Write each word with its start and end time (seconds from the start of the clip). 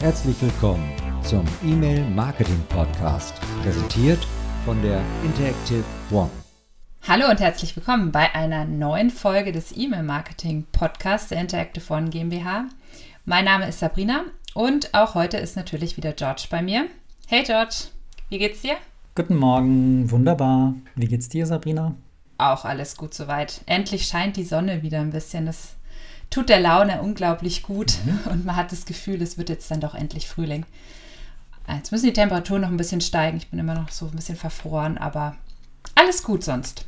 Herzlich 0.00 0.40
willkommen 0.40 0.90
zum 1.22 1.44
E-Mail 1.62 2.08
Marketing 2.08 2.58
Podcast, 2.70 3.34
präsentiert 3.62 4.26
von 4.64 4.80
der 4.80 5.02
Interactive 5.22 5.84
One. 6.10 6.30
Hallo 7.06 7.28
und 7.28 7.38
herzlich 7.38 7.76
willkommen 7.76 8.10
bei 8.10 8.34
einer 8.34 8.64
neuen 8.64 9.10
Folge 9.10 9.52
des 9.52 9.76
E-Mail 9.76 10.02
Marketing 10.02 10.64
Podcasts 10.72 11.28
der 11.28 11.42
Interactive 11.42 11.92
One 11.92 12.08
GmbH. 12.08 12.64
Mein 13.26 13.44
Name 13.44 13.68
ist 13.68 13.80
Sabrina 13.80 14.24
und 14.54 14.94
auch 14.94 15.14
heute 15.14 15.36
ist 15.36 15.54
natürlich 15.54 15.98
wieder 15.98 16.14
George 16.14 16.46
bei 16.50 16.62
mir. 16.62 16.86
Hey 17.26 17.42
George, 17.42 17.88
wie 18.30 18.38
geht's 18.38 18.62
dir? 18.62 18.76
Guten 19.14 19.36
Morgen, 19.36 20.10
wunderbar. 20.10 20.76
Wie 20.94 21.08
geht's 21.08 21.28
dir, 21.28 21.44
Sabrina? 21.44 21.94
Auch 22.38 22.64
alles 22.64 22.96
gut 22.96 23.12
soweit. 23.12 23.60
Endlich 23.66 24.06
scheint 24.06 24.38
die 24.38 24.44
Sonne 24.44 24.80
wieder 24.80 25.00
ein 25.00 25.10
bisschen. 25.10 25.44
Das 25.44 25.74
tut 26.30 26.48
der 26.48 26.60
Laune 26.60 27.02
unglaublich 27.02 27.62
gut 27.62 27.98
mhm. 28.04 28.30
und 28.30 28.44
man 28.44 28.56
hat 28.56 28.72
das 28.72 28.86
Gefühl, 28.86 29.20
es 29.20 29.36
wird 29.36 29.48
jetzt 29.48 29.70
dann 29.70 29.80
doch 29.80 29.94
endlich 29.94 30.28
Frühling. 30.28 30.64
Jetzt 31.68 31.92
müssen 31.92 32.06
die 32.06 32.12
Temperaturen 32.12 32.62
noch 32.62 32.70
ein 32.70 32.76
bisschen 32.76 33.00
steigen. 33.00 33.36
Ich 33.36 33.48
bin 33.48 33.58
immer 33.58 33.74
noch 33.74 33.90
so 33.90 34.06
ein 34.06 34.16
bisschen 34.16 34.36
verfroren, 34.36 34.98
aber 34.98 35.36
alles 35.94 36.22
gut 36.22 36.42
sonst. 36.42 36.84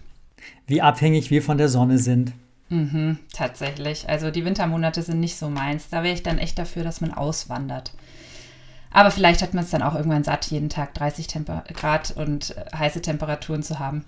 Wie 0.67 0.83
abhängig 0.83 1.31
wir 1.31 1.43
von 1.43 1.59
der 1.59 1.69
Sonne 1.69 1.99
sind. 1.99 2.33
Mhm, 2.69 3.19
tatsächlich. 3.33 4.09
Also 4.09 4.31
die 4.31 4.45
Wintermonate 4.45 5.03
sind 5.03 5.21
nicht 5.21 5.37
so 5.37 5.51
meins. 5.51 5.89
Da 5.91 6.03
wäre 6.03 6.15
ich 6.15 6.23
dann 6.23 6.39
echt 6.39 6.59
dafür, 6.59 6.85
dass 6.85 7.01
man 7.01 7.13
auswandert. 7.13 7.93
Aber 8.91 9.11
vielleicht 9.11 9.43
hat 9.43 9.55
man 9.55 9.65
es 9.65 9.71
dann 9.71 9.83
auch 9.83 9.95
irgendwann 9.95 10.25
satt, 10.25 10.47
jeden 10.47 10.69
Tag 10.69 10.95
30 10.95 11.27
Temper 11.27 11.65
Grad 11.75 12.11
und 12.17 12.57
äh, 12.57 12.65
heiße 12.77 13.03
Temperaturen 13.03 13.63
zu 13.63 13.79
haben. 13.79 14.05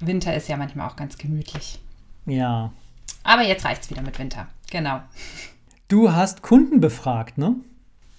Winter 0.00 0.34
ist 0.34 0.48
ja 0.48 0.56
manchmal 0.56 0.88
auch 0.88 0.96
ganz 0.96 1.18
gemütlich. 1.18 1.80
Ja. 2.26 2.72
Aber 3.22 3.42
jetzt 3.42 3.64
reicht 3.64 3.82
es 3.82 3.90
wieder 3.90 4.02
mit 4.02 4.18
Winter. 4.18 4.48
Genau. 4.70 5.00
Du 5.88 6.12
hast 6.12 6.42
Kunden 6.42 6.80
befragt, 6.80 7.38
ne? 7.38 7.56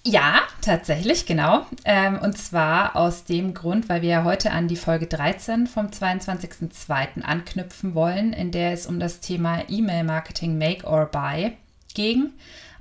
Ja, 0.06 0.42
tatsächlich, 0.60 1.24
genau. 1.24 1.66
Ähm, 1.86 2.18
und 2.18 2.36
zwar 2.36 2.94
aus 2.94 3.24
dem 3.24 3.54
Grund, 3.54 3.88
weil 3.88 4.02
wir 4.02 4.10
ja 4.10 4.24
heute 4.24 4.50
an 4.50 4.68
die 4.68 4.76
Folge 4.76 5.06
13 5.06 5.66
vom 5.66 5.86
22.02. 5.86 7.22
anknüpfen 7.22 7.94
wollen, 7.94 8.34
in 8.34 8.50
der 8.50 8.72
es 8.72 8.86
um 8.86 9.00
das 9.00 9.20
Thema 9.20 9.62
E-Mail-Marketing 9.66 10.58
Make 10.58 10.86
or 10.86 11.06
Buy 11.06 11.56
ging. 11.94 12.32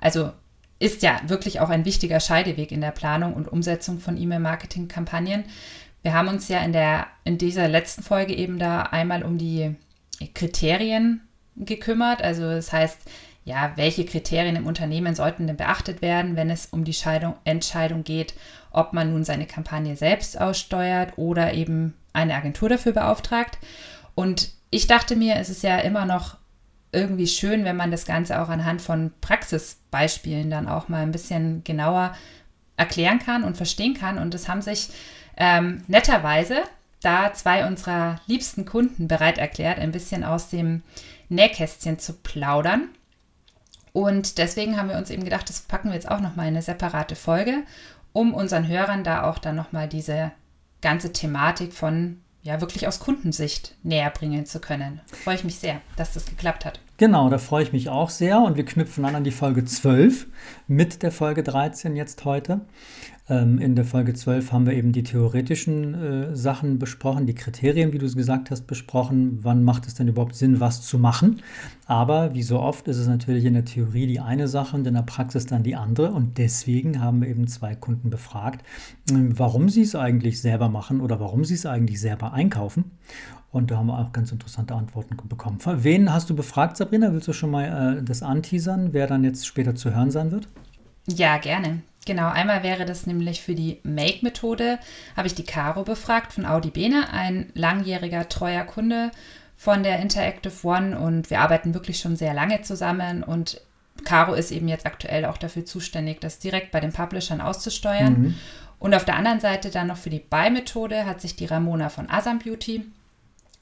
Also 0.01 0.33
ist 0.79 1.01
ja 1.01 1.21
wirklich 1.27 1.61
auch 1.61 1.69
ein 1.69 1.85
wichtiger 1.85 2.19
Scheideweg 2.19 2.73
in 2.73 2.81
der 2.81 2.91
Planung 2.91 3.33
und 3.35 3.47
Umsetzung 3.47 3.99
von 3.99 4.17
E-Mail-Marketing-Kampagnen. 4.17 5.45
Wir 6.01 6.13
haben 6.13 6.27
uns 6.27 6.49
ja 6.49 6.59
in, 6.59 6.73
der, 6.73 7.07
in 7.23 7.37
dieser 7.37 7.69
letzten 7.69 8.03
Folge 8.03 8.35
eben 8.35 8.59
da 8.59 8.81
einmal 8.81 9.23
um 9.23 9.37
die 9.37 9.75
Kriterien 10.33 11.21
gekümmert. 11.55 12.21
Also 12.21 12.43
das 12.43 12.71
heißt, 12.71 12.99
ja, 13.45 13.73
welche 13.75 14.05
Kriterien 14.05 14.55
im 14.55 14.67
Unternehmen 14.67 15.15
sollten 15.15 15.47
denn 15.47 15.57
beachtet 15.57 16.01
werden, 16.01 16.35
wenn 16.35 16.49
es 16.49 16.67
um 16.67 16.83
die 16.83 16.93
Scheidung, 16.93 17.35
Entscheidung 17.43 18.03
geht, 18.03 18.33
ob 18.71 18.93
man 18.93 19.11
nun 19.11 19.23
seine 19.23 19.45
Kampagne 19.45 19.95
selbst 19.95 20.39
aussteuert 20.39 21.17
oder 21.17 21.53
eben 21.53 21.93
eine 22.13 22.35
Agentur 22.35 22.69
dafür 22.69 22.93
beauftragt. 22.93 23.57
Und 24.15 24.51
ich 24.69 24.87
dachte 24.87 25.15
mir, 25.15 25.35
es 25.35 25.49
ist 25.49 25.63
ja 25.63 25.77
immer 25.79 26.05
noch 26.05 26.37
irgendwie 26.91 27.27
schön, 27.27 27.65
wenn 27.65 27.75
man 27.75 27.91
das 27.91 28.05
Ganze 28.05 28.41
auch 28.41 28.49
anhand 28.49 28.81
von 28.81 29.11
Praxisbeispielen 29.19 30.49
dann 30.49 30.67
auch 30.67 30.89
mal 30.89 31.01
ein 31.01 31.11
bisschen 31.11 31.63
genauer 31.63 32.15
erklären 32.77 33.19
kann 33.19 33.43
und 33.43 33.57
verstehen 33.57 33.95
kann. 33.95 34.17
Und 34.17 34.33
es 34.35 34.47
haben 34.47 34.61
sich 34.61 34.89
ähm, 35.35 35.83
netterweise 35.87 36.63
da 37.01 37.33
zwei 37.33 37.67
unserer 37.67 38.21
liebsten 38.27 38.65
Kunden 38.65 39.07
bereit 39.07 39.37
erklärt, 39.37 39.79
ein 39.79 39.91
bisschen 39.91 40.23
aus 40.23 40.49
dem 40.49 40.83
Nähkästchen 41.33 41.99
zu 41.99 42.13
plaudern. 42.13 42.89
Und 43.91 44.37
deswegen 44.37 44.77
haben 44.77 44.89
wir 44.89 44.97
uns 44.97 45.09
eben 45.09 45.23
gedacht, 45.23 45.49
das 45.49 45.61
packen 45.61 45.89
wir 45.89 45.95
jetzt 45.95 46.09
auch 46.09 46.19
nochmal 46.19 46.47
in 46.47 46.53
eine 46.53 46.61
separate 46.61 47.15
Folge, 47.15 47.63
um 48.11 48.33
unseren 48.33 48.67
Hörern 48.67 49.03
da 49.03 49.29
auch 49.29 49.37
dann 49.37 49.55
nochmal 49.55 49.87
diese 49.87 50.31
ganze 50.81 51.13
Thematik 51.13 51.73
von 51.73 52.19
ja 52.43 52.59
wirklich 52.59 52.87
aus 52.87 52.99
Kundensicht 52.99 53.75
näher 53.83 54.09
bringen 54.09 54.45
zu 54.45 54.59
können. 54.59 54.99
Freue 55.23 55.35
ich 55.35 55.43
mich 55.43 55.55
sehr, 55.55 55.79
dass 55.95 56.13
das 56.13 56.25
geklappt 56.25 56.65
hat. 56.65 56.79
Genau, 56.97 57.29
da 57.29 57.37
freue 57.37 57.63
ich 57.63 57.73
mich 57.73 57.89
auch 57.89 58.09
sehr 58.09 58.39
und 58.39 58.57
wir 58.57 58.65
knüpfen 58.65 59.05
an 59.05 59.15
an 59.15 59.23
die 59.23 59.31
Folge 59.31 59.65
12 59.65 60.27
mit 60.67 61.01
der 61.01 61.11
Folge 61.11 61.41
13 61.41 61.95
jetzt 61.95 62.25
heute. 62.25 62.61
Ähm, 63.29 63.57
in 63.59 63.75
der 63.75 63.85
Folge 63.85 64.13
12 64.13 64.51
haben 64.51 64.65
wir 64.65 64.73
eben 64.73 64.91
die 64.91 65.03
theoretischen 65.03 65.93
äh, 65.93 66.35
Sachen 66.35 66.77
besprochen, 66.77 67.25
die 67.25 67.35
Kriterien, 67.35 67.93
wie 67.93 67.97
du 67.97 68.05
es 68.05 68.17
gesagt 68.17 68.51
hast, 68.51 68.67
besprochen. 68.67 69.39
Wann 69.43 69.63
macht 69.63 69.87
es 69.87 69.95
denn 69.95 70.09
überhaupt 70.09 70.35
Sinn, 70.35 70.59
was 70.59 70.81
zu 70.81 70.99
machen? 70.99 71.41
Aber 71.85 72.33
wie 72.33 72.43
so 72.43 72.59
oft 72.59 72.87
ist 72.89 72.97
es 72.97 73.07
natürlich 73.07 73.45
in 73.45 73.53
der 73.53 73.63
Theorie 73.63 74.07
die 74.07 74.19
eine 74.19 74.49
Sache 74.49 74.75
und 74.75 74.85
in 74.85 74.93
der 74.93 75.03
Praxis 75.03 75.45
dann 75.45 75.63
die 75.63 75.75
andere. 75.75 76.11
Und 76.11 76.37
deswegen 76.37 76.99
haben 76.99 77.21
wir 77.21 77.29
eben 77.29 77.47
zwei 77.47 77.75
Kunden 77.75 78.09
befragt, 78.09 78.65
ähm, 79.09 79.39
warum 79.39 79.69
sie 79.69 79.83
es 79.83 79.95
eigentlich 79.95 80.41
selber 80.41 80.67
machen 80.67 80.99
oder 80.99 81.21
warum 81.21 81.45
sie 81.45 81.53
es 81.53 81.65
eigentlich 81.65 82.01
selber 82.01 82.33
einkaufen. 82.33 82.91
Und 83.51 83.71
da 83.71 83.77
haben 83.77 83.87
wir 83.87 83.99
auch 83.99 84.11
ganz 84.11 84.33
interessante 84.33 84.73
Antworten 84.73 85.15
bekommen. 85.29 85.59
Wen 85.63 86.11
hast 86.11 86.29
du 86.29 86.35
befragt, 86.35 86.75
Sabrina? 86.75 87.13
Willst 87.13 87.27
du 87.27 87.33
schon 87.33 87.51
mal 87.51 87.99
äh, 87.99 88.03
das 88.03 88.21
anteasern, 88.21 88.89
wer 88.91 89.07
dann 89.07 89.23
jetzt 89.23 89.47
später 89.47 89.75
zu 89.75 89.95
hören 89.95 90.11
sein 90.11 90.31
wird? 90.31 90.49
Ja, 91.07 91.37
gerne. 91.37 91.83
Genau, 92.05 92.27
einmal 92.27 92.63
wäre 92.63 92.85
das 92.85 93.07
nämlich 93.07 93.41
für 93.41 93.55
die 93.55 93.79
Make-Methode, 93.83 94.79
habe 95.15 95.27
ich 95.27 95.35
die 95.35 95.45
Caro 95.45 95.83
befragt 95.83 96.33
von 96.33 96.45
Audi 96.45 96.69
Bene, 96.69 97.11
ein 97.13 97.49
langjähriger 97.53 98.27
treuer 98.27 98.65
Kunde 98.65 99.11
von 99.55 99.83
der 99.83 99.99
Interactive 99.99 100.67
One 100.67 100.99
und 100.99 101.29
wir 101.29 101.39
arbeiten 101.39 101.73
wirklich 101.73 101.99
schon 101.99 102.17
sehr 102.17 102.33
lange 102.33 102.61
zusammen 102.61 103.23
und 103.23 103.61
Caro 104.03 104.33
ist 104.33 104.51
eben 104.51 104.67
jetzt 104.67 104.85
aktuell 104.85 105.25
auch 105.25 105.37
dafür 105.37 105.65
zuständig, 105.65 106.19
das 106.19 106.39
direkt 106.39 106.71
bei 106.71 106.79
den 106.79 106.91
Publishern 106.91 107.39
auszusteuern. 107.39 108.21
Mhm. 108.21 108.35
Und 108.79 108.93
auf 108.93 109.05
der 109.05 109.15
anderen 109.15 109.39
Seite 109.39 109.69
dann 109.69 109.87
noch 109.87 109.97
für 109.97 110.09
die 110.09 110.19
Buy-Methode 110.19 111.05
hat 111.05 111.21
sich 111.21 111.37
die 111.37 111.45
Ramona 111.45 111.89
von 111.89 112.09
Asam 112.09 112.39
Beauty 112.39 112.85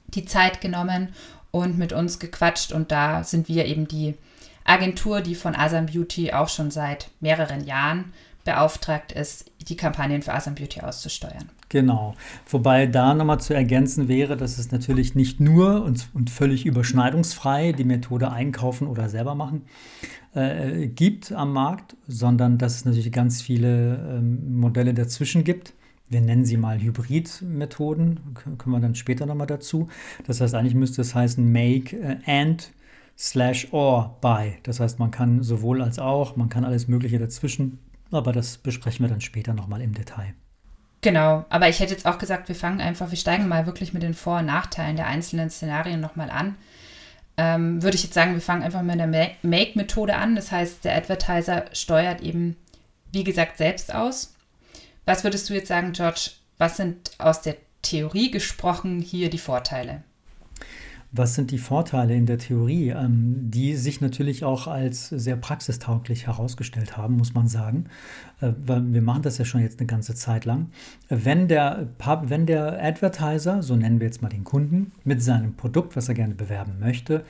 die 0.07 0.25
Zeit 0.25 0.61
genommen 0.61 1.13
und 1.51 1.77
mit 1.77 1.93
uns 1.93 2.19
gequatscht 2.19 2.71
und 2.71 2.91
da 2.91 3.23
sind 3.23 3.47
wir 3.47 3.65
eben 3.65 3.87
die 3.87 4.15
Agentur, 4.63 5.21
die 5.21 5.35
von 5.35 5.55
Asam 5.55 5.85
Beauty 5.87 6.33
auch 6.33 6.49
schon 6.49 6.71
seit 6.71 7.09
mehreren 7.19 7.65
Jahren 7.65 8.13
beauftragt 8.43 9.11
ist, 9.11 9.51
die 9.67 9.75
Kampagnen 9.75 10.21
für 10.21 10.33
Asam 10.33 10.55
Beauty 10.55 10.81
auszusteuern. 10.81 11.49
Genau. 11.69 12.15
Wobei 12.49 12.85
da 12.87 13.13
nochmal 13.13 13.39
zu 13.39 13.53
ergänzen 13.53 14.07
wäre, 14.07 14.35
dass 14.35 14.57
es 14.57 14.71
natürlich 14.71 15.15
nicht 15.15 15.39
nur 15.39 15.83
und, 15.83 16.09
und 16.13 16.29
völlig 16.29 16.65
überschneidungsfrei 16.65 17.71
die 17.71 17.85
Methode 17.85 18.31
einkaufen 18.31 18.87
oder 18.87 19.07
selber 19.07 19.35
machen 19.35 19.63
äh, 20.33 20.87
gibt 20.87 21.31
am 21.31 21.53
Markt, 21.53 21.95
sondern 22.07 22.57
dass 22.57 22.75
es 22.75 22.85
natürlich 22.85 23.11
ganz 23.11 23.41
viele 23.41 24.17
ähm, 24.17 24.59
Modelle 24.59 24.93
dazwischen 24.93 25.43
gibt. 25.43 25.73
Wir 26.09 26.21
nennen 26.21 26.43
sie 26.43 26.57
mal 26.57 26.81
Hybrid-Methoden, 26.81 28.19
können 28.57 28.75
wir 28.75 28.81
dann 28.81 28.95
später 28.95 29.25
nochmal 29.25 29.47
dazu. 29.47 29.87
Das 30.27 30.41
heißt, 30.41 30.55
eigentlich 30.55 30.75
müsste 30.75 31.01
es 31.01 31.15
heißen 31.15 31.49
Make 31.51 31.95
äh, 31.97 32.17
and 32.25 32.71
slash 33.17 33.71
or 33.71 34.17
by. 34.21 34.55
Das 34.63 34.79
heißt, 34.79 34.99
man 34.99 35.11
kann 35.11 35.41
sowohl 35.43 35.81
als 35.81 35.99
auch, 35.99 36.35
man 36.35 36.49
kann 36.49 36.65
alles 36.65 36.87
Mögliche 36.87 37.19
dazwischen 37.19 37.79
aber 38.11 38.33
das 38.33 38.57
besprechen 38.57 39.05
wir 39.05 39.09
dann 39.09 39.21
später 39.21 39.53
nochmal 39.53 39.81
im 39.81 39.93
Detail. 39.93 40.33
Genau, 41.01 41.45
aber 41.49 41.67
ich 41.67 41.79
hätte 41.79 41.93
jetzt 41.93 42.05
auch 42.05 42.19
gesagt, 42.19 42.47
wir 42.47 42.55
fangen 42.55 42.79
einfach, 42.79 43.09
wir 43.09 43.17
steigen 43.17 43.47
mal 43.47 43.65
wirklich 43.65 43.91
mit 43.91 44.03
den 44.03 44.13
Vor- 44.13 44.39
und 44.39 44.45
Nachteilen 44.45 44.95
der 44.95 45.07
einzelnen 45.07 45.49
Szenarien 45.49 45.99
nochmal 45.99 46.29
an. 46.29 46.55
Ähm, 47.37 47.81
würde 47.81 47.95
ich 47.95 48.03
jetzt 48.03 48.13
sagen, 48.13 48.33
wir 48.33 48.41
fangen 48.41 48.61
einfach 48.61 48.83
mit 48.83 48.99
der 48.99 49.07
Make-Methode 49.41 50.15
an. 50.15 50.35
Das 50.35 50.51
heißt, 50.51 50.85
der 50.85 50.95
Advertiser 50.95 51.65
steuert 51.73 52.21
eben, 52.21 52.55
wie 53.11 53.23
gesagt, 53.23 53.57
selbst 53.57 53.93
aus. 53.93 54.35
Was 55.05 55.23
würdest 55.23 55.49
du 55.49 55.55
jetzt 55.55 55.69
sagen, 55.69 55.93
George? 55.93 56.31
Was 56.59 56.77
sind 56.77 57.11
aus 57.17 57.41
der 57.41 57.55
Theorie 57.81 58.29
gesprochen 58.29 59.01
hier 59.01 59.31
die 59.31 59.39
Vorteile? 59.39 60.03
Was 61.13 61.35
sind 61.35 61.51
die 61.51 61.57
Vorteile 61.57 62.15
in 62.15 62.25
der 62.25 62.37
Theorie, 62.37 62.89
ähm, 62.89 63.51
die 63.51 63.75
sich 63.75 63.99
natürlich 63.99 64.45
auch 64.45 64.67
als 64.67 65.09
sehr 65.09 65.35
praxistauglich 65.35 66.27
herausgestellt 66.27 66.95
haben, 66.95 67.17
muss 67.17 67.33
man 67.33 67.47
sagen. 67.47 67.85
Äh, 68.39 68.53
weil 68.65 68.93
wir 68.93 69.01
machen 69.01 69.23
das 69.23 69.37
ja 69.37 69.43
schon 69.43 69.61
jetzt 69.61 69.79
eine 69.79 69.87
ganze 69.87 70.15
Zeit 70.15 70.45
lang. 70.45 70.69
Wenn 71.09 71.47
der, 71.49 71.89
wenn 72.23 72.45
der 72.45 72.81
Advertiser, 72.81 73.61
so 73.61 73.75
nennen 73.75 73.99
wir 73.99 74.07
jetzt 74.07 74.21
mal 74.21 74.29
den 74.29 74.45
Kunden, 74.45 74.93
mit 75.03 75.21
seinem 75.21 75.55
Produkt, 75.55 75.95
was 75.95 76.07
er 76.07 76.15
gerne 76.15 76.35
bewerben 76.35 76.79
möchte, 76.79 77.25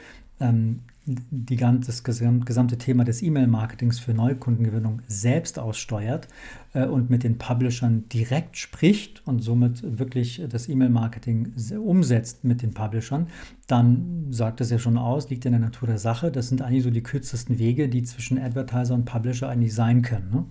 die, 1.06 1.56
das 1.56 2.04
gesamte 2.04 2.78
Thema 2.78 3.04
des 3.04 3.24
E-Mail-Marketings 3.24 4.00
für 4.00 4.14
Neukundengewinnung 4.14 5.02
selbst 5.08 5.58
aussteuert 5.58 6.28
äh, 6.74 6.86
und 6.86 7.10
mit 7.10 7.24
den 7.24 7.40
Publishern 7.40 8.08
direkt 8.10 8.58
spricht 8.58 9.26
und 9.26 9.40
somit 9.40 9.98
wirklich 9.98 10.44
das 10.48 10.70
E-Mail-Marketing 10.70 11.54
umsetzt 11.84 12.44
mit 12.44 12.62
den 12.62 12.74
Publishern, 12.74 13.28
dann 13.66 14.28
sagt 14.30 14.60
das 14.60 14.70
ja 14.70 14.78
schon 14.78 14.98
aus, 14.98 15.30
liegt 15.30 15.46
in 15.46 15.54
der 15.54 15.62
Natur 15.62 15.88
der 15.88 15.98
Sache. 15.98 16.32
Das 16.32 16.50
sind 16.50 16.62
eigentlich 16.62 16.84
so 16.84 16.92
die 16.92 17.04
kürzesten 17.04 17.58
Wege, 17.58 17.90
die 17.90 18.04
zwischen 18.04 18.38
Advertiser 18.38 18.94
und 18.94 19.06
Publisher 19.06 19.50
eigentlich 19.50 19.74
sein 19.74 20.04
können. 20.04 20.30
Ne? 20.32 20.46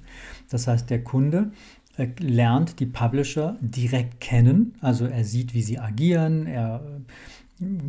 Das 0.48 0.66
heißt, 0.66 0.90
der 0.90 1.04
Kunde 1.04 1.52
äh, 1.96 2.08
lernt 2.18 2.80
die 2.80 2.86
Publisher 2.86 3.56
direkt 3.60 4.20
kennen, 4.20 4.74
also 4.80 5.06
er 5.06 5.24
sieht, 5.24 5.54
wie 5.54 5.62
sie 5.62 5.78
agieren, 5.78 6.46
er 6.46 6.82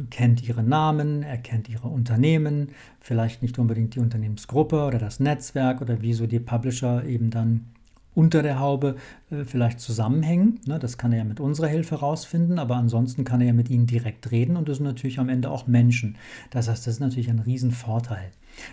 kennt 0.09 0.47
ihre 0.47 0.63
Namen, 0.63 1.23
er 1.23 1.37
kennt 1.37 1.69
ihre 1.69 1.87
Unternehmen, 1.87 2.69
vielleicht 2.99 3.41
nicht 3.41 3.57
unbedingt 3.57 3.95
die 3.95 3.99
Unternehmensgruppe 3.99 4.85
oder 4.85 4.99
das 4.99 5.19
Netzwerk 5.19 5.81
oder 5.81 6.01
wie 6.01 6.13
so 6.13 6.27
die 6.27 6.39
Publisher 6.39 7.05
eben 7.05 7.29
dann 7.29 7.65
unter 8.13 8.43
der 8.43 8.59
Haube 8.59 8.97
äh, 9.29 9.45
vielleicht 9.45 9.79
zusammenhängen. 9.79 10.59
Ne? 10.65 10.79
Das 10.79 10.97
kann 10.97 11.13
er 11.13 11.19
ja 11.19 11.23
mit 11.23 11.39
unserer 11.39 11.67
Hilfe 11.67 11.95
rausfinden, 11.95 12.59
aber 12.59 12.75
ansonsten 12.75 13.23
kann 13.23 13.41
er 13.41 13.47
ja 13.47 13.53
mit 13.53 13.69
ihnen 13.69 13.87
direkt 13.87 14.31
reden 14.31 14.57
und 14.57 14.67
das 14.67 14.77
sind 14.77 14.85
natürlich 14.85 15.19
am 15.19 15.29
Ende 15.29 15.49
auch 15.49 15.67
Menschen. 15.67 16.17
Das 16.49 16.67
heißt, 16.67 16.85
das 16.85 16.95
ist 16.95 16.99
natürlich 16.99 17.29
ein 17.29 17.39
Riesenvorteil. 17.39 18.31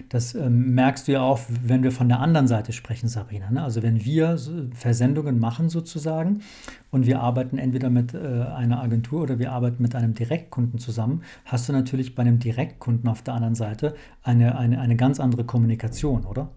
Das 0.08 0.34
ähm, 0.34 0.74
merkst 0.74 1.08
du 1.08 1.12
ja 1.12 1.22
auch, 1.22 1.40
wenn 1.48 1.82
wir 1.82 1.92
von 1.92 2.08
der 2.08 2.20
anderen 2.20 2.48
Seite 2.48 2.72
sprechen, 2.72 3.08
Sabrina. 3.08 3.50
Ne? 3.50 3.62
Also 3.62 3.82
wenn 3.82 4.04
wir 4.04 4.38
Versendungen 4.74 5.38
machen 5.38 5.68
sozusagen 5.68 6.42
und 6.90 7.06
wir 7.06 7.20
arbeiten 7.20 7.58
entweder 7.58 7.90
mit 7.90 8.14
äh, 8.14 8.18
einer 8.18 8.80
Agentur 8.80 9.22
oder 9.22 9.38
wir 9.38 9.52
arbeiten 9.52 9.82
mit 9.82 9.94
einem 9.94 10.14
Direktkunden 10.14 10.78
zusammen, 10.78 11.22
hast 11.44 11.68
du 11.68 11.72
natürlich 11.72 12.14
bei 12.14 12.22
einem 12.22 12.38
Direktkunden 12.38 13.08
auf 13.08 13.22
der 13.22 13.34
anderen 13.34 13.54
Seite 13.54 13.94
eine, 14.22 14.58
eine, 14.58 14.80
eine 14.80 14.96
ganz 14.96 15.20
andere 15.20 15.44
Kommunikation, 15.44 16.24
oder? 16.24 16.50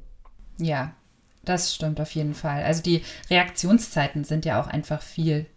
Ja, 0.57 0.94
das 1.44 1.74
stimmt 1.74 2.00
auf 2.00 2.12
jeden 2.12 2.33
Fall. 2.33 2.63
Also 2.63 2.83
die 2.83 3.01
Reaktionszeiten 3.29 4.24
sind 4.24 4.45
ja 4.45 4.62
auch 4.62 4.67
einfach 4.67 5.01
viel 5.01 5.47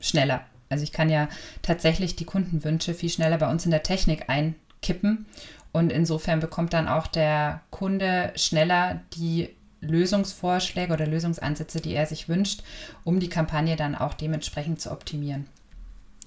schneller. 0.00 0.42
Also 0.68 0.82
ich 0.82 0.92
kann 0.92 1.10
ja 1.10 1.28
tatsächlich 1.62 2.16
die 2.16 2.24
Kundenwünsche 2.24 2.94
viel 2.94 3.10
schneller 3.10 3.38
bei 3.38 3.50
uns 3.50 3.64
in 3.64 3.70
der 3.70 3.82
Technik 3.82 4.28
einkippen 4.28 5.26
und 5.76 5.92
insofern 5.92 6.40
bekommt 6.40 6.72
dann 6.72 6.88
auch 6.88 7.06
der 7.06 7.60
Kunde 7.68 8.32
schneller 8.34 9.02
die 9.12 9.50
Lösungsvorschläge 9.82 10.90
oder 10.90 11.06
Lösungsansätze, 11.06 11.82
die 11.82 11.92
er 11.92 12.06
sich 12.06 12.30
wünscht, 12.30 12.62
um 13.04 13.20
die 13.20 13.28
Kampagne 13.28 13.76
dann 13.76 13.94
auch 13.94 14.14
dementsprechend 14.14 14.80
zu 14.80 14.90
optimieren. 14.90 15.48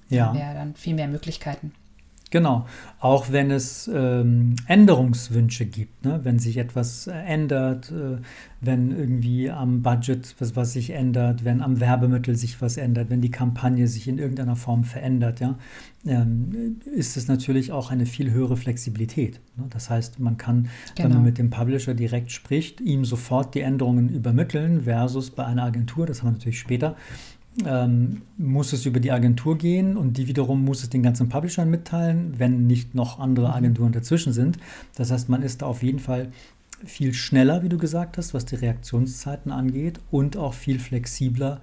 Ja. 0.08 0.32
Wir 0.34 0.54
dann 0.54 0.76
viel 0.76 0.94
mehr 0.94 1.08
Möglichkeiten. 1.08 1.74
Genau, 2.30 2.64
auch 3.00 3.32
wenn 3.32 3.50
es 3.50 3.90
ähm, 3.92 4.54
Änderungswünsche 4.68 5.66
gibt, 5.66 6.04
ne? 6.04 6.20
wenn 6.22 6.38
sich 6.38 6.58
etwas 6.58 7.08
äh, 7.08 7.12
ändert, 7.12 7.90
äh, 7.90 8.18
wenn 8.60 8.92
irgendwie 8.92 9.50
am 9.50 9.82
Budget 9.82 10.36
was, 10.38 10.54
was 10.54 10.74
sich 10.74 10.90
ändert, 10.90 11.44
wenn 11.44 11.60
am 11.60 11.80
Werbemittel 11.80 12.36
sich 12.36 12.62
was 12.62 12.76
ändert, 12.76 13.10
wenn 13.10 13.20
die 13.20 13.32
Kampagne 13.32 13.88
sich 13.88 14.06
in 14.06 14.18
irgendeiner 14.18 14.54
Form 14.54 14.84
verändert, 14.84 15.40
ja, 15.40 15.58
ähm, 16.06 16.78
ist 16.94 17.16
es 17.16 17.26
natürlich 17.26 17.72
auch 17.72 17.90
eine 17.90 18.06
viel 18.06 18.30
höhere 18.30 18.56
Flexibilität. 18.56 19.40
Ne? 19.56 19.64
Das 19.70 19.90
heißt, 19.90 20.20
man 20.20 20.36
kann, 20.36 20.62
genau. 20.62 20.70
wenn 20.96 21.02
man 21.02 21.10
genau. 21.10 21.24
mit 21.24 21.38
dem 21.38 21.50
Publisher 21.50 21.94
direkt 21.94 22.30
spricht, 22.30 22.80
ihm 22.80 23.04
sofort 23.04 23.56
die 23.56 23.62
Änderungen 23.62 24.08
übermitteln 24.08 24.82
versus 24.82 25.30
bei 25.30 25.44
einer 25.44 25.64
Agentur, 25.64 26.06
das 26.06 26.22
haben 26.22 26.28
wir 26.28 26.32
natürlich 26.34 26.60
später, 26.60 26.94
ähm, 27.66 28.22
muss 28.36 28.72
es 28.72 28.86
über 28.86 29.00
die 29.00 29.12
Agentur 29.12 29.58
gehen 29.58 29.96
und 29.96 30.16
die 30.16 30.28
wiederum 30.28 30.64
muss 30.64 30.82
es 30.82 30.90
den 30.90 31.02
ganzen 31.02 31.28
Publishern 31.28 31.70
mitteilen, 31.70 32.34
wenn 32.38 32.66
nicht 32.66 32.94
noch 32.94 33.18
andere 33.18 33.48
mhm. 33.48 33.54
Agenturen 33.54 33.92
dazwischen 33.92 34.32
sind. 34.32 34.58
Das 34.96 35.10
heißt, 35.10 35.28
man 35.28 35.42
ist 35.42 35.62
da 35.62 35.66
auf 35.66 35.82
jeden 35.82 35.98
Fall 35.98 36.28
viel 36.84 37.12
schneller, 37.12 37.62
wie 37.62 37.68
du 37.68 37.78
gesagt 37.78 38.18
hast, 38.18 38.34
was 38.34 38.46
die 38.46 38.56
Reaktionszeiten 38.56 39.52
angeht 39.52 40.00
und 40.10 40.36
auch 40.36 40.54
viel 40.54 40.78
flexibler, 40.78 41.60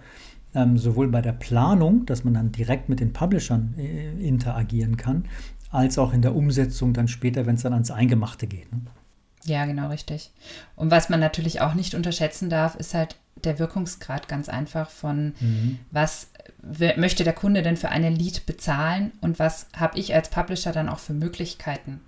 ähm, 0.53 0.77
sowohl 0.77 1.07
bei 1.07 1.21
der 1.21 1.33
Planung, 1.33 2.05
dass 2.05 2.23
man 2.23 2.33
dann 2.35 2.51
direkt 2.51 2.89
mit 2.89 2.99
den 2.99 3.13
Publishern 3.13 3.73
äh, 3.77 4.11
interagieren 4.25 4.97
kann, 4.97 5.25
als 5.71 5.97
auch 5.97 6.13
in 6.13 6.21
der 6.21 6.35
Umsetzung 6.35 6.93
dann 6.93 7.07
später, 7.07 7.45
wenn 7.45 7.55
es 7.55 7.63
dann 7.63 7.73
ans 7.73 7.91
Eingemachte 7.91 8.47
geht. 8.47 8.71
Ne? 8.71 8.81
Ja, 9.45 9.65
genau, 9.65 9.89
richtig. 9.89 10.31
Und 10.75 10.91
was 10.91 11.09
man 11.09 11.19
natürlich 11.19 11.61
auch 11.61 11.73
nicht 11.73 11.95
unterschätzen 11.95 12.49
darf, 12.49 12.75
ist 12.75 12.93
halt 12.93 13.17
der 13.43 13.59
Wirkungsgrad 13.59 14.27
ganz 14.27 14.49
einfach 14.49 14.89
von, 14.89 15.33
mhm. 15.39 15.79
was 15.91 16.29
möchte 16.95 17.23
der 17.23 17.33
Kunde 17.33 17.61
denn 17.61 17.77
für 17.77 17.89
eine 17.89 18.09
Lead 18.09 18.45
bezahlen 18.45 19.11
und 19.21 19.39
was 19.39 19.67
habe 19.75 19.97
ich 19.97 20.13
als 20.13 20.29
Publisher 20.29 20.71
dann 20.71 20.89
auch 20.89 20.99
für 20.99 21.13
Möglichkeiten, 21.13 22.01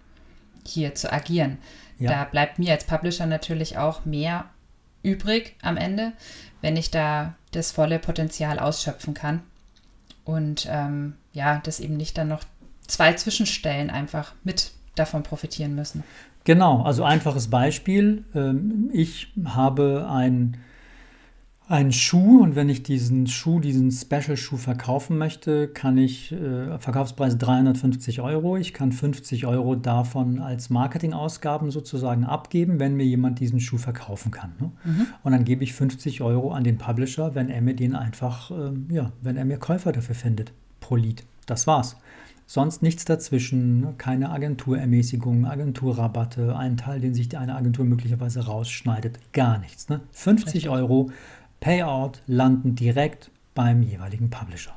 hier 0.66 0.96
zu 0.96 1.12
agieren. 1.12 1.58
Ja. 1.98 2.12
Da 2.12 2.24
bleibt 2.26 2.60
mir 2.60 2.74
als 2.74 2.84
Publisher 2.84 3.26
natürlich 3.26 3.78
auch 3.78 4.06
mehr 4.06 4.46
übrig 5.04 5.56
am 5.62 5.78
Ende, 5.78 6.14
wenn 6.62 6.76
ich 6.78 6.92
da 6.92 7.36
das 7.52 7.72
volle 7.72 8.00
Potenzial 8.00 8.60
ausschöpfen 8.60 9.14
kann. 9.14 9.42
Und 10.26 10.68
ähm, 10.70 11.16
ja, 11.34 11.60
dass 11.60 11.80
eben 11.80 11.98
nicht 11.98 12.18
dann 12.18 12.28
noch 12.28 12.44
zwei 12.88 13.14
Zwischenstellen 13.14 13.90
einfach 13.90 14.34
mit 14.44 14.72
davon 14.96 15.24
profitieren 15.24 15.76
müssen. 15.76 16.04
Genau, 16.44 16.84
also 16.84 17.04
einfaches 17.04 17.50
Beispiel. 17.50 18.24
Ähm, 18.36 18.90
ich 18.94 19.32
habe 19.46 20.08
ein 20.10 20.58
einen 21.70 21.92
Schuh 21.92 22.42
und 22.42 22.56
wenn 22.56 22.68
ich 22.68 22.82
diesen 22.82 23.28
Schuh, 23.28 23.60
diesen 23.60 23.92
Special-Schuh 23.92 24.58
verkaufen 24.58 25.20
möchte, 25.20 25.68
kann 25.68 26.00
ich, 26.00 26.32
äh, 26.32 26.80
Verkaufspreis 26.80 27.38
350 27.38 28.22
Euro, 28.22 28.58
ich 28.58 28.74
kann 28.74 28.92
50 28.92 29.46
Euro 29.46 29.76
davon 29.76 30.40
als 30.40 30.72
Marketingausgaben 30.72 31.70
sozusagen 31.70 32.26
abgeben, 32.26 32.80
wenn 32.80 32.96
mir 32.96 33.06
jemand 33.06 33.40
diesen 33.40 33.60
Schuh 33.60 33.78
verkaufen 33.78 34.32
kann. 34.32 34.54
Ne? 34.60 34.72
Mhm. 34.84 35.08
Und 35.24 35.32
dann 35.32 35.46
gebe 35.46 35.64
ich 35.64 35.74
50 35.74 36.22
Euro 36.22 36.52
an 36.54 36.64
den 36.64 36.80
Publisher, 36.80 37.36
wenn 37.36 37.50
er 37.50 37.62
mir 37.62 37.76
den 37.76 37.96
einfach, 37.96 38.50
äh, 38.50 38.72
ja, 38.92 39.12
wenn 39.22 39.38
er 39.38 39.46
mir 39.46 39.58
Käufer 39.58 39.92
dafür 39.92 40.16
findet, 40.16 40.52
pro 40.80 40.96
Lied. 40.96 41.24
Das 41.46 41.68
war's. 41.68 41.98
Sonst 42.48 42.82
nichts 42.82 43.06
dazwischen, 43.06 43.82
ne? 43.82 43.94
keine 44.00 44.32
Agenturermäßigung, 44.32 45.46
Agenturrabatte, 45.46 46.58
ein 46.58 46.78
Teil, 46.78 47.00
den 47.00 47.14
sich 47.14 47.38
eine 47.38 47.56
Agentur 47.56 47.86
möglicherweise 47.86 48.44
rausschneidet, 48.44 49.20
gar 49.34 49.60
nichts. 49.60 49.88
Ne? 49.88 50.00
50 50.14 50.56
Richtig. 50.56 50.70
Euro 50.70 51.12
Payout 51.60 52.22
landen 52.28 52.76
direkt 52.76 53.32
beim 53.54 53.84
jeweiligen 53.84 54.30
Publisher. 54.30 54.76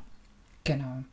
Genau. 0.63 1.03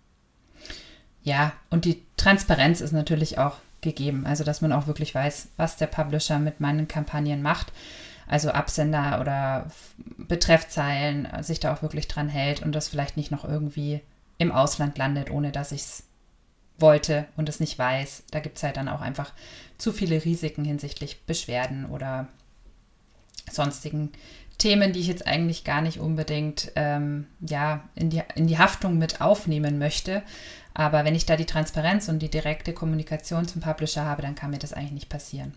Ja, 1.22 1.52
und 1.70 1.84
die 1.84 2.02
Transparenz 2.16 2.80
ist 2.80 2.92
natürlich 2.92 3.38
auch 3.38 3.56
gegeben, 3.80 4.26
also 4.26 4.44
dass 4.44 4.60
man 4.60 4.72
auch 4.72 4.86
wirklich 4.86 5.14
weiß, 5.14 5.48
was 5.56 5.76
der 5.76 5.86
Publisher 5.86 6.38
mit 6.38 6.60
meinen 6.60 6.88
Kampagnen 6.88 7.42
macht. 7.42 7.72
Also 8.26 8.50
Absender 8.50 9.20
oder 9.20 9.70
Betreffzeilen 10.16 11.28
sich 11.42 11.58
da 11.58 11.74
auch 11.74 11.82
wirklich 11.82 12.06
dran 12.06 12.28
hält 12.28 12.62
und 12.62 12.72
das 12.72 12.88
vielleicht 12.88 13.16
nicht 13.16 13.32
noch 13.32 13.44
irgendwie 13.44 14.00
im 14.38 14.52
Ausland 14.52 14.96
landet, 14.98 15.30
ohne 15.30 15.50
dass 15.50 15.72
ich 15.72 15.80
es 15.80 16.04
wollte 16.78 17.26
und 17.36 17.48
es 17.48 17.60
nicht 17.60 17.78
weiß. 17.78 18.24
Da 18.30 18.40
gibt 18.40 18.56
es 18.56 18.62
halt 18.62 18.76
dann 18.76 18.88
auch 18.88 19.00
einfach 19.00 19.32
zu 19.78 19.92
viele 19.92 20.24
Risiken 20.24 20.64
hinsichtlich 20.64 21.24
Beschwerden 21.26 21.86
oder 21.86 22.28
sonstigen 23.52 24.12
Themen, 24.58 24.92
die 24.92 25.00
ich 25.00 25.06
jetzt 25.06 25.26
eigentlich 25.26 25.64
gar 25.64 25.80
nicht 25.80 25.98
unbedingt 25.98 26.72
ähm, 26.76 27.26
ja, 27.40 27.88
in, 27.94 28.10
die, 28.10 28.22
in 28.34 28.46
die 28.46 28.58
Haftung 28.58 28.98
mit 28.98 29.20
aufnehmen 29.20 29.78
möchte. 29.78 30.22
Aber 30.74 31.04
wenn 31.04 31.14
ich 31.14 31.26
da 31.26 31.36
die 31.36 31.46
Transparenz 31.46 32.08
und 32.08 32.20
die 32.20 32.30
direkte 32.30 32.72
Kommunikation 32.72 33.48
zum 33.48 33.60
Publisher 33.62 34.04
habe, 34.04 34.22
dann 34.22 34.34
kann 34.34 34.50
mir 34.50 34.58
das 34.58 34.72
eigentlich 34.72 34.92
nicht 34.92 35.08
passieren. 35.08 35.54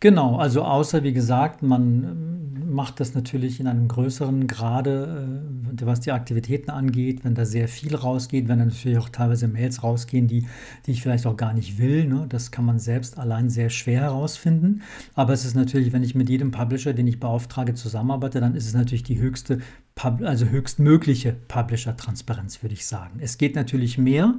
Genau, 0.00 0.36
also 0.36 0.62
außer 0.62 1.02
wie 1.02 1.12
gesagt, 1.12 1.62
man 1.62 2.04
ähm, 2.04 2.38
macht 2.72 3.00
das 3.00 3.14
natürlich 3.14 3.58
in 3.58 3.66
einem 3.66 3.88
größeren 3.88 4.46
Grade, 4.46 5.42
äh, 5.80 5.86
was 5.86 6.00
die 6.00 6.12
Aktivitäten 6.12 6.70
angeht, 6.70 7.24
wenn 7.24 7.34
da 7.34 7.44
sehr 7.44 7.66
viel 7.66 7.96
rausgeht, 7.96 8.46
wenn 8.48 8.60
da 8.60 8.64
natürlich 8.64 8.98
auch 8.98 9.08
teilweise 9.08 9.48
Mails 9.48 9.82
rausgehen, 9.82 10.28
die, 10.28 10.46
die 10.86 10.92
ich 10.92 11.02
vielleicht 11.02 11.26
auch 11.26 11.36
gar 11.36 11.52
nicht 11.52 11.78
will. 11.78 12.04
Ne? 12.04 12.26
Das 12.28 12.50
kann 12.50 12.64
man 12.64 12.78
selbst 12.78 13.18
allein 13.18 13.50
sehr 13.50 13.70
schwer 13.70 14.02
herausfinden. 14.02 14.82
Aber 15.14 15.32
es 15.32 15.44
ist 15.44 15.56
natürlich, 15.56 15.92
wenn 15.92 16.04
ich 16.04 16.14
mit 16.14 16.28
jedem 16.28 16.52
Publisher, 16.52 16.92
den 16.92 17.08
ich 17.08 17.18
beauftrage, 17.18 17.74
zusammenarbeite, 17.74 18.40
dann 18.40 18.54
ist 18.54 18.66
es 18.66 18.74
natürlich 18.74 19.02
die 19.02 19.18
höchste, 19.18 19.58
also 19.96 20.46
höchstmögliche 20.46 21.34
Publisher-Transparenz, 21.48 22.62
würde 22.62 22.74
ich 22.74 22.86
sagen. 22.86 23.18
Es 23.20 23.38
geht 23.38 23.56
natürlich 23.56 23.98
mehr, 23.98 24.34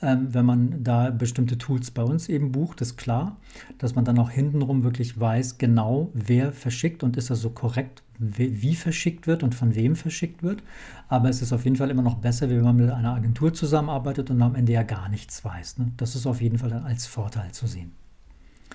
ähm, 0.00 0.32
wenn 0.32 0.46
man 0.46 0.84
da 0.84 1.10
bestimmte 1.10 1.58
Tools 1.58 1.90
bei 1.90 2.02
uns 2.02 2.28
eben 2.28 2.52
bucht, 2.52 2.80
ist 2.80 2.96
klar, 2.96 3.36
dass 3.78 3.94
man 3.94 4.04
dann 4.04 4.18
auch 4.18 4.30
hintenrum 4.30 4.84
wirklich 4.84 5.18
weiß, 5.18 5.58
genau 5.58 6.10
wer 6.14 6.52
verschickt 6.52 7.02
und 7.02 7.16
ist 7.16 7.30
das 7.30 7.40
so 7.40 7.50
korrekt, 7.50 8.02
wie, 8.18 8.74
verschickt 8.74 9.26
wird 9.26 9.42
und 9.42 9.54
von 9.54 9.74
wem 9.74 9.96
verschickt 9.96 10.42
wird. 10.42 10.62
Aber 11.08 11.28
es 11.28 11.42
ist 11.42 11.52
auf 11.52 11.64
jeden 11.64 11.76
Fall 11.76 11.90
immer 11.90 12.02
noch 12.02 12.16
besser, 12.16 12.48
wenn 12.48 12.62
man 12.62 12.76
mit 12.76 12.90
einer 12.90 13.14
Agentur 13.14 13.52
zusammenarbeitet 13.52 14.30
und 14.30 14.40
am 14.40 14.54
Ende 14.54 14.72
ja 14.72 14.82
gar 14.82 15.08
nichts 15.08 15.44
weiß. 15.44 15.78
Ne? 15.78 15.92
Das 15.96 16.14
ist 16.14 16.26
auf 16.26 16.40
jeden 16.40 16.58
Fall 16.58 16.70
dann 16.70 16.84
als 16.84 17.06
Vorteil 17.06 17.50
zu 17.52 17.66
sehen. 17.66 17.92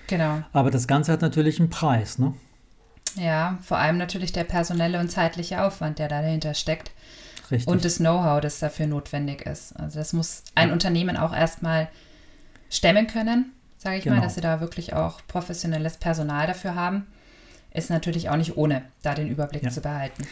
Genau. 0.06 0.42
Aber 0.52 0.70
das 0.70 0.86
Ganze 0.86 1.12
hat 1.12 1.22
natürlich 1.22 1.58
einen 1.58 1.70
Preis, 1.70 2.18
ne? 2.18 2.34
Ja, 3.16 3.58
vor 3.62 3.78
allem 3.78 3.96
natürlich 3.96 4.32
der 4.32 4.44
personelle 4.44 4.98
und 4.98 5.10
zeitliche 5.10 5.62
Aufwand, 5.62 5.98
der 5.98 6.08
dahinter 6.08 6.52
steckt. 6.52 6.90
Richtig. 7.50 7.68
und 7.68 7.84
das 7.84 7.98
Know-how, 7.98 8.40
das 8.40 8.58
dafür 8.58 8.86
notwendig 8.86 9.46
ist. 9.46 9.78
Also 9.78 9.98
das 9.98 10.12
muss 10.12 10.44
ein 10.54 10.68
ja. 10.68 10.72
Unternehmen 10.72 11.16
auch 11.16 11.34
erstmal 11.34 11.88
stemmen 12.70 13.06
können, 13.06 13.52
sage 13.78 13.98
ich 13.98 14.04
genau. 14.04 14.16
mal, 14.16 14.22
dass 14.22 14.34
sie 14.34 14.40
da 14.40 14.60
wirklich 14.60 14.94
auch 14.94 15.20
professionelles 15.28 15.96
Personal 15.96 16.46
dafür 16.46 16.74
haben. 16.74 17.06
Ist 17.72 17.90
natürlich 17.90 18.30
auch 18.30 18.36
nicht 18.36 18.56
ohne, 18.56 18.82
da 19.02 19.14
den 19.14 19.28
Überblick 19.28 19.62
ja. 19.62 19.70
zu 19.70 19.80
behalten. 19.80 20.24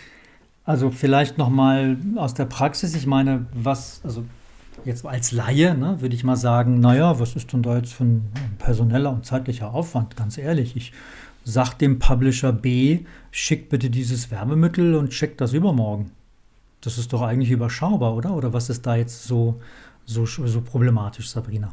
Also 0.64 0.90
vielleicht 0.90 1.38
nochmal 1.38 1.96
aus 2.16 2.34
der 2.34 2.44
Praxis, 2.44 2.94
ich 2.94 3.06
meine, 3.06 3.46
was, 3.52 4.00
also 4.04 4.24
jetzt 4.84 5.04
als 5.04 5.32
Laie, 5.32 5.74
ne, 5.74 6.00
würde 6.00 6.14
ich 6.14 6.22
mal 6.22 6.36
sagen, 6.36 6.78
naja, 6.78 7.18
was 7.18 7.34
ist 7.34 7.52
denn 7.52 7.62
da 7.62 7.76
jetzt 7.76 7.92
für 7.92 8.04
ein 8.04 8.32
personeller 8.58 9.10
und 9.10 9.26
zeitlicher 9.26 9.74
Aufwand? 9.74 10.16
Ganz 10.16 10.38
ehrlich, 10.38 10.76
ich 10.76 10.92
sage 11.44 11.76
dem 11.80 11.98
Publisher 11.98 12.52
B, 12.52 13.00
schick 13.32 13.68
bitte 13.68 13.90
dieses 13.90 14.30
Werbemittel 14.30 14.94
und 14.94 15.10
check 15.10 15.36
das 15.38 15.52
übermorgen. 15.52 16.12
Das 16.82 16.98
ist 16.98 17.12
doch 17.12 17.22
eigentlich 17.22 17.50
überschaubar, 17.50 18.14
oder? 18.14 18.34
Oder 18.34 18.52
was 18.52 18.68
ist 18.68 18.84
da 18.86 18.96
jetzt 18.96 19.24
so, 19.24 19.60
so, 20.04 20.26
so 20.26 20.60
problematisch, 20.60 21.30
Sabrina? 21.30 21.72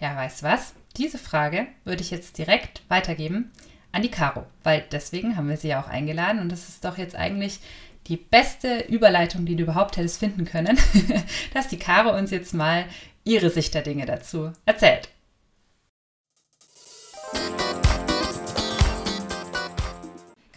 Ja, 0.00 0.16
weißt 0.16 0.42
du 0.42 0.46
was? 0.46 0.74
Diese 0.96 1.18
Frage 1.18 1.66
würde 1.84 2.02
ich 2.02 2.10
jetzt 2.10 2.38
direkt 2.38 2.82
weitergeben 2.88 3.50
an 3.92 4.02
die 4.02 4.10
Caro, 4.10 4.46
weil 4.62 4.84
deswegen 4.92 5.36
haben 5.36 5.48
wir 5.48 5.56
sie 5.56 5.68
ja 5.68 5.82
auch 5.82 5.88
eingeladen 5.88 6.40
und 6.40 6.50
das 6.50 6.68
ist 6.68 6.84
doch 6.84 6.98
jetzt 6.98 7.16
eigentlich 7.16 7.60
die 8.06 8.16
beste 8.16 8.80
Überleitung, 8.88 9.44
die 9.44 9.56
du 9.56 9.64
überhaupt 9.64 9.96
hättest 9.96 10.18
finden 10.18 10.44
können, 10.44 10.78
dass 11.54 11.68
die 11.68 11.78
Caro 11.78 12.16
uns 12.16 12.30
jetzt 12.30 12.54
mal 12.54 12.84
ihre 13.24 13.50
Sicht 13.50 13.74
der 13.74 13.82
Dinge 13.82 14.06
dazu 14.06 14.52
erzählt. 14.66 15.10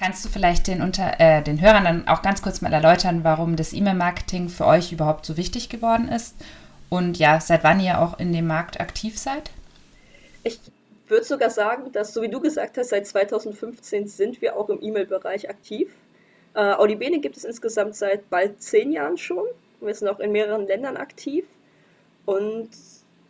Kannst 0.02 0.26
du 0.26 0.30
vielleicht 0.30 0.66
den, 0.66 0.82
unter, 0.82 1.20
äh, 1.20 1.44
den 1.44 1.62
Hörern 1.62 1.84
dann 1.84 2.08
auch 2.08 2.24
ganz 2.24 2.42
kurz 2.42 2.62
mal 2.62 2.74
erläutern, 2.74 3.24
warum 3.24 3.56
das 3.56 3.72
E-Mail-Marketing 3.72 4.50
für 4.50 4.66
euch 4.66 4.92
überhaupt 4.92 5.28
so 5.28 5.38
wichtig 5.38 5.70
geworden 5.70 6.08
ist? 6.08 6.36
Und 6.90 7.20
ja, 7.20 7.40
seit 7.40 7.64
wann 7.64 7.80
ihr 7.80 8.02
auch 8.02 8.18
in 8.18 8.34
dem 8.34 8.48
Markt 8.48 8.80
aktiv 8.82 9.20
seid? 9.20 9.52
Ich 10.44 10.60
würde 11.08 11.24
sogar 11.24 11.52
sagen, 11.52 11.92
dass, 11.92 12.16
so 12.16 12.24
wie 12.24 12.30
du 12.30 12.40
gesagt 12.40 12.80
hast, 12.80 12.90
seit 12.90 13.06
2015 13.06 14.08
sind 14.08 14.42
wir 14.42 14.58
auch 14.58 14.70
im 14.70 14.82
E-Mail-Bereich 14.82 15.52
aktiv. 15.52 15.92
Äh, 16.56 16.74
Audibene 16.74 17.20
gibt 17.20 17.38
es 17.38 17.44
insgesamt 17.44 17.96
seit 17.96 18.28
bald 18.32 18.60
zehn 18.60 18.92
Jahren 18.92 19.20
schon. 19.20 19.46
Wir 19.82 19.94
sind 19.94 20.08
auch 20.08 20.20
in 20.20 20.32
mehreren 20.32 20.66
Ländern 20.66 20.98
aktiv. 20.98 21.46
Und 22.26 22.72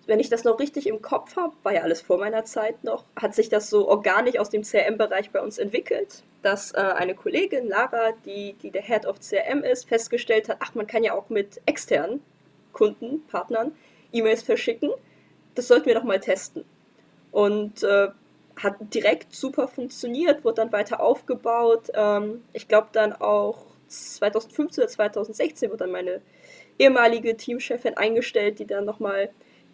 wenn 0.05 0.21
ich 0.21 0.29
das 0.29 0.45
noch 0.45 0.57
richtig 0.57 0.87
im 0.87 1.01
Kopf 1.01 1.35
habe, 1.35 1.51
war 1.63 1.73
ja 1.73 1.81
alles 1.81 1.99
vor 1.99 2.17
meiner 2.17 2.45
Zeit 2.45 2.85
noch, 2.85 3.03
hat 3.17 3.35
sich 3.35 3.49
das 3.49 3.69
so 3.69 3.89
organisch 3.89 4.39
aus 4.39 4.49
dem 4.49 4.63
CRM-Bereich 4.63 5.31
bei 5.31 5.41
uns 5.41 5.57
entwickelt, 5.57 6.23
dass 6.41 6.73
äh, 6.73 6.77
eine 6.77 7.15
Kollegin, 7.15 7.67
Lara, 7.67 8.11
die, 8.25 8.53
die 8.53 8.71
der 8.71 8.81
Head 8.81 9.05
of 9.05 9.19
CRM 9.19 9.63
ist, 9.63 9.87
festgestellt 9.87 10.49
hat, 10.49 10.57
ach, 10.59 10.75
man 10.75 10.87
kann 10.87 11.03
ja 11.03 11.13
auch 11.13 11.29
mit 11.29 11.61
externen 11.65 12.21
Kunden, 12.73 13.25
Partnern 13.27 13.73
E-Mails 14.11 14.43
verschicken. 14.43 14.91
Das 15.55 15.67
sollten 15.67 15.85
wir 15.85 15.95
doch 15.95 16.03
mal 16.03 16.19
testen. 16.19 16.65
Und 17.31 17.83
äh, 17.83 18.09
hat 18.57 18.75
direkt 18.93 19.33
super 19.33 19.67
funktioniert, 19.67 20.43
wurde 20.43 20.55
dann 20.55 20.71
weiter 20.71 20.99
aufgebaut. 20.99 21.89
Ähm, 21.93 22.43
ich 22.53 22.67
glaube 22.67 22.89
dann 22.91 23.13
auch 23.13 23.65
2015 23.87 24.83
oder 24.83 24.91
2016 24.91 25.69
wurde 25.69 25.79
dann 25.79 25.91
meine 25.91 26.21
ehemalige 26.79 27.37
Teamchefin 27.37 27.95
eingestellt, 27.97 28.59
die 28.59 28.65
dann 28.65 28.85
nochmal 28.85 29.29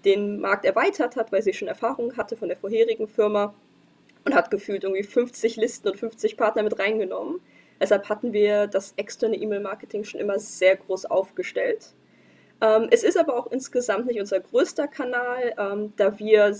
den 0.06 0.40
Markt 0.40 0.66
erweitert 0.66 1.16
hat, 1.16 1.32
weil 1.32 1.42
sie 1.42 1.54
schon 1.54 1.68
Erfahrung 1.68 2.18
hatte 2.18 2.38
von 2.38 2.48
der 2.48 2.58
vorherigen 2.58 3.08
Firma 3.08 3.54
und 4.28 4.36
hat 4.36 4.52
gefühlt 4.52 4.84
irgendwie 4.84 5.04
50 5.04 5.56
Listen 5.56 5.88
und 5.88 5.98
50 5.98 6.36
Partner 6.36 6.62
mit 6.62 6.78
reingenommen. 6.78 7.40
Deshalb 7.80 8.10
hatten 8.10 8.34
wir 8.34 8.68
das 8.68 8.94
externe 8.98 9.38
E-Mail-Marketing 9.38 10.04
schon 10.04 10.20
immer 10.20 10.38
sehr 10.38 10.76
groß 10.76 11.06
aufgestellt. 11.06 11.94
Ähm, 12.60 12.88
es 12.92 13.04
ist 13.04 13.18
aber 13.18 13.38
auch 13.38 13.48
insgesamt 13.48 14.08
nicht 14.08 14.20
unser 14.20 14.42
größter 14.42 14.90
Kanal, 14.90 15.56
ähm, 15.58 15.94
da 15.96 16.20
wir 16.20 16.54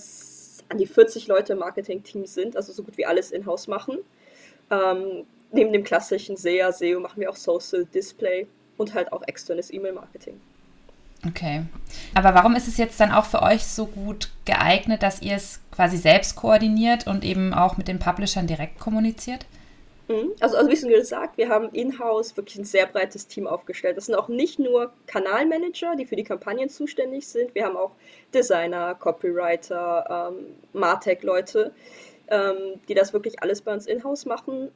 an 0.70 0.78
die 0.78 0.86
40 0.86 1.28
Leute 1.28 1.54
im 1.54 1.60
Marketing-Team 1.60 2.26
sind, 2.26 2.56
also 2.56 2.72
so 2.72 2.84
gut 2.84 2.98
wie 2.98 3.06
alles 3.06 3.32
in-house 3.32 3.68
machen. 3.68 3.98
Ähm, 4.72 5.26
neben 5.52 5.74
dem 5.74 5.84
klassischen 5.84 6.38
SEA, 6.38 6.72
SEO 6.72 7.02
machen 7.02 7.20
wir 7.20 7.30
auch 7.30 7.36
Social 7.36 7.84
Display 7.84 8.48
und 8.78 8.94
halt 8.94 9.12
auch 9.12 9.24
externes 9.28 9.74
E-Mail-Marketing. 9.74 10.40
Okay. 11.26 11.64
Aber 12.14 12.36
warum 12.36 12.56
ist 12.56 12.68
es 12.68 12.78
jetzt 12.78 13.00
dann 13.00 13.12
auch 13.12 13.26
für 13.26 13.42
euch 13.42 13.66
so 13.66 13.88
gut 13.88 14.30
geeignet, 14.46 15.02
dass 15.02 15.22
ihr 15.22 15.36
es 15.36 15.60
quasi 15.72 15.98
selbst 15.98 16.36
koordiniert 16.36 17.08
und 17.08 17.24
eben 17.24 17.54
auch 17.54 17.78
mit 17.78 17.88
den 17.88 18.00
Publishern 18.00 18.48
direkt 18.48 18.80
kommuniziert? 18.80 19.46
Mhm. 20.08 20.32
Also, 20.40 20.56
also 20.58 20.70
wie 20.70 20.76
schon 20.76 20.90
gesagt, 20.90 21.38
wir 21.38 21.50
haben 21.50 21.70
in-house 21.74 22.38
wirklich 22.38 22.58
ein 22.58 22.66
sehr 22.66 22.86
breites 22.86 23.28
Team 23.28 23.48
aufgestellt. 23.48 23.98
Das 23.98 24.06
sind 24.06 24.16
auch 24.16 24.28
nicht 24.30 24.60
nur 24.60 24.94
Kanalmanager, 25.08 25.96
die 25.96 26.06
für 26.06 26.16
die 26.16 26.24
Kampagnen 26.24 26.70
zuständig 26.70 27.28
sind. 27.28 27.54
Wir 27.56 27.66
haben 27.66 27.76
auch 27.76 27.92
Designer, 28.34 28.96
Copywriter, 28.96 30.32
ähm, 30.32 30.56
Martech-Leute, 30.74 31.74
ähm, 32.30 32.80
die 32.88 32.94
das 32.94 33.12
wirklich 33.12 33.42
alles 33.42 33.62
bei 33.62 33.74
uns 33.74 33.86
in-house 33.86 34.26
machen, 34.26 34.72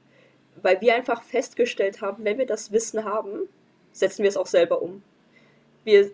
weil 0.61 0.81
wir 0.81 0.95
einfach 0.95 1.21
festgestellt 1.21 2.01
haben, 2.01 2.25
wenn 2.25 2.37
wir 2.37 2.45
das 2.45 2.71
Wissen 2.71 3.05
haben, 3.05 3.47
setzen 3.93 4.23
wir 4.23 4.29
es 4.29 4.37
auch 4.37 4.47
selber 4.47 4.81
um. 4.81 5.01
Wir 5.83 6.11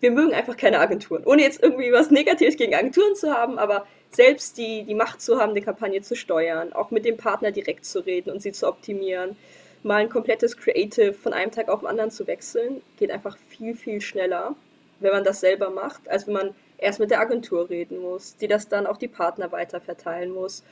wir 0.00 0.10
mögen 0.10 0.34
einfach 0.34 0.56
keine 0.56 0.78
Agenturen. 0.80 1.24
Ohne 1.24 1.42
jetzt 1.42 1.62
irgendwie 1.62 1.92
was 1.92 2.10
Negatives 2.10 2.56
gegen 2.56 2.74
Agenturen 2.74 3.14
zu 3.14 3.32
haben, 3.32 3.58
aber 3.58 3.86
selbst 4.10 4.58
die, 4.58 4.84
die 4.84 4.94
Macht 4.94 5.20
zu 5.20 5.40
haben, 5.40 5.54
die 5.54 5.60
Kampagne 5.60 6.02
zu 6.02 6.14
steuern, 6.14 6.72
auch 6.72 6.90
mit 6.90 7.04
dem 7.04 7.16
Partner 7.16 7.50
direkt 7.50 7.84
zu 7.84 8.00
reden 8.00 8.30
und 8.30 8.40
sie 8.40 8.52
zu 8.52 8.68
optimieren, 8.68 9.36
mal 9.82 9.96
ein 9.96 10.08
komplettes 10.08 10.56
Creative 10.56 11.12
von 11.12 11.32
einem 11.32 11.50
Tag 11.50 11.68
auf 11.68 11.80
den 11.80 11.88
anderen 11.88 12.10
zu 12.10 12.26
wechseln, 12.26 12.82
geht 12.98 13.10
einfach 13.10 13.36
viel, 13.48 13.74
viel 13.74 14.00
schneller, 14.00 14.54
wenn 15.00 15.12
man 15.12 15.24
das 15.24 15.40
selber 15.40 15.70
macht, 15.70 16.08
als 16.08 16.26
wenn 16.26 16.34
man 16.34 16.54
erst 16.78 17.00
mit 17.00 17.10
der 17.10 17.20
Agentur 17.20 17.70
reden 17.70 17.98
muss, 17.98 18.36
die 18.36 18.48
das 18.48 18.68
dann 18.68 18.86
auf 18.86 18.98
die 18.98 19.08
Partner 19.08 19.52
weiter 19.52 19.80
verteilen 19.80 20.32
muss. 20.32 20.62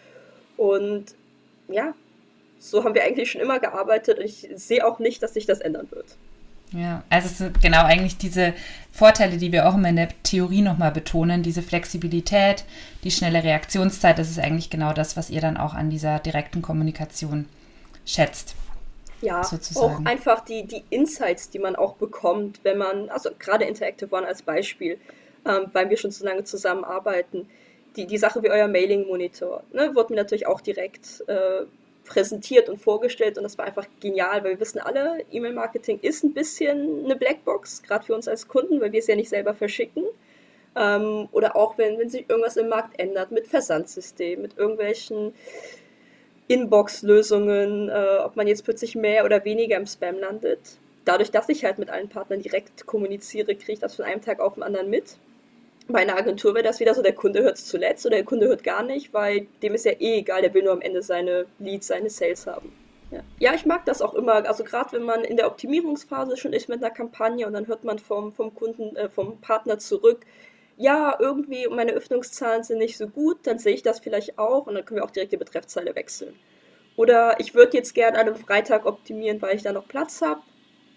Und 0.56 1.14
ja, 1.68 1.94
so 2.58 2.84
haben 2.84 2.94
wir 2.94 3.04
eigentlich 3.04 3.30
schon 3.30 3.40
immer 3.40 3.58
gearbeitet 3.58 4.18
und 4.18 4.24
ich 4.24 4.48
sehe 4.54 4.86
auch 4.86 4.98
nicht, 4.98 5.22
dass 5.22 5.34
sich 5.34 5.46
das 5.46 5.60
ändern 5.60 5.90
wird. 5.90 6.16
Ja, 6.74 7.04
also 7.08 7.28
es 7.28 7.38
sind 7.38 7.62
genau 7.62 7.84
eigentlich 7.84 8.18
diese 8.18 8.52
Vorteile, 8.90 9.36
die 9.36 9.52
wir 9.52 9.68
auch 9.68 9.74
immer 9.74 9.90
in 9.90 9.96
der 9.96 10.08
Theorie 10.24 10.60
nochmal 10.60 10.90
betonen, 10.90 11.42
diese 11.42 11.62
Flexibilität, 11.62 12.64
die 13.04 13.12
schnelle 13.12 13.44
Reaktionszeit, 13.44 14.18
das 14.18 14.28
ist 14.28 14.40
eigentlich 14.40 14.70
genau 14.70 14.92
das, 14.92 15.16
was 15.16 15.30
ihr 15.30 15.40
dann 15.40 15.56
auch 15.56 15.74
an 15.74 15.88
dieser 15.88 16.18
direkten 16.18 16.62
Kommunikation 16.62 17.46
schätzt. 18.04 18.56
Ja, 19.20 19.44
sozusagen. 19.44 20.04
auch 20.04 20.10
einfach 20.10 20.44
die, 20.44 20.66
die 20.66 20.84
Insights, 20.90 21.48
die 21.48 21.60
man 21.60 21.76
auch 21.76 21.94
bekommt, 21.94 22.60
wenn 22.64 22.76
man, 22.76 23.08
also 23.08 23.30
gerade 23.38 23.64
Interactive 23.64 24.12
One 24.14 24.26
als 24.26 24.42
Beispiel, 24.42 24.98
ähm, 25.46 25.66
weil 25.72 25.88
wir 25.88 25.96
schon 25.96 26.10
so 26.10 26.24
lange 26.24 26.44
zusammenarbeiten, 26.44 27.48
die, 27.96 28.06
die 28.06 28.18
Sache 28.18 28.42
wie 28.42 28.50
euer 28.50 28.66
Mailing-Monitor, 28.66 29.62
ne, 29.72 29.94
wurde 29.94 30.12
mir 30.12 30.20
natürlich 30.20 30.46
auch 30.48 30.60
direkt 30.60 31.22
äh, 31.28 31.64
präsentiert 32.04 32.68
und 32.68 32.78
vorgestellt 32.78 33.38
und 33.38 33.44
das 33.44 33.58
war 33.58 33.64
einfach 33.64 33.86
genial, 34.00 34.44
weil 34.44 34.52
wir 34.52 34.60
wissen 34.60 34.78
alle, 34.78 35.24
E-Mail-Marketing 35.30 36.00
ist 36.00 36.22
ein 36.22 36.34
bisschen 36.34 37.04
eine 37.04 37.16
Blackbox, 37.16 37.82
gerade 37.82 38.04
für 38.04 38.14
uns 38.14 38.28
als 38.28 38.46
Kunden, 38.46 38.80
weil 38.80 38.92
wir 38.92 39.00
es 39.00 39.06
ja 39.06 39.16
nicht 39.16 39.30
selber 39.30 39.54
verschicken. 39.54 40.04
Ähm, 40.76 41.28
oder 41.32 41.56
auch 41.56 41.78
wenn, 41.78 41.98
wenn 41.98 42.10
sich 42.10 42.28
irgendwas 42.28 42.56
im 42.56 42.68
Markt 42.68 42.98
ändert 42.98 43.30
mit 43.30 43.46
Versandsystemen, 43.46 44.42
mit 44.42 44.58
irgendwelchen 44.58 45.32
Inbox-Lösungen, 46.48 47.88
äh, 47.88 48.18
ob 48.24 48.36
man 48.36 48.46
jetzt 48.46 48.64
plötzlich 48.64 48.94
mehr 48.94 49.24
oder 49.24 49.44
weniger 49.44 49.76
im 49.76 49.86
Spam 49.86 50.18
landet. 50.18 50.58
Dadurch, 51.04 51.30
dass 51.30 51.48
ich 51.48 51.64
halt 51.64 51.78
mit 51.78 51.90
allen 51.90 52.08
Partnern 52.08 52.42
direkt 52.42 52.86
kommuniziere, 52.86 53.54
kriege 53.54 53.72
ich 53.72 53.78
das 53.78 53.94
von 53.94 54.04
einem 54.04 54.20
Tag 54.20 54.40
auf 54.40 54.54
den 54.54 54.62
anderen 54.62 54.90
mit 54.90 55.16
bei 55.88 56.00
einer 56.00 56.16
Agentur 56.16 56.54
wäre 56.54 56.64
das 56.64 56.80
wieder 56.80 56.94
so, 56.94 57.02
der 57.02 57.14
Kunde 57.14 57.42
hört 57.42 57.56
es 57.56 57.66
zuletzt 57.66 58.06
oder 58.06 58.16
der 58.16 58.24
Kunde 58.24 58.46
hört 58.48 58.64
gar 58.64 58.82
nicht, 58.82 59.12
weil 59.12 59.46
dem 59.62 59.74
ist 59.74 59.84
ja 59.84 59.92
eh 59.92 60.18
egal, 60.18 60.42
der 60.42 60.54
will 60.54 60.62
nur 60.62 60.72
am 60.72 60.80
Ende 60.80 61.02
seine 61.02 61.46
Leads, 61.58 61.88
seine 61.88 62.08
Sales 62.10 62.46
haben. 62.46 62.72
Ja, 63.10 63.20
ja 63.38 63.54
ich 63.54 63.66
mag 63.66 63.84
das 63.84 64.00
auch 64.00 64.14
immer, 64.14 64.46
also 64.46 64.64
gerade 64.64 64.92
wenn 64.92 65.02
man 65.02 65.24
in 65.24 65.36
der 65.36 65.46
Optimierungsphase 65.46 66.36
schon 66.36 66.52
ist 66.52 66.68
mit 66.68 66.82
einer 66.82 66.94
Kampagne 66.94 67.46
und 67.46 67.52
dann 67.52 67.66
hört 67.66 67.84
man 67.84 67.98
vom, 67.98 68.32
vom 68.32 68.54
Kunden, 68.54 68.96
äh, 68.96 69.08
vom 69.08 69.40
Partner 69.40 69.78
zurück, 69.78 70.24
ja, 70.76 71.16
irgendwie 71.20 71.68
meine 71.68 71.92
Öffnungszahlen 71.92 72.64
sind 72.64 72.78
nicht 72.78 72.96
so 72.96 73.06
gut, 73.06 73.46
dann 73.46 73.58
sehe 73.58 73.74
ich 73.74 73.82
das 73.82 74.00
vielleicht 74.00 74.38
auch 74.38 74.66
und 74.66 74.74
dann 74.74 74.84
können 74.84 75.00
wir 75.00 75.04
auch 75.04 75.10
direkt 75.10 75.32
die 75.32 75.36
Betreffzeile 75.36 75.94
wechseln. 75.94 76.34
Oder 76.96 77.38
ich 77.40 77.54
würde 77.54 77.76
jetzt 77.76 77.94
gerne 77.94 78.18
an 78.18 78.26
einem 78.26 78.36
Freitag 78.36 78.86
optimieren, 78.86 79.40
weil 79.42 79.56
ich 79.56 79.62
da 79.62 79.72
noch 79.72 79.86
Platz 79.86 80.22
habe 80.22 80.40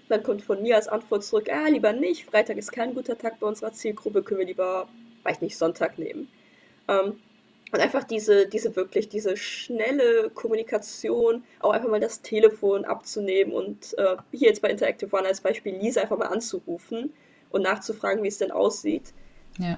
dann 0.10 0.24
kommt 0.24 0.42
von 0.42 0.62
mir 0.62 0.76
als 0.76 0.88
Antwort 0.88 1.24
zurück, 1.24 1.50
ah, 1.52 1.68
lieber 1.68 1.94
nicht, 1.94 2.26
Freitag 2.26 2.58
ist 2.58 2.72
kein 2.72 2.94
guter 2.94 3.18
Tag 3.18 3.40
bei 3.40 3.48
unserer 3.48 3.74
Zielgruppe, 3.74 4.24
können 4.24 4.40
wir 4.40 4.48
lieber, 4.48 4.88
weiß 5.24 5.42
nicht, 5.42 5.58
Sonntag 5.58 5.98
nehmen. 5.98 6.30
Ähm, 6.88 7.20
und 7.72 7.80
einfach 7.82 8.06
diese, 8.06 8.48
diese 8.48 8.76
wirklich, 8.78 9.10
diese 9.10 9.36
schnelle 9.36 10.30
Kommunikation, 10.34 11.44
auch 11.60 11.72
einfach 11.72 11.90
mal 11.90 12.00
das 12.00 12.22
Telefon 12.22 12.86
abzunehmen 12.86 13.54
und 13.54 13.98
äh, 13.98 14.16
hier 14.32 14.48
jetzt 14.48 14.62
bei 14.62 14.70
Interactive 14.70 15.14
One 15.14 15.28
als 15.28 15.42
Beispiel 15.42 15.76
Lisa 15.76 16.02
einfach 16.02 16.18
mal 16.18 16.28
anzurufen 16.28 17.14
und 17.50 17.64
nachzufragen, 17.64 18.24
wie 18.24 18.30
es 18.30 18.38
denn 18.38 18.52
aussieht. 18.52 19.14
Ja 19.60 19.78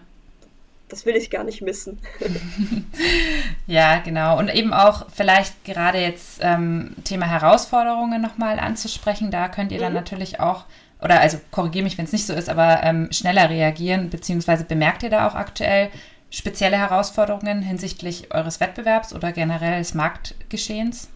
das 0.89 1.05
will 1.05 1.15
ich 1.15 1.29
gar 1.29 1.43
nicht 1.43 1.61
missen. 1.61 1.99
ja, 3.67 3.99
genau. 3.99 4.37
Und 4.37 4.53
eben 4.53 4.73
auch 4.73 5.07
vielleicht 5.09 5.63
gerade 5.63 5.99
jetzt 5.99 6.39
ähm, 6.41 6.95
Thema 7.03 7.27
Herausforderungen 7.27 8.21
nochmal 8.21 8.59
anzusprechen. 8.59 9.31
Da 9.31 9.47
könnt 9.47 9.71
ihr 9.71 9.79
dann 9.79 9.93
mhm. 9.93 9.99
natürlich 9.99 10.39
auch, 10.39 10.65
oder 11.01 11.21
also 11.21 11.39
korrigiere 11.51 11.83
mich, 11.83 11.97
wenn 11.97 12.05
es 12.05 12.11
nicht 12.11 12.25
so 12.25 12.33
ist, 12.33 12.49
aber 12.49 12.81
ähm, 12.83 13.09
schneller 13.11 13.49
reagieren, 13.49 14.09
beziehungsweise 14.09 14.65
bemerkt 14.65 15.03
ihr 15.03 15.09
da 15.09 15.27
auch 15.27 15.35
aktuell 15.35 15.89
spezielle 16.29 16.77
Herausforderungen 16.77 17.61
hinsichtlich 17.61 18.33
eures 18.33 18.59
Wettbewerbs 18.59 19.13
oder 19.13 19.31
generell 19.31 19.79
des 19.79 19.93
Marktgeschehens? 19.93 21.09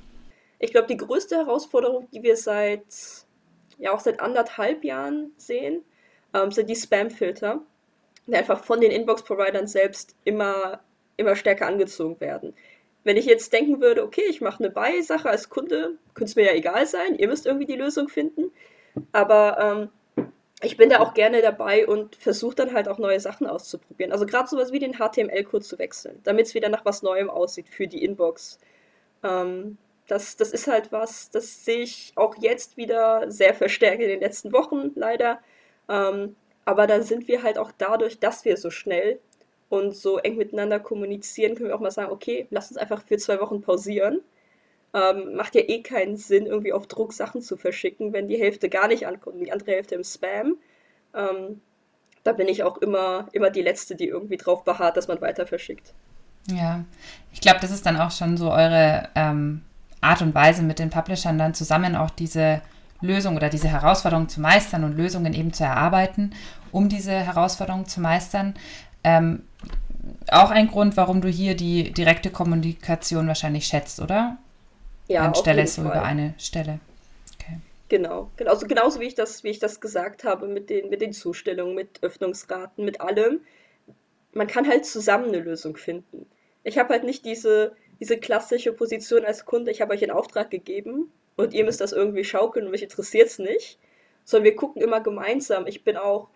Ich 0.60 0.72
glaube, 0.72 0.88
die 0.88 0.98
größte 0.98 1.36
Herausforderung, 1.36 2.08
die 2.12 2.24
wir 2.24 2.38
seit, 2.38 2.86
ja 3.78 3.92
auch 3.92 4.00
seit 4.00 4.20
anderthalb 4.20 4.84
Jahren 4.84 5.32
sehen, 5.38 5.82
ähm, 6.34 6.52
sind 6.52 6.70
die 6.70 6.76
Spam-Filter 6.76 7.62
einfach 8.32 8.64
von 8.64 8.82
den 8.82 8.92
Inbox-Providern 8.92 9.68
selbst 9.68 10.16
immer, 10.24 10.82
immer 11.18 11.36
stärker 11.36 11.68
angezogen 11.68 12.20
werden. 12.20 12.54
Wenn 13.04 13.18
ich 13.18 13.26
jetzt 13.26 13.52
denken 13.52 13.82
würde, 13.82 14.04
okay, 14.04 14.24
ich 14.30 14.40
mache 14.40 14.64
eine 14.64 14.72
Buy-Sache 14.72 15.30
als 15.30 15.50
Kunde, 15.50 15.98
könnte 16.14 16.30
es 16.30 16.36
mir 16.36 16.46
ja 16.46 16.54
egal 16.54 16.86
sein, 16.86 17.16
ihr 17.16 17.28
müsst 17.28 17.46
irgendwie 17.46 17.66
die 17.66 17.76
Lösung 17.76 18.08
finden. 18.08 18.52
Aber 19.12 19.90
ähm, 20.18 20.28
ich 20.62 20.78
bin 20.78 20.90
da 20.90 21.00
auch 21.00 21.14
gerne 21.14 21.42
dabei 21.42 21.86
und 21.86 22.16
versuche 22.16 22.56
dann 22.56 22.74
halt 22.74 22.88
auch 22.88 22.98
neue 22.98 23.20
Sachen 23.20 23.48
auszuprobieren. 23.48 24.14
Also 24.14 24.26
gerade 24.26 24.48
sowas 24.48 24.72
wie 24.72 24.80
den 24.80 24.94
HTML-Code 24.94 25.66
zu 25.66 25.78
wechseln, 25.78 26.22
damit 26.24 26.48
es 26.48 26.54
wieder 26.54 26.70
nach 26.70 26.86
was 26.86 27.04
Neuem 27.04 27.30
aussieht 27.30 27.68
für 27.68 27.88
die 27.88 28.04
Inbox. 28.04 28.60
Ähm, 29.24 29.78
das, 30.08 30.38
das 30.38 30.52
ist 30.52 30.68
halt 30.68 30.92
was, 30.92 31.30
das 31.30 31.66
sehe 31.66 31.80
ich 31.80 32.14
auch 32.16 32.36
jetzt 32.40 32.78
wieder 32.78 33.30
sehr 33.32 33.54
verstärkt 33.54 34.02
in 34.02 34.10
den 34.10 34.20
letzten 34.22 34.54
Wochen 34.54 34.92
leider. 34.96 35.40
Ähm, 35.90 36.36
aber 36.66 36.88
da 36.88 37.02
sind 37.02 37.28
wir 37.28 37.44
halt 37.44 37.58
auch 37.58 37.72
dadurch, 37.78 38.20
dass 38.20 38.46
wir 38.46 38.58
so 38.58 38.70
schnell 38.70 39.20
und 39.70 39.96
so 39.96 40.18
eng 40.20 40.38
miteinander 40.38 40.80
kommunizieren, 40.80 41.56
können 41.56 41.70
wir 41.70 41.76
auch 41.76 41.82
mal 41.82 41.92
sagen, 41.92 42.12
okay, 42.12 42.48
lass 42.52 42.70
uns 42.70 42.78
einfach 42.78 43.04
für 43.04 43.18
zwei 43.18 43.40
Wochen 43.40 43.62
pausieren. 43.62 44.22
Ähm, 44.94 45.36
macht 45.36 45.56
ja 45.56 45.62
eh 45.62 45.82
keinen 45.82 46.18
Sinn, 46.18 46.46
irgendwie 46.46 46.74
auf 46.74 46.86
Druck 46.86 47.14
Sachen 47.14 47.42
zu 47.42 47.58
verschicken, 47.58 48.14
wenn 48.14 48.28
die 48.28 48.38
Hälfte 48.38 48.70
gar 48.70 48.88
nicht 48.88 49.08
ankommt 49.08 49.38
und 49.38 49.44
die 49.44 49.52
andere 49.52 49.72
Hälfte 49.72 49.96
im 49.96 50.04
Spam. 50.04 50.58
Ähm, 51.16 51.62
da 52.24 52.34
bin 52.34 52.48
ich 52.48 52.64
auch 52.64 52.78
immer, 52.78 53.28
immer 53.32 53.50
die 53.50 53.64
Letzte, 53.64 53.96
die 53.96 54.08
irgendwie 54.08 54.38
drauf 54.38 54.64
beharrt, 54.64 54.96
dass 54.96 55.08
man 55.08 55.20
weiter 55.22 55.48
verschickt. 55.48 55.94
Ja, 56.48 56.86
ich 57.32 57.42
glaube, 57.42 57.60
das 57.62 57.72
ist 57.72 57.86
dann 57.86 57.98
auch 57.98 58.12
schon 58.12 58.38
so 58.38 58.52
eure 58.52 59.10
ähm, 59.16 59.62
Art 60.02 60.22
und 60.22 60.36
Weise 60.36 60.62
mit 60.62 60.80
den 60.80 60.90
Publishern 60.90 61.38
dann 61.38 61.54
zusammen 61.54 61.96
auch 61.96 62.10
diese 62.10 62.62
Lösung 63.04 63.36
oder 63.36 63.50
diese 63.50 63.68
Herausforderung 63.68 64.30
zu 64.30 64.42
meistern 64.42 64.84
und 64.84 64.98
Lösungen 64.98 65.34
eben 65.34 65.54
zu 65.54 65.64
erarbeiten, 65.64 66.34
um 66.72 66.90
diese 66.90 67.12
Herausforderung 67.12 67.86
zu 67.86 68.02
meistern. 68.02 68.56
Ähm, 69.04 69.44
auch 70.30 70.50
ein 70.50 70.68
Grund, 70.68 70.98
warum 70.98 71.22
du 71.22 71.28
hier 71.28 71.56
die 71.56 71.92
direkte 71.92 72.30
Kommunikation 72.30 73.28
wahrscheinlich 73.28 73.68
schätzt, 73.68 74.02
oder? 74.02 74.38
Ja, 75.08 75.22
Anstelle 75.22 75.68
so 75.68 75.84
Fall. 75.84 75.92
über 75.92 76.04
eine 76.04 76.34
Stelle. 76.38 76.80
Okay. 77.36 77.60
Genau, 77.90 78.32
genauso, 78.38 78.68
genauso 78.68 79.00
wie 79.00 79.06
ich 79.06 79.16
das, 79.16 79.44
wie 79.44 79.50
ich 79.50 79.60
das 79.60 79.82
gesagt 79.82 80.24
habe, 80.24 80.48
mit 80.48 80.70
den, 80.70 80.90
mit 80.90 81.02
den 81.02 81.14
Zustellungen, 81.14 81.76
mit 81.76 82.02
Öffnungsraten, 82.02 82.84
mit 82.86 83.02
allem. 83.02 83.42
Man 84.34 84.48
kann 84.48 84.68
halt 84.68 84.86
zusammen 84.86 85.28
eine 85.28 85.40
Lösung 85.40 85.78
finden. 85.78 86.26
Ich 86.64 86.78
habe 86.78 86.94
halt 86.94 87.04
nicht 87.04 87.26
diese, 87.26 87.76
diese 88.00 88.18
klassische 88.18 88.72
Position 88.72 89.26
als 89.26 89.46
Kunde, 89.46 89.72
ich 89.72 89.82
habe 89.82 89.94
euch 89.94 90.02
einen 90.02 90.12
Auftrag 90.12 90.50
gegeben 90.50 91.12
und 91.36 91.54
ihr 91.54 91.66
müsst 91.66 91.82
das 91.82 91.92
irgendwie 91.94 92.24
schaukeln 92.24 92.66
und 92.66 92.72
mich 92.72 92.84
interessiert 92.84 93.28
es 93.28 93.40
nicht, 93.40 93.80
sondern 94.24 94.46
wir 94.46 94.56
gucken 94.56 94.82
immer 94.82 95.02
gemeinsam. 95.02 95.68
Ich 95.68 95.84
bin 95.84 95.98
auch 95.98 96.30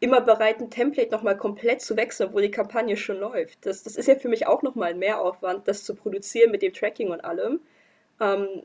immer 0.00 0.20
bereit, 0.20 0.60
ein 0.60 0.70
Template 0.70 1.10
nochmal 1.10 1.36
komplett 1.36 1.80
zu 1.80 1.96
wechseln, 1.96 2.28
obwohl 2.28 2.42
die 2.42 2.50
Kampagne 2.50 2.96
schon 2.96 3.18
läuft. 3.18 3.64
Das, 3.66 3.84
das 3.84 3.96
ist 3.96 4.08
ja 4.08 4.16
für 4.16 4.28
mich 4.28 4.46
auch 4.46 4.62
nochmal 4.62 4.90
ein 4.90 4.98
Mehraufwand, 4.98 5.68
das 5.68 5.84
zu 5.84 5.94
produzieren 5.94 6.50
mit 6.50 6.62
dem 6.62 6.72
Tracking 6.72 7.10
und 7.10 7.24
allem. 7.24 7.60
Ähm, 8.20 8.62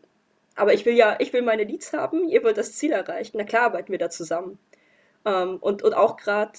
aber 0.55 0.73
ich 0.73 0.85
will 0.85 0.95
ja, 0.95 1.15
ich 1.19 1.33
will 1.33 1.43
meine 1.43 1.63
Leads 1.63 1.93
haben, 1.93 2.27
ihr 2.27 2.43
wollt 2.43 2.57
das 2.57 2.73
Ziel 2.73 2.91
erreichen. 2.91 3.37
Na 3.37 3.43
klar 3.43 3.63
arbeiten 3.63 3.91
wir 3.91 3.99
da 3.99 4.09
zusammen. 4.09 4.57
Ähm, 5.25 5.57
und, 5.61 5.83
und 5.83 5.93
auch 5.93 6.17
gerade 6.17 6.53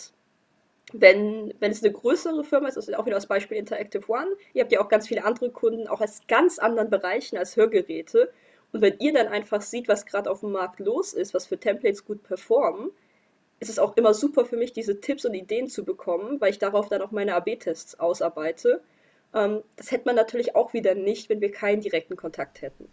wenn, 0.92 1.52
wenn 1.58 1.72
es 1.72 1.82
eine 1.82 1.92
größere 1.92 2.44
Firma 2.44 2.68
ist, 2.68 2.76
ist 2.76 2.94
auch 2.96 3.06
wieder 3.06 3.16
das 3.16 3.26
Beispiel 3.26 3.58
Interactive 3.58 4.08
One, 4.08 4.28
ihr 4.54 4.62
habt 4.62 4.72
ja 4.72 4.80
auch 4.80 4.88
ganz 4.88 5.08
viele 5.08 5.24
andere 5.24 5.50
Kunden, 5.50 5.88
auch 5.88 6.00
aus 6.00 6.20
ganz 6.28 6.58
anderen 6.58 6.90
Bereichen 6.90 7.36
als 7.36 7.56
Hörgeräte. 7.56 8.32
Und 8.72 8.82
wenn 8.82 8.98
ihr 8.98 9.14
dann 9.14 9.28
einfach 9.28 9.62
seht, 9.62 9.88
was 9.88 10.04
gerade 10.04 10.30
auf 10.30 10.40
dem 10.40 10.52
Markt 10.52 10.78
los 10.78 11.14
ist, 11.14 11.32
was 11.32 11.46
für 11.46 11.58
Templates 11.58 12.04
gut 12.04 12.22
performen, 12.22 12.90
ist 13.60 13.70
es 13.70 13.78
auch 13.78 13.96
immer 13.96 14.14
super 14.14 14.44
für 14.44 14.56
mich, 14.56 14.72
diese 14.72 15.00
Tipps 15.00 15.25
und 15.25 15.34
Ideen 15.34 15.68
zu 15.68 15.84
bekommen, 15.84 16.40
weil 16.40 16.50
ich 16.50 16.58
darauf 16.58 16.88
dann 16.88 17.02
auch 17.02 17.10
meine 17.10 17.34
AB-Tests 17.34 17.98
ausarbeite. 17.98 18.82
Ähm, 19.34 19.62
das 19.76 19.90
hätte 19.90 20.04
man 20.04 20.16
natürlich 20.16 20.54
auch 20.54 20.75
wieder 20.75 20.94
nicht, 20.94 21.28
wenn 21.28 21.40
wir 21.40 21.50
keinen 21.50 21.80
direkten 21.80 22.16
Kontakt 22.16 22.62
hätten. 22.62 22.88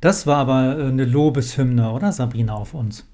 Das 0.00 0.26
war 0.26 0.38
aber 0.38 0.78
äh, 0.78 0.82
eine 0.88 1.04
Lobeshymne, 1.04 1.92
oder 1.92 2.12
Sabrina, 2.12 2.54
auf 2.54 2.74
uns? 2.74 3.06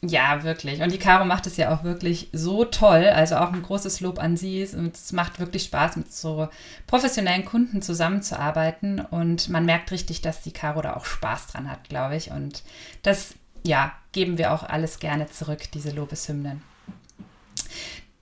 Ja, 0.00 0.44
wirklich. 0.44 0.80
Und 0.80 0.92
die 0.92 0.98
Caro 0.98 1.24
macht 1.24 1.48
es 1.48 1.56
ja 1.56 1.74
auch 1.74 1.82
wirklich 1.82 2.28
so 2.32 2.64
toll. 2.64 3.08
Also 3.08 3.36
auch 3.36 3.52
ein 3.52 3.62
großes 3.62 4.00
Lob 4.00 4.20
an 4.20 4.36
sie. 4.36 4.64
Und 4.66 4.94
es 4.94 5.12
macht 5.12 5.40
wirklich 5.40 5.64
Spaß, 5.64 5.96
mit 5.96 6.12
so 6.12 6.48
professionellen 6.86 7.44
Kunden 7.44 7.82
zusammenzuarbeiten. 7.82 9.00
Und 9.00 9.48
man 9.48 9.64
merkt 9.64 9.90
richtig, 9.90 10.20
dass 10.20 10.42
die 10.42 10.52
Caro 10.52 10.82
da 10.82 10.94
auch 10.94 11.04
Spaß 11.04 11.48
dran 11.48 11.68
hat, 11.68 11.88
glaube 11.88 12.14
ich. 12.16 12.30
Und 12.30 12.62
das, 13.02 13.34
ja, 13.64 13.92
geben 14.12 14.38
wir 14.38 14.52
auch 14.52 14.62
alles 14.62 15.00
gerne 15.00 15.26
zurück, 15.26 15.70
diese 15.72 15.90
Lobeshymnen. 15.90 16.62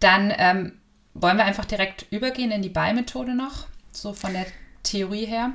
Dann 0.00 0.32
ähm, 0.36 0.72
wollen 1.12 1.36
wir 1.36 1.44
einfach 1.44 1.66
direkt 1.66 2.06
übergehen 2.10 2.52
in 2.52 2.62
die 2.62 2.70
Buy-Methode 2.70 3.34
noch, 3.34 3.66
so 3.92 4.14
von 4.14 4.32
der 4.32 4.46
Theorie 4.82 5.26
her. 5.26 5.52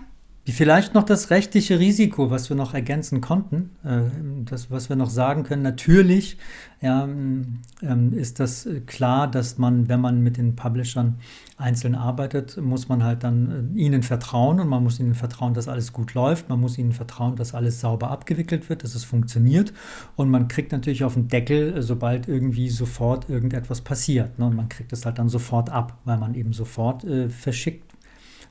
Vielleicht 0.52 0.94
noch 0.94 1.04
das 1.04 1.30
rechtliche 1.30 1.80
Risiko, 1.80 2.30
was 2.30 2.50
wir 2.50 2.56
noch 2.56 2.74
ergänzen 2.74 3.22
konnten, 3.22 3.72
äh, 3.84 4.02
das, 4.46 4.70
was 4.70 4.90
wir 4.90 4.96
noch 4.96 5.10
sagen 5.10 5.44
können. 5.44 5.62
Natürlich 5.62 6.38
ja, 6.82 7.04
ähm, 7.04 8.14
ist 8.14 8.40
das 8.40 8.68
klar, 8.88 9.30
dass 9.30 9.58
man, 9.58 9.88
wenn 9.88 10.02
man 10.02 10.22
mit 10.22 10.38
den 10.38 10.56
Publishern 10.56 11.18
einzeln 11.58 11.94
arbeitet, 11.94 12.58
muss 12.58 12.90
man 12.90 13.04
halt 13.04 13.24
dann 13.24 13.74
äh, 13.76 13.80
ihnen 13.80 14.02
vertrauen 14.02 14.60
und 14.60 14.68
man 14.68 14.84
muss 14.84 15.00
ihnen 15.00 15.14
vertrauen, 15.14 15.54
dass 15.54 15.68
alles 15.68 15.94
gut 15.94 16.16
läuft. 16.16 16.50
Man 16.50 16.60
muss 16.60 16.78
ihnen 16.78 16.92
vertrauen, 16.92 17.36
dass 17.36 17.54
alles 17.54 17.80
sauber 17.82 18.10
abgewickelt 18.10 18.70
wird, 18.70 18.84
dass 18.84 18.96
es 18.96 19.04
funktioniert. 19.04 19.74
Und 20.16 20.30
man 20.30 20.48
kriegt 20.48 20.72
natürlich 20.72 21.04
auf 21.04 21.14
den 21.14 21.28
Deckel, 21.28 21.78
äh, 21.78 21.82
sobald 21.82 22.28
irgendwie 22.28 22.70
sofort 22.70 23.30
irgendetwas 23.30 23.82
passiert. 23.82 24.40
Ne? 24.40 24.46
Und 24.46 24.56
man 24.56 24.70
kriegt 24.70 24.92
es 24.92 25.06
halt 25.06 25.20
dann 25.20 25.30
sofort 25.30 25.70
ab, 25.70 26.00
weil 26.06 26.18
man 26.18 26.34
eben 26.34 26.54
sofort 26.54 27.06
verschickt 27.30 27.91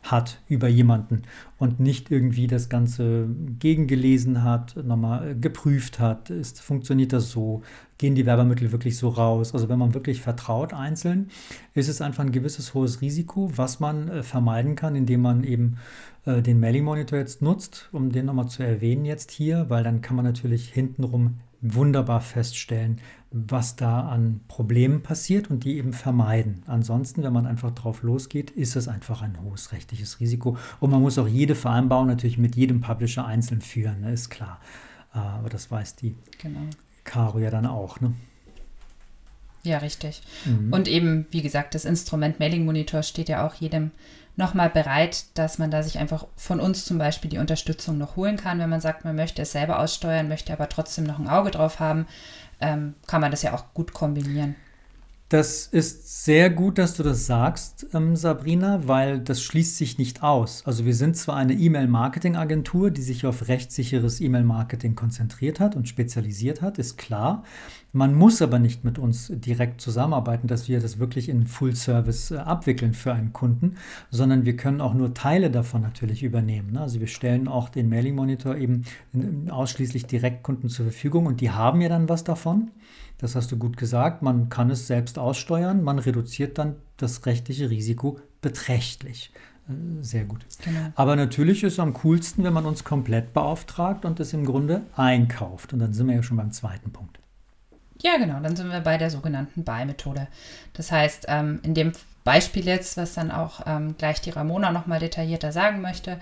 hat 0.03 0.41
über 0.49 0.69
jemanden 0.69 1.23
und 1.59 1.79
nicht 1.79 2.11
irgendwie 2.11 2.47
das 2.47 2.69
Ganze 2.69 3.29
gegengelesen 3.59 4.43
hat, 4.43 4.77
nochmal 4.77 5.37
geprüft 5.39 5.99
hat, 5.99 6.31
ist, 6.31 6.63
funktioniert 6.63 7.13
das 7.13 7.31
so, 7.31 7.63
gehen 7.99 8.15
die 8.15 8.25
Werbemittel 8.25 8.73
wirklich 8.73 8.97
so 8.97 9.09
raus. 9.09 9.53
Also 9.53 9.69
wenn 9.69 9.79
man 9.79 9.93
wirklich 9.93 10.23
vertraut 10.23 10.73
einzeln, 10.73 11.29
ist 11.75 11.89
es 11.89 12.01
einfach 12.01 12.25
ein 12.25 12.33
gewisses 12.33 12.73
hohes 12.73 13.03
Risiko, 13.03 13.51
was 13.57 13.79
man 13.79 14.09
äh, 14.09 14.23
vermeiden 14.23 14.75
kann, 14.75 14.97
indem 14.97 15.21
man 15.21 15.45
eben 15.45 15.77
äh, 16.25 16.41
den 16.41 16.61
Mailing 16.61 16.85
Monitor 16.85 17.19
jetzt 17.19 17.43
nutzt, 17.43 17.89
um 17.93 18.11
den 18.11 18.27
nochmal 18.27 18.49
zu 18.49 18.63
erwähnen 18.63 19.05
jetzt 19.05 19.31
hier, 19.31 19.67
weil 19.69 19.85
dann 19.85 20.01
kann 20.01 20.17
man 20.17 20.25
natürlich 20.25 20.69
hintenrum 20.69 21.41
wunderbar 21.61 22.23
feststellen, 22.23 23.01
was 23.33 23.77
da 23.77 24.09
an 24.09 24.41
Problemen 24.49 25.03
passiert 25.03 25.51
und 25.51 25.65
die 25.65 25.77
eben 25.77 25.93
vermeiden. 25.93 26.63
Ansonsten, 26.67 27.23
wenn 27.23 27.33
man 27.33 27.47
einfach 27.47 27.71
drauf 27.71 28.03
losgeht, 28.03 28.51
ist 28.51 28.75
es 28.75 28.89
einfach 28.89 29.23
ein 29.23 29.39
hohes 29.41 29.73
rechtliches 29.73 30.19
Risiko. 30.19 30.57
Und 30.81 30.91
man 30.91 31.01
muss 31.01 31.17
auch 31.17 31.29
jede 31.29 31.55
Vereinbarung 31.55 32.09
natürlich 32.09 32.39
mit 32.39 32.57
jedem 32.57 32.81
Publisher 32.81 33.25
einzeln 33.25 33.61
führen, 33.61 34.01
ne, 34.01 34.13
ist 34.13 34.31
klar. 34.31 34.61
Äh, 35.15 35.19
aber 35.19 35.49
das 35.49 35.71
weiß 35.71 35.95
die 35.97 36.17
genau. 36.43 36.61
Caro 37.05 37.39
ja 37.39 37.51
dann 37.51 37.67
auch. 37.67 38.01
Ne? 38.01 38.15
Ja, 39.63 39.79
richtig. 39.79 40.23
Mhm. 40.45 40.73
Und 40.73 40.89
eben, 40.89 41.27
wie 41.31 41.43
gesagt, 41.43 41.75
das 41.75 41.85
Instrument 41.85 42.41
Mailing 42.41 42.65
Monitor 42.65 43.03
steht 43.03 43.29
ja 43.29 43.47
auch 43.47 43.55
jedem 43.55 43.93
nochmal 44.37 44.71
bereit, 44.71 45.27
dass 45.35 45.59
man 45.59 45.71
da 45.71 45.83
sich 45.83 45.99
einfach 45.99 46.27
von 46.37 46.61
uns 46.61 46.85
zum 46.85 46.99
Beispiel 46.99 47.31
die 47.31 47.39
Unterstützung 47.39 47.99
noch 47.99 48.17
holen 48.17 48.37
kann, 48.37 48.59
wenn 48.59 48.71
man 48.71 48.81
sagt, 48.81 49.05
man 49.05 49.17
möchte 49.17 49.43
es 49.43 49.53
selber 49.53 49.79
aussteuern, 49.79 50.29
möchte 50.29 50.53
aber 50.53 50.69
trotzdem 50.69 51.05
noch 51.05 51.19
ein 51.19 51.29
Auge 51.29 51.51
drauf 51.51 51.79
haben, 51.79 52.07
ähm, 52.61 52.95
kann 53.07 53.21
man 53.21 53.31
das 53.31 53.43
ja 53.43 53.55
auch 53.55 53.73
gut 53.75 53.93
kombinieren. 53.93 54.57
Das 55.31 55.69
ist 55.69 56.25
sehr 56.25 56.51
gut, 56.51 56.77
dass 56.77 56.95
du 56.95 57.05
das 57.05 57.25
sagst, 57.25 57.87
ähm, 57.95 58.17
Sabrina, 58.17 58.89
weil 58.89 59.21
das 59.21 59.41
schließt 59.45 59.77
sich 59.77 59.97
nicht 59.97 60.25
aus. 60.25 60.65
Also 60.67 60.85
wir 60.85 60.95
sind 60.95 61.17
zwar 61.17 61.37
eine 61.37 61.53
E-Mail-Marketing-Agentur, 61.53 62.91
die 62.91 63.01
sich 63.03 63.25
auf 63.25 63.47
rechtssicheres 63.47 64.21
E-Mail-Marketing 64.21 64.97
konzentriert 64.97 65.61
hat 65.61 65.77
und 65.77 65.87
spezialisiert 65.87 66.63
hat, 66.63 66.81
ist 66.81 66.99
klar. 66.99 67.45
Man 67.93 68.17
muss 68.17 68.43
aber 68.43 68.59
nicht 68.59 68.83
mit 68.83 68.99
uns 68.99 69.31
direkt 69.33 69.81
zusammenarbeiten, 69.81 70.49
dass 70.49 70.69
wir 70.69 70.81
das 70.81 70.99
wirklich 70.99 71.29
in 71.29 71.47
Full-Service 71.47 72.33
äh, 72.33 72.39
abwickeln 72.39 72.93
für 72.93 73.13
einen 73.13 73.33
Kunden, 73.33 73.77
sondern 74.11 74.45
wir 74.45 74.57
können 74.57 74.81
auch 74.81 74.95
nur 74.95 75.15
Teile 75.15 75.53
davon 75.53 75.83
natürlich 75.83 76.25
übernehmen. 76.25 76.73
Ne? 76.73 76.81
Also 76.81 76.99
wir 76.99 77.07
stellen 77.07 77.47
auch 77.47 77.69
den 77.69 77.89
Mailing-Monitor 77.89 78.57
eben 78.57 78.83
ausschließlich 79.49 80.07
Direktkunden 80.07 80.69
zur 80.69 80.87
Verfügung 80.87 81.27
und 81.27 81.41
die 81.41 81.53
haben 81.53 81.81
ja 81.81 81.89
dann 81.89 82.09
was 82.09 82.25
davon. 82.25 82.73
Das 83.21 83.37
hast 83.37 83.53
du 83.53 83.59
gut 83.59 83.77
gesagt. 83.77 84.23
Man 84.23 84.49
kann 84.49 84.71
es 84.71 84.87
selbst 84.87 85.19
aussteuern. 85.19 85.83
Man 85.83 85.99
reduziert 85.99 86.57
dann 86.57 86.77
das 86.97 87.27
rechtliche 87.27 87.69
Risiko 87.69 88.19
beträchtlich. 88.41 89.31
Äh, 89.69 90.03
sehr 90.03 90.25
gut. 90.25 90.47
Genau. 90.65 90.93
Aber 90.95 91.17
natürlich 91.17 91.63
ist 91.63 91.75
es 91.75 91.79
am 91.79 91.93
coolsten, 91.95 92.45
wenn 92.45 92.55
man 92.55 92.65
uns 92.65 92.83
komplett 92.83 93.35
beauftragt 93.35 94.07
und 94.07 94.21
es 94.21 94.33
im 94.33 94.47
Grunde 94.47 94.83
einkauft. 94.97 95.75
Und 95.75 95.81
dann 95.81 95.93
sind 95.93 96.07
wir 96.07 96.15
ja 96.15 96.23
schon 96.23 96.39
beim 96.39 96.51
zweiten 96.51 96.93
Punkt. 96.93 97.19
Ja, 98.03 98.17
genau. 98.17 98.41
Dann 98.41 98.57
sind 98.57 98.71
wir 98.71 98.81
bei 98.81 98.97
der 98.97 99.11
sogenannten 99.11 99.65
Buy-Methode. 99.65 100.27
Das 100.73 100.91
heißt, 100.91 101.27
ähm, 101.29 101.61
in 101.63 101.75
dem 101.75 101.93
Beispiel 102.25 102.65
jetzt, 102.65 102.97
was 102.97 103.13
dann 103.13 103.31
auch 103.31 103.61
ähm, 103.67 103.97
gleich 103.99 104.23
die 104.23 104.31
Ramona 104.31 104.73
nochmal 104.73 104.99
detaillierter 104.99 105.53
sagen 105.53 105.83
möchte, 105.83 106.19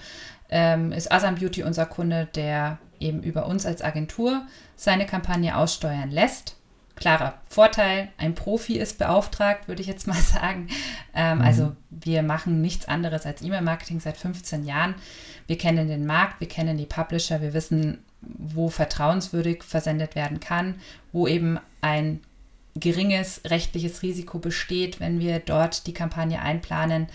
ähm, 0.51 0.91
ist 0.91 1.13
Asam 1.13 1.37
Beauty 1.37 1.63
unser 1.63 1.87
Kunde, 1.87 2.27
der 2.35 2.79
eben 2.99 3.23
über 3.23 3.47
uns 3.47 3.67
als 3.67 3.83
Agentur 3.83 4.43
seine 4.75 5.07
Kampagne 5.07 5.57
aussteuern 5.57 6.11
lässt 6.11 6.58
klarer 6.99 7.35
Vorteil, 7.47 8.09
ein 8.19 8.35
Profi 8.35 8.79
ist 8.79 8.99
beauftragt, 8.99 9.69
würde 9.69 9.81
ich 9.81 9.89
jetzt 9.89 10.07
mal 10.07 10.15
sagen. 10.21 10.69
Ähm, 11.15 11.39
mhm. 11.39 11.45
Also 11.45 11.77
wir 11.91 12.23
machen 12.23 12.61
nichts 12.61 12.87
anderes 12.87 13.27
als 13.27 13.43
E-Mail-Marketing 13.43 14.01
seit 14.01 14.17
15 14.17 14.65
Jahren. 14.65 14.95
Wir 15.47 15.59
kennen 15.59 15.89
den 15.89 16.07
Markt, 16.07 16.41
wir 16.41 16.49
kennen 16.49 16.77
die 16.77 16.87
Publisher, 16.87 17.41
wir 17.41 17.55
wissen, 17.55 17.99
wo 18.21 18.69
vertrauenswürdig 18.69 19.63
versendet 19.63 20.15
werden 20.15 20.41
kann, 20.41 20.77
wo 21.13 21.27
eben 21.27 21.59
ein 21.81 22.21
geringes 22.75 23.43
rechtliches 23.47 24.03
Risiko 24.03 24.39
besteht, 24.39 25.01
wenn 25.01 25.21
wir 25.21 25.41
dort 25.41 25.87
die 25.87 25.95
Kampagne 25.95 26.41
einplanen. 26.41 27.09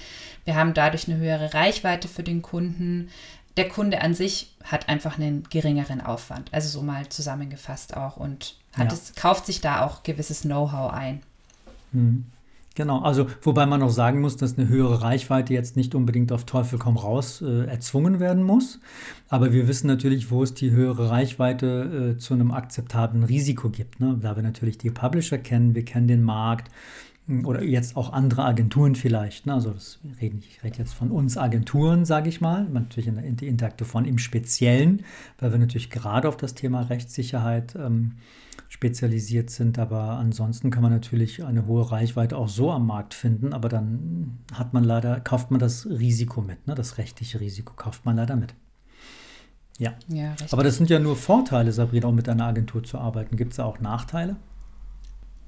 Wir 0.45 0.55
haben 0.55 0.73
dadurch 0.73 1.07
eine 1.07 1.17
höhere 1.17 1.53
Reichweite 1.53 2.07
für 2.07 2.23
den 2.23 2.41
Kunden. 2.41 3.09
Der 3.55 3.69
Kunde 3.69 4.01
an 4.01 4.13
sich 4.13 4.55
hat 4.63 4.89
einfach 4.89 5.17
einen 5.17 5.43
geringeren 5.49 6.01
Aufwand. 6.01 6.53
Also 6.53 6.67
so 6.67 6.83
mal 6.83 7.07
zusammengefasst 7.09 7.95
auch 7.95 8.17
und 8.17 8.55
hat 8.73 8.91
ja. 8.91 8.93
es, 8.93 9.15
kauft 9.15 9.45
sich 9.45 9.61
da 9.61 9.85
auch 9.85 10.03
gewisses 10.03 10.41
Know-how 10.41 10.91
ein. 10.91 11.21
Mhm. 11.91 12.25
Genau, 12.75 13.01
also 13.01 13.27
wobei 13.43 13.67
man 13.67 13.83
auch 13.83 13.91
sagen 13.91 14.19
muss, 14.19 14.35
dass 14.35 14.57
eine 14.57 14.67
höhere 14.67 15.03
Reichweite 15.03 15.53
jetzt 15.53 15.77
nicht 15.77 15.93
unbedingt 15.93 16.31
auf 16.31 16.45
Teufel 16.45 16.79
komm 16.79 16.97
raus 16.97 17.43
äh, 17.43 17.65
erzwungen 17.65 18.19
werden 18.19 18.41
muss. 18.41 18.79
Aber 19.29 19.53
wir 19.53 19.67
wissen 19.67 19.85
natürlich, 19.85 20.31
wo 20.31 20.41
es 20.41 20.55
die 20.55 20.71
höhere 20.71 21.11
Reichweite 21.11 22.15
äh, 22.15 22.17
zu 22.17 22.33
einem 22.33 22.49
akzeptablen 22.49 23.23
Risiko 23.23 23.69
gibt. 23.69 23.99
Ne? 23.99 24.17
Da 24.19 24.35
wir 24.35 24.41
natürlich 24.41 24.79
die 24.79 24.89
Publisher 24.89 25.37
kennen, 25.37 25.75
wir 25.75 25.85
kennen 25.85 26.07
den 26.07 26.23
Markt 26.23 26.71
hm, 27.27 27.45
oder 27.45 27.61
jetzt 27.61 27.95
auch 27.95 28.11
andere 28.11 28.43
Agenturen 28.43 28.95
vielleicht. 28.95 29.45
Ne? 29.45 29.53
Also 29.53 29.69
das 29.69 29.99
rede, 30.19 30.37
ich 30.37 30.63
rede 30.63 30.79
jetzt 30.79 30.95
von 30.95 31.11
uns 31.11 31.37
Agenturen, 31.37 32.05
sage 32.05 32.29
ich 32.29 32.41
mal, 32.41 32.63
natürlich 32.63 33.05
in 33.05 33.37
der 33.37 33.49
Interakte 33.49 33.85
von 33.85 34.05
im 34.05 34.17
Speziellen, 34.17 35.05
weil 35.37 35.51
wir 35.51 35.59
natürlich 35.59 35.91
gerade 35.91 36.27
auf 36.27 36.37
das 36.37 36.55
Thema 36.55 36.81
Rechtssicherheit 36.81 37.75
ähm, 37.75 38.13
spezialisiert 38.73 39.51
sind. 39.51 39.77
Aber 39.77 40.17
ansonsten 40.17 40.71
kann 40.71 40.81
man 40.81 40.91
natürlich 40.91 41.43
eine 41.45 41.67
hohe 41.67 41.91
Reichweite 41.91 42.35
auch 42.35 42.49
so 42.49 42.71
am 42.71 42.87
Markt 42.87 43.13
finden, 43.13 43.53
aber 43.53 43.69
dann 43.69 44.39
hat 44.51 44.73
man 44.73 44.83
leider, 44.83 45.19
kauft 45.19 45.51
man 45.51 45.59
das 45.59 45.85
Risiko 45.85 46.41
mit, 46.41 46.67
ne? 46.67 46.73
das 46.73 46.97
rechtliche 46.97 47.39
Risiko 47.39 47.73
kauft 47.75 48.03
man 48.03 48.15
leider 48.15 48.35
mit. 48.35 48.55
Ja. 49.77 49.93
ja 50.07 50.35
aber 50.51 50.63
das 50.63 50.77
sind 50.77 50.89
ja 50.89 50.99
nur 50.99 51.15
Vorteile, 51.15 51.71
Sabrina, 51.71 52.07
um 52.07 52.15
mit 52.15 52.27
einer 52.27 52.45
Agentur 52.45 52.83
zu 52.83 52.97
arbeiten. 52.97 53.37
Gibt 53.37 53.51
es 53.51 53.57
da 53.57 53.65
auch 53.65 53.79
Nachteile? 53.79 54.37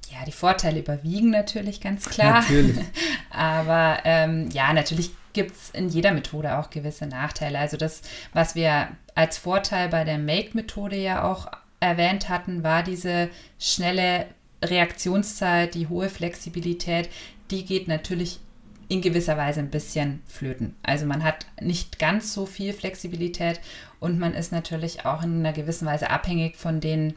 Ja, 0.08 0.24
die 0.24 0.32
Vorteile 0.32 0.78
überwiegen 0.78 1.30
natürlich 1.30 1.80
ganz 1.80 2.08
klar. 2.08 2.42
Natürlich. 2.42 2.76
aber 3.30 3.98
ähm, 4.04 4.50
ja, 4.50 4.72
natürlich 4.72 5.10
gibt 5.32 5.50
es 5.56 5.70
in 5.70 5.88
jeder 5.88 6.12
Methode 6.12 6.58
auch 6.58 6.70
gewisse 6.70 7.06
Nachteile. 7.06 7.58
Also 7.58 7.76
das, 7.76 8.02
was 8.32 8.54
wir 8.54 8.88
als 9.16 9.36
Vorteil 9.36 9.88
bei 9.88 10.04
der 10.04 10.18
Make-Methode 10.18 10.96
ja 10.96 11.24
auch 11.24 11.48
erwähnt 11.86 12.28
hatten, 12.28 12.62
war 12.62 12.82
diese 12.82 13.30
schnelle 13.58 14.26
Reaktionszeit, 14.62 15.74
die 15.74 15.88
hohe 15.88 16.08
Flexibilität, 16.08 17.08
die 17.50 17.64
geht 17.64 17.88
natürlich 17.88 18.40
in 18.88 19.00
gewisser 19.00 19.36
Weise 19.36 19.60
ein 19.60 19.70
bisschen 19.70 20.22
flöten. 20.26 20.76
Also 20.82 21.06
man 21.06 21.24
hat 21.24 21.46
nicht 21.60 21.98
ganz 21.98 22.32
so 22.32 22.46
viel 22.46 22.72
Flexibilität 22.72 23.60
und 23.98 24.18
man 24.18 24.34
ist 24.34 24.52
natürlich 24.52 25.04
auch 25.04 25.22
in 25.22 25.40
einer 25.40 25.52
gewissen 25.52 25.86
Weise 25.86 26.10
abhängig 26.10 26.56
von 26.56 26.80
den 26.80 27.14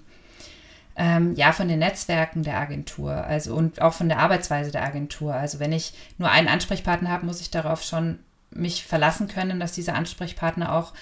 ähm, 0.96 1.36
ja 1.36 1.52
von 1.52 1.68
den 1.68 1.80
Netzwerken 1.80 2.44
der 2.44 2.58
Agentur, 2.60 3.14
also 3.14 3.56
und 3.56 3.82
auch 3.82 3.94
von 3.94 4.10
der 4.10 4.20
Arbeitsweise 4.20 4.72
der 4.72 4.84
Agentur. 4.84 5.34
Also 5.34 5.60
wenn 5.60 5.72
ich 5.72 5.94
nur 6.18 6.30
einen 6.30 6.48
Ansprechpartner 6.48 7.10
habe, 7.10 7.26
muss 7.26 7.42
ich 7.42 7.52
darauf 7.52 7.84
schon 7.84 8.20
mich 8.52 8.84
verlassen 8.84 9.28
können, 9.28 9.60
dass 9.60 9.72
dieser 9.74 9.94
Ansprechpartner 9.94 10.74
auch 10.74 10.94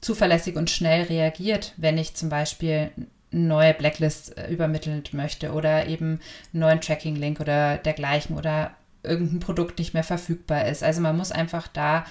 zuverlässig 0.00 0.56
und 0.56 0.70
schnell 0.70 1.04
reagiert, 1.04 1.72
wenn 1.76 1.98
ich 1.98 2.14
zum 2.14 2.30
Beispiel 2.30 2.90
neue 3.34 3.74
Blacklist 3.74 4.36
äh, 4.38 4.48
übermittelt 4.48 5.12
möchte 5.12 5.52
oder 5.52 5.86
eben 5.86 6.20
einen 6.52 6.60
neuen 6.60 6.80
Tracking-Link 6.80 7.40
oder 7.40 7.78
dergleichen 7.78 8.36
oder 8.36 8.72
irgendein 9.02 9.40
Produkt 9.40 9.78
nicht 9.78 9.94
mehr 9.94 10.04
verfügbar 10.04 10.66
ist. 10.66 10.82
Also 10.82 11.00
man 11.00 11.16
muss 11.16 11.32
einfach 11.32 11.68
da, 11.68 12.06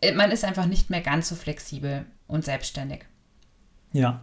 äh, 0.00 0.12
man 0.12 0.30
ist 0.30 0.44
einfach 0.44 0.66
nicht 0.66 0.90
mehr 0.90 1.00
ganz 1.00 1.28
so 1.28 1.34
flexibel 1.34 2.04
und 2.26 2.44
selbstständig. 2.44 3.04
Ja, 3.92 4.20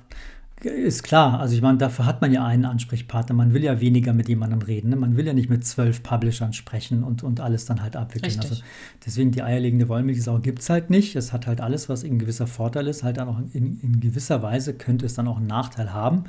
ist 0.63 1.03
klar, 1.03 1.39
also 1.39 1.53
ich 1.53 1.61
meine, 1.61 1.77
dafür 1.77 2.05
hat 2.05 2.21
man 2.21 2.31
ja 2.31 2.45
einen 2.45 2.65
Ansprechpartner. 2.65 3.35
Man 3.35 3.53
will 3.53 3.63
ja 3.63 3.81
weniger 3.81 4.13
mit 4.13 4.29
jemandem 4.29 4.61
reden. 4.61 4.89
Ne? 4.89 4.95
Man 4.95 5.17
will 5.17 5.27
ja 5.27 5.33
nicht 5.33 5.49
mit 5.49 5.65
zwölf 5.65 6.01
Publishern 6.01 6.53
sprechen 6.53 7.03
und, 7.03 7.23
und 7.23 7.41
alles 7.41 7.65
dann 7.65 7.81
halt 7.81 7.95
abwickeln. 7.97 8.39
Also 8.39 8.63
deswegen 9.05 9.31
die 9.31 9.43
eierlegende 9.43 9.89
Wollmilchsau 9.89 10.39
gibt 10.39 10.59
es 10.59 10.69
halt 10.69 10.89
nicht. 10.89 11.15
Es 11.17 11.33
hat 11.33 11.45
halt 11.45 11.59
alles, 11.59 11.89
was 11.89 12.03
ein 12.03 12.19
gewisser 12.19 12.47
Vorteil 12.47 12.87
ist, 12.87 13.03
halt 13.03 13.17
dann 13.17 13.27
auch 13.27 13.39
in, 13.53 13.79
in 13.81 13.99
gewisser 13.99 14.41
Weise 14.41 14.73
könnte 14.73 15.05
es 15.05 15.13
dann 15.13 15.27
auch 15.27 15.37
einen 15.37 15.47
Nachteil 15.47 15.93
haben. 15.93 16.23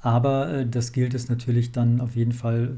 Aber 0.00 0.52
äh, 0.52 0.66
das 0.66 0.92
gilt 0.92 1.14
es 1.14 1.28
natürlich 1.28 1.70
dann 1.70 2.00
auf 2.00 2.16
jeden 2.16 2.32
Fall 2.32 2.76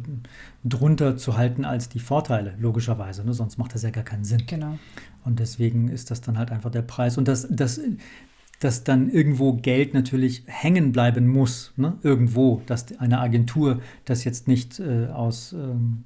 drunter 0.64 1.16
zu 1.16 1.36
halten 1.36 1.64
als 1.64 1.88
die 1.88 1.98
Vorteile, 1.98 2.54
logischerweise. 2.60 3.24
Ne? 3.24 3.32
Sonst 3.32 3.56
macht 3.56 3.74
das 3.74 3.82
ja 3.82 3.90
gar 3.90 4.04
keinen 4.04 4.24
Sinn. 4.24 4.42
Genau. 4.46 4.78
Und 5.24 5.40
deswegen 5.40 5.88
ist 5.88 6.10
das 6.10 6.20
dann 6.20 6.36
halt 6.36 6.50
einfach 6.50 6.70
der 6.70 6.82
Preis. 6.82 7.16
Und 7.16 7.26
das, 7.26 7.46
das 7.50 7.80
dass 8.60 8.84
dann 8.84 9.10
irgendwo 9.10 9.54
Geld 9.54 9.94
natürlich 9.94 10.44
hängen 10.46 10.92
bleiben 10.92 11.26
muss, 11.26 11.72
ne? 11.76 11.96
irgendwo, 12.02 12.60
dass 12.66 12.98
eine 12.98 13.18
Agentur 13.18 13.80
das 14.04 14.24
jetzt 14.24 14.48
nicht 14.48 14.78
äh, 14.78 15.06
aus 15.06 15.54
ähm, 15.54 16.04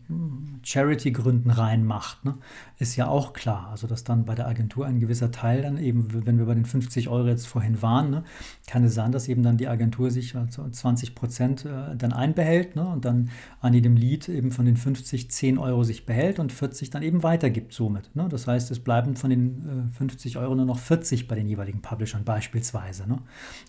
Charity-Gründen 0.62 1.50
reinmacht, 1.50 2.24
ne? 2.24 2.34
ist 2.78 2.94
ja 2.94 3.08
auch 3.08 3.32
klar. 3.32 3.68
Also 3.72 3.88
dass 3.88 4.04
dann 4.04 4.24
bei 4.24 4.36
der 4.36 4.46
Agentur 4.46 4.86
ein 4.86 5.00
gewisser 5.00 5.32
Teil 5.32 5.62
dann 5.62 5.78
eben, 5.78 6.26
wenn 6.26 6.38
wir 6.38 6.46
bei 6.46 6.54
den 6.54 6.64
50 6.64 7.08
Euro 7.08 7.26
jetzt 7.26 7.48
vorhin 7.48 7.82
waren, 7.82 8.10
ne? 8.10 8.22
kann 8.68 8.84
es 8.84 8.94
sein, 8.94 9.10
dass 9.10 9.26
eben 9.26 9.42
dann 9.42 9.56
die 9.56 9.66
Agentur 9.66 10.12
sich 10.12 10.36
also 10.36 10.68
20 10.68 11.16
Prozent 11.16 11.64
äh, 11.64 11.96
dann 11.96 12.12
einbehält 12.12 12.76
ne? 12.76 12.86
und 12.86 13.04
dann 13.04 13.30
an 13.62 13.74
jedem 13.74 13.96
Lied 13.96 14.28
eben 14.28 14.52
von 14.52 14.64
den 14.64 14.76
50 14.76 15.28
10 15.28 15.58
Euro 15.58 15.82
sich 15.82 16.06
behält 16.06 16.38
und 16.38 16.52
40 16.52 16.90
dann 16.90 17.02
eben 17.02 17.24
weitergibt 17.24 17.72
somit. 17.72 18.14
Ne? 18.14 18.28
Das 18.28 18.46
heißt, 18.46 18.70
es 18.70 18.78
bleiben 18.78 19.16
von 19.16 19.30
den 19.30 19.88
äh, 19.90 19.96
50 19.98 20.38
Euro 20.38 20.54
nur 20.54 20.66
noch 20.66 20.78
40 20.78 21.26
bei 21.26 21.34
den 21.34 21.48
jeweiligen 21.48 21.82
Publishern 21.82 22.22
beispielsweise 22.22 22.43
beispielsweise. 22.44 23.08
Ne? 23.08 23.18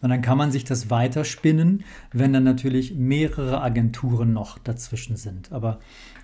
Und 0.01 0.09
dann 0.09 0.21
kann 0.21 0.37
man 0.37 0.51
sich 0.51 0.65
das 0.65 0.89
weiterspinnen, 0.89 1.83
wenn 2.11 2.33
dann 2.33 2.43
natürlich 2.43 2.93
mehrere 2.93 3.61
Agenturen 3.61 4.33
noch 4.33 4.57
dazwischen 4.59 5.15
sind. 5.15 5.51
Aber 5.51 5.79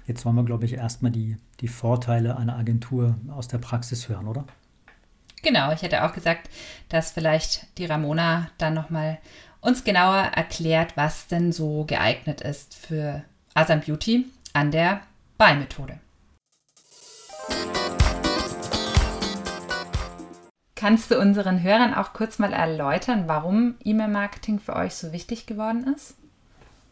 jetzt 0.05 0.25
wollen 0.25 0.35
wir, 0.35 0.43
glaube 0.43 0.65
ich, 0.65 0.73
erstmal 0.73 1.11
die, 1.11 1.37
die 1.61 1.67
Vorteile 1.67 2.37
einer 2.37 2.57
Agentur 2.57 3.15
aus 3.29 3.47
der 3.47 3.59
Praxis 3.59 4.09
hören, 4.09 4.27
oder? 4.27 4.45
Genau, 5.43 5.71
ich 5.71 5.81
hätte 5.81 6.03
auch 6.03 6.13
gesagt, 6.13 6.49
dass 6.89 7.11
vielleicht 7.11 7.77
die 7.77 7.85
Ramona 7.85 8.49
dann 8.57 8.73
nochmal 8.73 9.17
uns 9.59 9.83
genauer 9.83 10.31
erklärt, 10.35 10.97
was 10.97 11.27
denn 11.27 11.51
so 11.51 11.85
geeignet 11.85 12.41
ist 12.41 12.75
für 12.75 13.23
Asam 13.53 13.79
Beauty 13.79 14.25
an 14.53 14.71
der 14.71 15.01
Buy-Methode. 15.37 15.99
Kannst 20.81 21.11
du 21.11 21.19
unseren 21.19 21.61
Hörern 21.61 21.93
auch 21.93 22.11
kurz 22.11 22.39
mal 22.39 22.53
erläutern, 22.53 23.25
warum 23.27 23.75
E-Mail-Marketing 23.83 24.57
für 24.57 24.75
euch 24.75 24.95
so 24.95 25.13
wichtig 25.13 25.45
geworden 25.45 25.83
ist? 25.95 26.17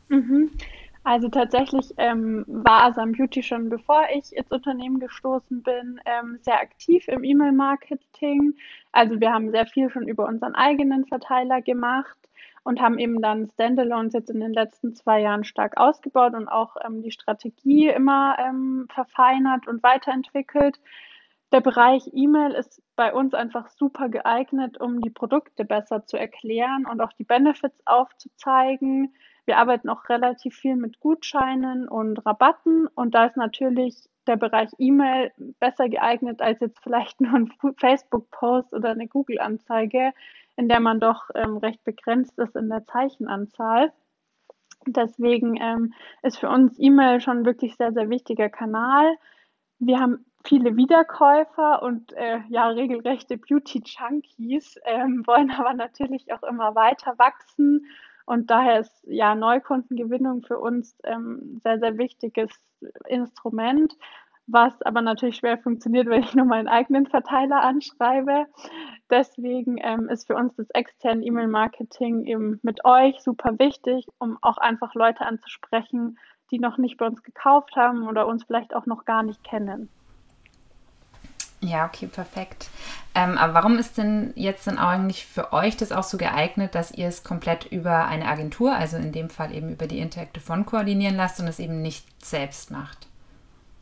Mhm. 0.09 0.51
Also 1.03 1.27
tatsächlich 1.27 1.95
ähm, 1.97 2.45
war 2.45 2.83
Asam 2.83 3.13
Beauty 3.13 3.41
schon 3.41 3.67
bevor 3.69 4.03
ich 4.13 4.31
ins 4.37 4.51
Unternehmen 4.51 4.99
gestoßen 4.99 5.63
bin, 5.63 5.99
ähm, 6.05 6.37
sehr 6.43 6.61
aktiv 6.61 7.07
im 7.07 7.23
E-Mail-Marketing. 7.23 8.53
Also 8.91 9.19
wir 9.19 9.33
haben 9.33 9.49
sehr 9.49 9.65
viel 9.65 9.89
schon 9.89 10.07
über 10.07 10.27
unseren 10.27 10.53
eigenen 10.53 11.07
Verteiler 11.07 11.59
gemacht 11.61 12.15
und 12.61 12.79
haben 12.81 12.99
eben 12.99 13.23
dann 13.23 13.49
Standalones 13.55 14.13
jetzt 14.13 14.29
in 14.29 14.39
den 14.39 14.53
letzten 14.53 14.93
zwei 14.93 15.19
Jahren 15.21 15.43
stark 15.43 15.77
ausgebaut 15.77 16.35
und 16.35 16.47
auch 16.47 16.75
ähm, 16.85 17.01
die 17.01 17.09
Strategie 17.09 17.87
immer 17.87 18.37
ähm, 18.37 18.85
verfeinert 18.93 19.67
und 19.67 19.81
weiterentwickelt. 19.81 20.79
Der 21.51 21.61
Bereich 21.61 22.09
E-Mail 22.13 22.51
ist 22.51 22.81
bei 22.95 23.11
uns 23.11 23.33
einfach 23.33 23.69
super 23.69 24.07
geeignet, 24.09 24.79
um 24.79 25.01
die 25.01 25.09
Produkte 25.09 25.65
besser 25.65 26.05
zu 26.05 26.17
erklären 26.17 26.85
und 26.85 27.01
auch 27.01 27.13
die 27.13 27.23
Benefits 27.23 27.81
aufzuzeigen. 27.85 29.15
Wir 29.45 29.57
arbeiten 29.57 29.89
auch 29.89 30.09
relativ 30.09 30.55
viel 30.55 30.75
mit 30.75 30.99
Gutscheinen 30.99 31.87
und 31.87 32.23
Rabatten 32.23 32.87
und 32.87 33.15
da 33.15 33.25
ist 33.25 33.35
natürlich 33.35 33.95
der 34.27 34.37
Bereich 34.37 34.69
E-Mail 34.77 35.31
besser 35.59 35.89
geeignet 35.89 36.39
als 36.39 36.59
jetzt 36.59 36.79
vielleicht 36.83 37.19
nur 37.19 37.33
ein 37.33 37.51
Facebook-Post 37.77 38.73
oder 38.73 38.91
eine 38.91 39.07
Google-Anzeige, 39.07 40.13
in 40.55 40.69
der 40.69 40.79
man 40.79 40.99
doch 40.99 41.31
ähm, 41.33 41.57
recht 41.57 41.83
begrenzt 41.83 42.37
ist 42.37 42.55
in 42.55 42.69
der 42.69 42.85
Zeichenanzahl. 42.85 43.91
Deswegen 44.85 45.59
ähm, 45.59 45.93
ist 46.21 46.37
für 46.37 46.49
uns 46.49 46.75
E-Mail 46.77 47.21
schon 47.21 47.43
wirklich 47.43 47.75
sehr, 47.75 47.91
sehr 47.91 48.09
wichtiger 48.09 48.49
Kanal. 48.49 49.15
Wir 49.79 49.99
haben 49.99 50.25
viele 50.45 50.75
Wiederkäufer 50.75 51.81
und 51.81 52.13
äh, 52.13 52.39
ja 52.49 52.67
regelrechte 52.67 53.37
Beauty-Junkies, 53.37 54.79
ähm, 54.85 55.23
wollen 55.27 55.51
aber 55.51 55.73
natürlich 55.73 56.31
auch 56.33 56.43
immer 56.43 56.75
weiter 56.75 57.17
wachsen. 57.17 57.85
Und 58.25 58.51
daher 58.51 58.79
ist 58.79 59.03
ja 59.07 59.33
Neukundengewinnung 59.33 60.43
für 60.43 60.59
uns 60.59 60.95
ähm, 61.03 61.59
sehr, 61.63 61.79
sehr 61.79 61.97
wichtiges 61.97 62.51
Instrument, 63.07 63.95
was 64.45 64.81
aber 64.83 65.01
natürlich 65.01 65.37
schwer 65.37 65.57
funktioniert, 65.57 66.07
wenn 66.07 66.21
ich 66.21 66.35
nur 66.35 66.45
meinen 66.45 66.67
eigenen 66.67 67.07
Verteiler 67.07 67.61
anschreibe. 67.61 68.45
Deswegen 69.09 69.77
ähm, 69.81 70.09
ist 70.09 70.27
für 70.27 70.35
uns 70.35 70.55
das 70.55 70.69
externe 70.71 71.25
E-Mail-Marketing 71.25 72.25
eben 72.25 72.59
mit 72.61 72.85
euch 72.85 73.19
super 73.21 73.57
wichtig, 73.57 74.05
um 74.19 74.37
auch 74.41 74.57
einfach 74.57 74.93
Leute 74.93 75.25
anzusprechen, 75.25 76.19
die 76.51 76.59
noch 76.59 76.77
nicht 76.77 76.97
bei 76.97 77.07
uns 77.07 77.23
gekauft 77.23 77.75
haben 77.75 78.07
oder 78.07 78.27
uns 78.27 78.43
vielleicht 78.43 78.75
auch 78.75 78.85
noch 78.85 79.05
gar 79.05 79.23
nicht 79.23 79.43
kennen. 79.43 79.89
Ja, 81.61 81.85
okay, 81.85 82.07
perfekt. 82.07 82.69
Ähm, 83.13 83.37
aber 83.37 83.53
warum 83.53 83.77
ist 83.77 83.97
denn 83.97 84.31
jetzt 84.35 84.65
dann 84.67 84.77
eigentlich 84.77 85.25
für 85.25 85.51
euch 85.51 85.75
das 85.75 85.91
auch 85.91 86.03
so 86.03 86.17
geeignet, 86.17 86.73
dass 86.73 86.91
ihr 86.91 87.07
es 87.07 87.23
komplett 87.23 87.65
über 87.65 88.05
eine 88.05 88.25
Agentur, 88.27 88.73
also 88.73 88.95
in 88.95 89.11
dem 89.11 89.29
Fall 89.29 89.53
eben 89.53 89.69
über 89.69 89.87
die 89.87 89.99
Interactive 89.99 90.51
One 90.51 90.63
koordinieren 90.63 91.15
lasst 91.15 91.39
und 91.39 91.47
es 91.47 91.59
eben 91.59 91.81
nicht 91.81 92.05
selbst 92.25 92.71
macht? 92.71 93.07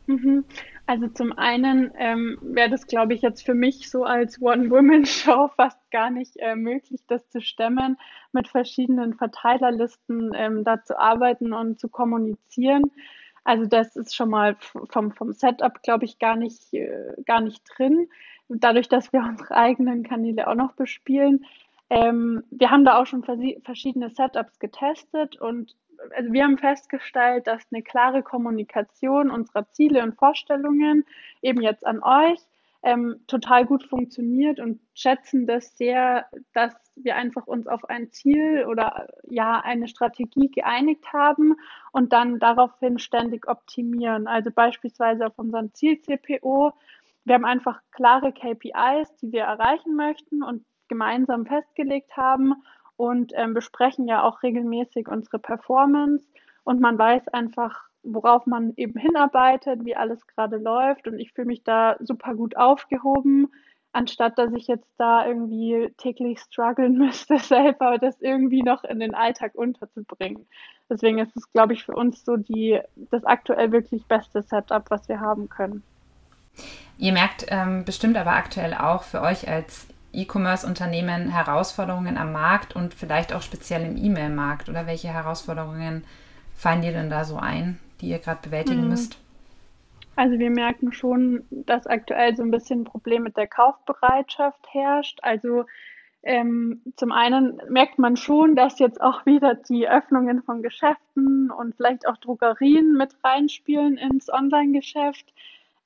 Mhm. 0.06 0.44
Also 0.86 1.06
zum 1.08 1.36
einen 1.36 1.92
ähm, 1.98 2.38
wäre 2.40 2.70
das, 2.70 2.86
glaube 2.86 3.12
ich, 3.12 3.20
jetzt 3.20 3.44
für 3.44 3.52
mich 3.52 3.90
so 3.90 4.04
als 4.04 4.40
One-Woman-Show 4.40 5.48
fast 5.56 5.78
gar 5.90 6.10
nicht 6.10 6.36
äh, 6.38 6.56
möglich, 6.56 7.02
das 7.06 7.28
zu 7.28 7.42
stemmen, 7.42 7.98
mit 8.32 8.48
verschiedenen 8.48 9.14
Verteilerlisten 9.14 10.32
ähm, 10.34 10.64
da 10.64 10.82
zu 10.82 10.98
arbeiten 10.98 11.52
und 11.52 11.78
zu 11.78 11.88
kommunizieren. 11.88 12.84
Also 13.48 13.64
das 13.64 13.96
ist 13.96 14.14
schon 14.14 14.28
mal 14.28 14.56
vom, 14.90 15.10
vom 15.10 15.32
Setup, 15.32 15.82
glaube 15.82 16.04
ich, 16.04 16.18
gar 16.18 16.36
nicht, 16.36 16.74
äh, 16.74 17.14
gar 17.24 17.40
nicht 17.40 17.62
drin. 17.64 18.10
Dadurch, 18.50 18.90
dass 18.90 19.10
wir 19.14 19.20
unsere 19.26 19.56
eigenen 19.56 20.02
Kanäle 20.02 20.48
auch 20.48 20.54
noch 20.54 20.74
bespielen. 20.74 21.46
Ähm, 21.88 22.44
wir 22.50 22.70
haben 22.70 22.84
da 22.84 23.00
auch 23.00 23.06
schon 23.06 23.24
verschiedene 23.24 24.10
Setups 24.10 24.58
getestet 24.58 25.40
und 25.40 25.74
also 26.14 26.30
wir 26.30 26.44
haben 26.44 26.58
festgestellt, 26.58 27.46
dass 27.46 27.62
eine 27.72 27.82
klare 27.82 28.22
Kommunikation 28.22 29.30
unserer 29.30 29.66
Ziele 29.70 30.02
und 30.02 30.16
Vorstellungen 30.16 31.06
eben 31.40 31.62
jetzt 31.62 31.86
an 31.86 32.02
euch 32.02 32.40
ähm, 32.82 33.20
total 33.26 33.66
gut 33.66 33.84
funktioniert 33.84 34.60
und 34.60 34.80
schätzen 34.94 35.46
das 35.46 35.76
sehr, 35.76 36.26
dass 36.52 36.74
wir 36.94 37.16
einfach 37.16 37.46
uns 37.46 37.66
auf 37.66 37.84
ein 37.88 38.10
Ziel 38.12 38.66
oder 38.68 39.08
ja 39.28 39.60
eine 39.60 39.88
Strategie 39.88 40.48
geeinigt 40.48 41.12
haben 41.12 41.56
und 41.92 42.12
dann 42.12 42.38
daraufhin 42.38 42.98
ständig 42.98 43.48
optimieren. 43.48 44.26
Also 44.28 44.50
beispielsweise 44.50 45.26
auf 45.26 45.38
unseren 45.38 45.72
Ziel-CPO. 45.74 46.72
Wir 47.24 47.34
haben 47.34 47.44
einfach 47.44 47.80
klare 47.90 48.32
KPIs, 48.32 49.16
die 49.20 49.32
wir 49.32 49.42
erreichen 49.42 49.96
möchten 49.96 50.42
und 50.42 50.64
gemeinsam 50.88 51.46
festgelegt 51.46 52.16
haben 52.16 52.54
und 52.96 53.32
ähm, 53.34 53.54
besprechen 53.54 54.06
ja 54.06 54.22
auch 54.22 54.42
regelmäßig 54.42 55.08
unsere 55.08 55.38
Performance 55.38 56.24
und 56.64 56.80
man 56.80 56.98
weiß 56.98 57.28
einfach, 57.28 57.88
worauf 58.02 58.46
man 58.46 58.72
eben 58.76 58.98
hinarbeitet, 58.98 59.84
wie 59.84 59.96
alles 59.96 60.26
gerade 60.26 60.56
läuft 60.56 61.06
und 61.08 61.18
ich 61.18 61.32
fühle 61.32 61.46
mich 61.46 61.64
da 61.64 61.96
super 62.00 62.34
gut 62.34 62.56
aufgehoben, 62.56 63.48
anstatt 63.92 64.38
dass 64.38 64.52
ich 64.52 64.66
jetzt 64.66 64.90
da 64.98 65.26
irgendwie 65.26 65.92
täglich 65.98 66.40
strugglen 66.40 66.92
müsste, 66.98 67.38
selber 67.38 67.98
das 67.98 68.20
irgendwie 68.20 68.62
noch 68.62 68.84
in 68.84 69.00
den 69.00 69.14
Alltag 69.14 69.54
unterzubringen. 69.54 70.46
Deswegen 70.90 71.18
ist 71.18 71.36
es, 71.36 71.52
glaube 71.52 71.74
ich, 71.74 71.84
für 71.84 71.94
uns 71.94 72.24
so 72.24 72.36
die, 72.36 72.80
das 72.96 73.24
aktuell 73.24 73.72
wirklich 73.72 74.06
beste 74.06 74.42
Setup, 74.42 74.90
was 74.90 75.08
wir 75.08 75.20
haben 75.20 75.48
können. 75.48 75.82
Ihr 76.96 77.12
merkt 77.12 77.46
ähm, 77.48 77.84
bestimmt 77.84 78.16
aber 78.16 78.32
aktuell 78.32 78.74
auch 78.74 79.02
für 79.02 79.20
euch 79.20 79.48
als 79.48 79.86
E-Commerce-Unternehmen 80.12 81.28
Herausforderungen 81.28 82.16
am 82.16 82.32
Markt 82.32 82.74
und 82.74 82.94
vielleicht 82.94 83.32
auch 83.32 83.42
speziell 83.42 83.84
im 83.84 83.96
E-Mail-Markt? 83.96 84.68
Oder 84.68 84.86
welche 84.86 85.08
Herausforderungen 85.08 86.04
fallen 86.56 86.82
dir 86.82 86.92
denn 86.92 87.10
da 87.10 87.24
so 87.24 87.36
ein, 87.36 87.78
die 88.00 88.10
ihr 88.10 88.18
gerade 88.18 88.40
bewältigen 88.42 88.82
hm. 88.82 88.88
müsst? 88.88 89.18
Also 90.16 90.38
wir 90.38 90.50
merken 90.50 90.92
schon, 90.92 91.44
dass 91.50 91.86
aktuell 91.86 92.34
so 92.36 92.42
ein 92.42 92.50
bisschen 92.50 92.80
ein 92.80 92.84
Problem 92.84 93.22
mit 93.22 93.36
der 93.36 93.46
Kaufbereitschaft 93.46 94.66
herrscht. 94.72 95.20
Also 95.22 95.64
ähm, 96.24 96.82
zum 96.96 97.12
einen 97.12 97.62
merkt 97.68 97.98
man 97.98 98.16
schon, 98.16 98.56
dass 98.56 98.80
jetzt 98.80 99.00
auch 99.00 99.24
wieder 99.26 99.54
die 99.54 99.88
Öffnungen 99.88 100.42
von 100.42 100.62
Geschäften 100.62 101.52
und 101.52 101.76
vielleicht 101.76 102.08
auch 102.08 102.16
Drogerien 102.16 102.96
mit 102.96 103.14
reinspielen 103.22 103.96
ins 103.96 104.28
Online-Geschäft. 104.28 105.32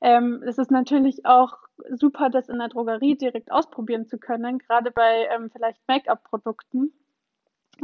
Ähm, 0.01 0.43
es 0.47 0.57
ist 0.57 0.71
natürlich 0.71 1.27
auch 1.27 1.59
super, 1.91 2.31
das 2.31 2.49
in 2.49 2.59
der 2.59 2.69
Drogerie 2.69 3.17
direkt 3.17 3.53
ausprobieren 3.53 4.07
zu 4.07 4.17
können, 4.19 4.59
gerade 4.59 4.91
bei 4.91 5.29
ähm, 5.35 5.51
vielleicht 5.51 5.79
Make-up-Produkten. 5.87 6.93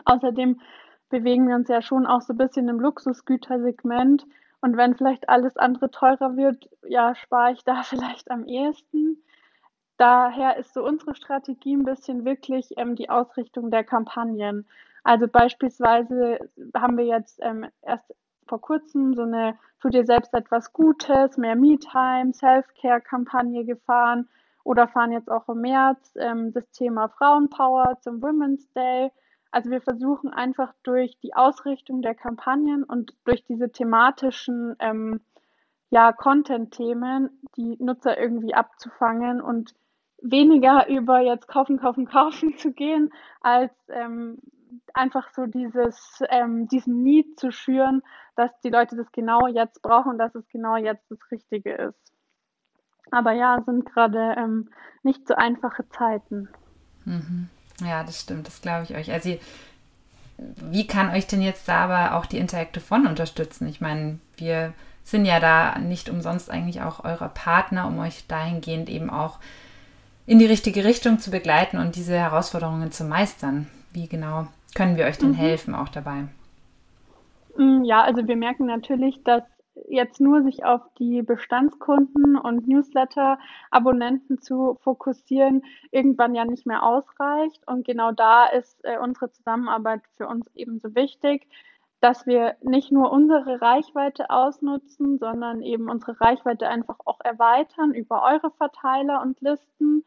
Außerdem 0.05 0.61
bewegen 1.09 1.49
wir 1.49 1.57
uns 1.57 1.69
ja 1.69 1.83
schon 1.83 2.07
auch 2.07 2.23
so 2.23 2.33
ein 2.33 2.39
bisschen 2.39 2.69
im 2.69 2.81
Luxusgütersegment. 2.81 4.27
Und 4.61 4.77
wenn 4.77 4.97
vielleicht 4.97 5.29
alles 5.29 5.57
andere 5.57 5.91
teurer 5.91 6.37
wird, 6.37 6.69
ja, 6.87 7.15
spare 7.15 7.53
ich 7.53 7.65
da 7.65 7.83
vielleicht 7.85 8.31
am 8.31 8.45
ehesten. 8.45 9.23
Daher 9.97 10.57
ist 10.57 10.75
so 10.75 10.85
unsere 10.85 11.15
Strategie 11.15 11.75
ein 11.75 11.85
bisschen 11.85 12.25
wirklich 12.25 12.71
ähm, 12.77 12.95
die 12.95 13.11
Ausrichtung 13.11 13.71
der 13.71 13.85
Kampagnen. 13.85 14.67
Also 15.03 15.27
beispielsweise 15.27 16.39
haben 16.77 16.97
wir 16.97 17.05
jetzt 17.05 17.41
ähm, 17.43 17.67
erst 17.83 18.15
vor 18.47 18.61
kurzem 18.61 19.15
so 19.15 19.23
eine 19.23 19.59
Tu 19.81 19.91
dir 19.91 20.05
selbst 20.05 20.35
etwas 20.35 20.73
Gutes, 20.73 21.37
mehr 21.37 21.55
Me-Time, 21.55 22.33
Self-Care-Kampagne 22.33 23.65
gefahren 23.65 24.29
oder 24.65 24.89
fahren 24.89 25.13
jetzt 25.13 25.31
auch 25.31 25.49
im 25.49 25.61
März 25.61 26.15
ähm, 26.17 26.53
das 26.53 26.69
Thema 26.71 27.09
Frauenpower 27.09 27.99
zum 28.01 28.21
Women's 28.23 28.71
Day. 28.73 29.11
Also 29.51 29.71
wir 29.71 29.81
versuchen 29.81 30.31
einfach 30.31 30.75
durch 30.83 31.19
die 31.21 31.35
Ausrichtung 31.35 32.03
der 32.03 32.15
Kampagnen 32.15 32.85
und 32.85 33.15
durch 33.25 33.45
diese 33.45 33.71
thematischen 33.71 34.77
ähm, 34.79 35.21
ja, 35.91 36.13
Content-Themen 36.13 37.31
die 37.57 37.77
Nutzer 37.81 38.19
irgendwie 38.19 38.55
abzufangen 38.55 39.41
und 39.41 39.75
weniger 40.21 40.89
über 40.89 41.21
jetzt 41.21 41.49
kaufen, 41.49 41.79
kaufen, 41.79 42.07
kaufen 42.11 42.57
zu 42.59 42.73
gehen, 42.73 43.13
als 43.41 43.73
ähm, 43.89 44.39
einfach 44.93 45.31
so 45.35 45.47
dieses, 45.47 46.23
ähm, 46.29 46.69
diesen 46.69 47.03
Need 47.03 47.41
zu 47.41 47.51
schüren, 47.51 48.03
dass 48.37 48.51
die 48.61 48.71
Leute 48.71 48.97
das 48.97 49.11
genau 49.13 49.47
jetzt 49.47 49.81
brauchen 49.83 50.13
und 50.13 50.19
dass 50.19 50.35
es 50.35 50.47
genau 50.49 50.77
jetzt 50.77 51.11
das 51.11 51.19
Richtige 51.31 51.73
ist. 51.73 52.13
Aber 53.11 53.33
ja, 53.33 53.63
sind 53.65 53.87
gerade 53.87 54.35
ähm, 54.37 54.69
nicht 55.03 55.27
so 55.27 55.35
einfache 55.35 55.89
Zeiten. 55.89 56.49
Mhm. 57.07 57.49
Ja, 57.81 58.03
das 58.05 58.21
stimmt, 58.21 58.47
das 58.47 58.61
glaube 58.61 58.85
ich 58.85 58.95
euch. 58.95 59.13
Also, 59.13 59.39
wie 60.37 60.87
kann 60.87 61.11
euch 61.11 61.27
denn 61.27 61.43
jetzt 61.43 61.69
da 61.69 61.85
aber 61.85 62.17
auch 62.17 62.27
die 62.27 62.39
Interactive 62.39 62.83
One 62.95 63.09
unterstützen? 63.09 63.69
Ich 63.69 63.81
meine, 63.81 64.19
wir 64.37 64.73
sind 65.05 65.25
ja 65.25 65.41
da 65.41 65.79
nicht 65.79 66.11
umsonst 66.11 66.51
eigentlich 66.51 66.83
auch 66.83 67.05
eure 67.05 67.29
Partner, 67.29 67.87
um 67.87 67.99
euch 67.99 68.27
dahingehend 68.27 68.89
eben 68.89 69.11
auch 69.11 69.39
in 70.27 70.39
die 70.39 70.47
richtige 70.47 70.85
Richtung 70.85 71.19
zu 71.19 71.31
begleiten 71.31 71.79
und 71.79 71.97
diese 71.97 72.19
Herausforderungen 72.19 72.93
zu 72.93 73.05
meistern. 73.05 73.67
Wie 73.93 74.07
genau 74.07 74.47
können 74.75 74.97
wir 74.97 75.07
euch 75.07 75.19
denn 75.19 75.31
mhm. 75.31 75.37
helfen 75.37 75.75
auch 75.75 75.89
dabei? 75.89 76.25
Mm, 77.57 77.85
ja, 77.85 78.03
also 78.03 78.27
wir 78.29 78.37
merken 78.37 78.67
natürlich, 78.67 79.23
dass 79.25 79.43
jetzt 79.89 80.21
nur 80.21 80.43
sich 80.43 80.65
auf 80.65 80.83
die 80.99 81.23
Bestandskunden 81.23 82.37
und 82.37 82.67
Newsletter-Abonnenten 82.67 84.41
zu 84.41 84.79
fokussieren, 84.83 85.63
irgendwann 85.91 86.35
ja 86.35 86.45
nicht 86.45 86.67
mehr 86.67 86.83
ausreicht. 86.83 87.67
Und 87.67 87.85
genau 87.85 88.13
da 88.13 88.47
ist 88.47 88.85
äh, 88.85 88.99
unsere 88.99 89.31
Zusammenarbeit 89.31 90.03
für 90.17 90.27
uns 90.27 90.51
ebenso 90.55 90.95
wichtig, 90.95 91.47
dass 92.01 92.27
wir 92.27 92.57
nicht 92.63 92.93
nur 92.93 93.11
unsere 93.11 93.61
Reichweite 93.61 94.31
ausnutzen, 94.31 95.19
sondern 95.19 95.63
eben 95.63 95.91
unsere 95.91 96.21
Reichweite 96.21 96.69
einfach 96.69 96.99
auch 97.05 97.21
erweitern 97.21 97.93
über 97.93 98.23
eure 98.23 98.51
Verteiler 98.53 99.21
und 99.23 99.41
Listen. 99.41 100.05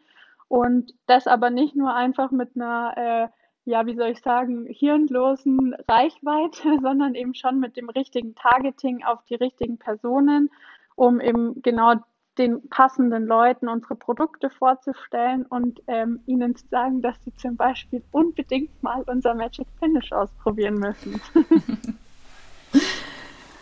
Und 0.48 0.94
das 1.08 1.28
aber 1.28 1.50
nicht 1.50 1.76
nur 1.76 1.94
einfach 1.94 2.32
mit 2.32 2.56
einer 2.56 2.94
äh, 2.98 3.41
ja, 3.66 3.86
wie 3.86 3.96
soll 3.96 4.10
ich 4.10 4.22
sagen, 4.22 4.66
hirnlosen 4.68 5.76
Reichweite, 5.88 6.80
sondern 6.82 7.16
eben 7.16 7.36
schon 7.36 7.60
mit 7.60 7.78
dem 7.78 7.90
richtigen 7.90 8.36
Targeting 8.36 9.04
auf 9.04 9.20
die 9.30 9.36
richtigen 9.36 9.78
Personen, 9.78 10.50
um 10.96 11.20
eben 11.20 11.62
genau 11.62 11.96
den 12.38 12.70
passenden 12.70 13.26
Leuten 13.26 13.68
unsere 13.68 13.96
Produkte 13.96 14.50
vorzustellen 14.50 15.46
und 15.46 15.82
ähm, 15.88 16.22
ihnen 16.26 16.56
zu 16.56 16.66
sagen, 16.70 17.02
dass 17.02 17.22
sie 17.24 17.36
zum 17.36 17.58
Beispiel 17.58 18.02
unbedingt 18.12 18.82
mal 18.82 19.04
unser 19.04 19.36
Magic 19.36 19.68
Finish 19.80 20.12
ausprobieren 20.14 20.76
müssen. 20.76 21.20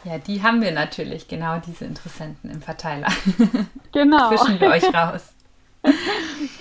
ja, 0.04 0.20
die 0.20 0.44
haben 0.44 0.62
wir 0.62 0.72
natürlich, 0.72 1.28
genau 1.28 1.60
diese 1.60 1.86
Interessenten 1.86 2.50
im 2.52 2.62
Verteiler. 2.62 3.08
Genau. 3.92 4.30
Fischen 4.30 4.60
wir 4.60 4.70
euch 4.70 4.94
raus. 4.94 5.34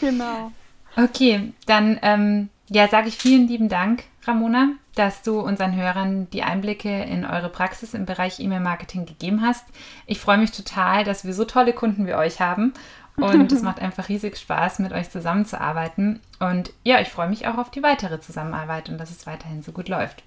genau. 0.00 0.50
Okay, 0.96 1.52
dann 1.66 1.98
ähm, 2.00 2.48
ja, 2.70 2.88
sage 2.88 3.08
ich 3.08 3.16
vielen 3.16 3.48
lieben 3.48 3.68
Dank, 3.68 4.04
Ramona, 4.24 4.72
dass 4.94 5.22
du 5.22 5.40
unseren 5.40 5.74
Hörern 5.74 6.28
die 6.30 6.42
Einblicke 6.42 7.02
in 7.04 7.24
eure 7.24 7.48
Praxis 7.48 7.94
im 7.94 8.04
Bereich 8.04 8.40
E-Mail-Marketing 8.40 9.06
gegeben 9.06 9.42
hast. 9.42 9.64
Ich 10.06 10.20
freue 10.20 10.38
mich 10.38 10.52
total, 10.52 11.04
dass 11.04 11.24
wir 11.24 11.32
so 11.32 11.44
tolle 11.44 11.72
Kunden 11.72 12.06
wie 12.06 12.14
euch 12.14 12.40
haben. 12.40 12.74
Und 13.16 13.50
es 13.52 13.62
macht 13.62 13.80
einfach 13.80 14.08
riesig 14.08 14.36
Spaß, 14.36 14.80
mit 14.80 14.92
euch 14.92 15.10
zusammenzuarbeiten. 15.10 16.20
Und 16.40 16.72
ja, 16.84 17.00
ich 17.00 17.08
freue 17.08 17.28
mich 17.28 17.46
auch 17.46 17.56
auf 17.56 17.70
die 17.70 17.82
weitere 17.82 18.20
Zusammenarbeit 18.20 18.90
und 18.90 18.98
dass 18.98 19.10
es 19.10 19.26
weiterhin 19.26 19.62
so 19.62 19.72
gut 19.72 19.88
läuft. 19.88 20.22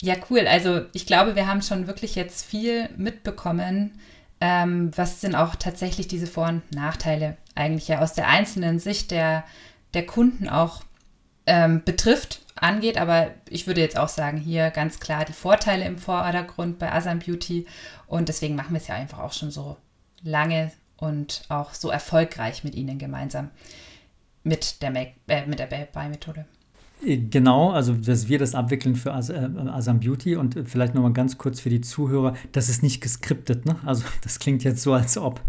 Ja, 0.00 0.14
cool. 0.30 0.46
Also 0.46 0.82
ich 0.92 1.06
glaube, 1.06 1.36
wir 1.36 1.46
haben 1.46 1.62
schon 1.62 1.86
wirklich 1.86 2.14
jetzt 2.14 2.44
viel 2.44 2.88
mitbekommen, 2.96 3.98
ähm, 4.40 4.90
was 4.96 5.20
sind 5.20 5.34
auch 5.34 5.54
tatsächlich 5.56 6.08
diese 6.08 6.26
Vor- 6.26 6.48
und 6.48 6.72
Nachteile 6.72 7.36
eigentlich 7.54 7.88
ja 7.88 8.00
aus 8.00 8.12
der 8.12 8.28
einzelnen 8.28 8.78
Sicht 8.78 9.10
der, 9.10 9.44
der 9.94 10.06
Kunden 10.06 10.48
auch 10.48 10.82
ähm, 11.46 11.82
betrifft, 11.84 12.42
angeht. 12.54 12.98
Aber 12.98 13.30
ich 13.48 13.66
würde 13.66 13.80
jetzt 13.80 13.98
auch 13.98 14.08
sagen, 14.08 14.38
hier 14.38 14.70
ganz 14.70 15.00
klar 15.00 15.24
die 15.24 15.32
Vorteile 15.32 15.84
im 15.84 15.98
Vordergrund 15.98 16.78
bei 16.78 16.92
Asam 16.92 17.18
Beauty. 17.18 17.66
Und 18.06 18.28
deswegen 18.28 18.54
machen 18.54 18.72
wir 18.72 18.80
es 18.80 18.88
ja 18.88 18.94
einfach 18.94 19.18
auch 19.18 19.32
schon 19.32 19.50
so 19.50 19.76
lange 20.22 20.72
und 20.96 21.42
auch 21.48 21.74
so 21.74 21.90
erfolgreich 21.90 22.64
mit 22.64 22.74
Ihnen 22.74 22.98
gemeinsam 22.98 23.50
mit 24.42 24.82
der, 24.82 24.90
Make 24.90 25.12
äh, 25.28 25.46
mit 25.46 25.58
der 25.58 25.66
Buy-Methode. 25.66 26.46
Genau, 27.00 27.70
also 27.70 27.92
dass 27.94 28.28
wir 28.28 28.40
das 28.40 28.56
abwickeln 28.56 28.96
für 28.96 29.10
äh, 29.10 29.68
Asam 29.68 30.00
Beauty 30.00 30.34
und 30.34 30.58
vielleicht 30.64 30.96
nochmal 30.96 31.12
ganz 31.12 31.38
kurz 31.38 31.60
für 31.60 31.70
die 31.70 31.80
Zuhörer, 31.80 32.34
das 32.50 32.68
ist 32.68 32.82
nicht 32.82 33.00
geskriptet. 33.00 33.66
Ne? 33.66 33.76
Also 33.84 34.04
das 34.22 34.40
klingt 34.40 34.64
jetzt 34.64 34.82
so, 34.82 34.94
als 34.94 35.16
ob 35.16 35.40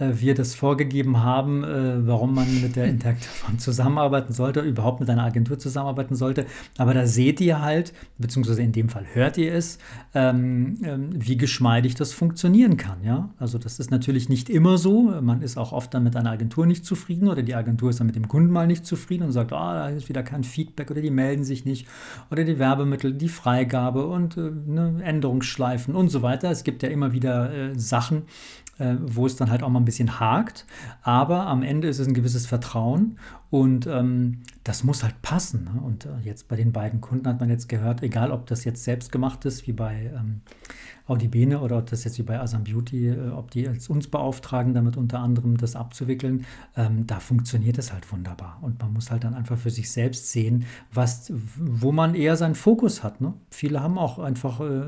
äh, 0.00 0.10
wir 0.14 0.34
das 0.34 0.56
vorgegeben 0.56 1.22
haben, 1.22 1.62
äh, 1.62 2.04
warum 2.06 2.34
man 2.34 2.60
mit 2.60 2.74
der 2.74 2.86
Interactive 2.86 3.30
zusammenarbeiten 3.58 4.32
sollte, 4.32 4.60
überhaupt 4.60 4.98
mit 4.98 5.08
einer 5.08 5.22
Agentur 5.22 5.60
zusammenarbeiten 5.60 6.16
sollte. 6.16 6.44
Aber 6.76 6.92
da 6.92 7.06
seht 7.06 7.40
ihr 7.40 7.62
halt, 7.62 7.92
beziehungsweise 8.18 8.62
in 8.62 8.72
dem 8.72 8.88
Fall 8.88 9.06
hört 9.12 9.38
ihr 9.38 9.54
es, 9.54 9.78
ähm, 10.12 10.78
ähm, 10.82 11.10
wie 11.14 11.36
geschmeidig 11.36 11.94
das 11.94 12.12
funktionieren 12.12 12.76
kann. 12.76 13.04
Ja? 13.04 13.30
Also 13.38 13.58
das 13.58 13.78
ist 13.78 13.92
natürlich 13.92 14.28
nicht 14.28 14.50
immer 14.50 14.76
so. 14.76 15.02
Man 15.20 15.40
ist 15.42 15.56
auch 15.56 15.72
oft 15.72 15.94
dann 15.94 16.02
mit 16.02 16.16
einer 16.16 16.32
Agentur 16.32 16.66
nicht 16.66 16.84
zufrieden 16.84 17.28
oder 17.28 17.42
die 17.42 17.54
Agentur 17.54 17.90
ist 17.90 18.00
dann 18.00 18.08
mit 18.08 18.16
dem 18.16 18.26
Kunden 18.26 18.50
mal 18.50 18.66
nicht 18.66 18.84
zufrieden 18.84 19.22
und 19.22 19.32
sagt, 19.32 19.52
ah, 19.52 19.74
da 19.74 19.88
ist 19.90 20.08
wieder 20.08 20.24
kein 20.24 20.42
Feedback 20.42 20.95
oder 20.96 21.02
die 21.02 21.10
melden 21.10 21.44
sich 21.44 21.66
nicht 21.66 21.86
oder 22.30 22.44
die 22.44 22.58
Werbemittel, 22.58 23.12
die 23.12 23.28
Freigabe 23.28 24.06
und 24.06 24.36
äh, 24.38 24.50
ne, 24.50 25.00
Änderungsschleifen 25.04 25.94
und 25.94 26.08
so 26.08 26.22
weiter. 26.22 26.50
Es 26.50 26.64
gibt 26.64 26.82
ja 26.82 26.88
immer 26.88 27.12
wieder 27.12 27.52
äh, 27.52 27.78
Sachen, 27.78 28.22
äh, 28.78 28.94
wo 29.00 29.26
es 29.26 29.36
dann 29.36 29.50
halt 29.50 29.62
auch 29.62 29.68
mal 29.68 29.80
ein 29.80 29.84
bisschen 29.84 30.18
hakt, 30.18 30.64
aber 31.02 31.46
am 31.46 31.62
Ende 31.62 31.88
ist 31.88 31.98
es 31.98 32.08
ein 32.08 32.14
gewisses 32.14 32.46
Vertrauen 32.46 33.18
und 33.50 33.86
ähm, 33.86 34.40
das 34.64 34.84
muss 34.84 35.02
halt 35.02 35.20
passen. 35.20 35.64
Ne? 35.64 35.80
Und 35.82 36.06
äh, 36.06 36.18
jetzt 36.24 36.48
bei 36.48 36.56
den 36.56 36.72
beiden 36.72 37.02
Kunden 37.02 37.28
hat 37.28 37.40
man 37.40 37.50
jetzt 37.50 37.68
gehört, 37.68 38.02
egal 38.02 38.32
ob 38.32 38.46
das 38.46 38.64
jetzt 38.64 38.84
selbst 38.84 39.12
gemacht 39.12 39.44
ist, 39.44 39.66
wie 39.66 39.72
bei 39.72 40.10
ähm, 40.14 40.40
Audibene 41.06 41.60
oder 41.60 41.78
ob 41.78 41.88
das 41.90 42.04
jetzt 42.04 42.18
wie 42.18 42.22
bei 42.22 42.40
Asam 42.40 42.64
Beauty, 42.64 43.08
äh, 43.08 43.30
ob 43.30 43.50
die 43.50 43.68
als 43.68 43.88
uns 43.88 44.08
beauftragen, 44.08 44.74
damit 44.74 44.96
unter 44.96 45.20
anderem 45.20 45.56
das 45.56 45.76
abzuwickeln, 45.76 46.44
ähm, 46.76 47.06
da 47.06 47.20
funktioniert 47.20 47.78
es 47.78 47.92
halt 47.92 48.10
wunderbar. 48.12 48.58
Und 48.62 48.80
man 48.80 48.92
muss 48.92 49.10
halt 49.10 49.24
dann 49.24 49.34
einfach 49.34 49.58
für 49.58 49.70
sich 49.70 49.90
selbst 49.90 50.32
sehen, 50.32 50.64
was, 50.92 51.32
wo 51.56 51.92
man 51.92 52.14
eher 52.14 52.36
seinen 52.36 52.54
Fokus 52.56 53.02
hat. 53.02 53.20
Ne? 53.20 53.34
Viele 53.50 53.80
haben 53.82 53.98
auch 53.98 54.18
einfach 54.18 54.60
äh, 54.60 54.82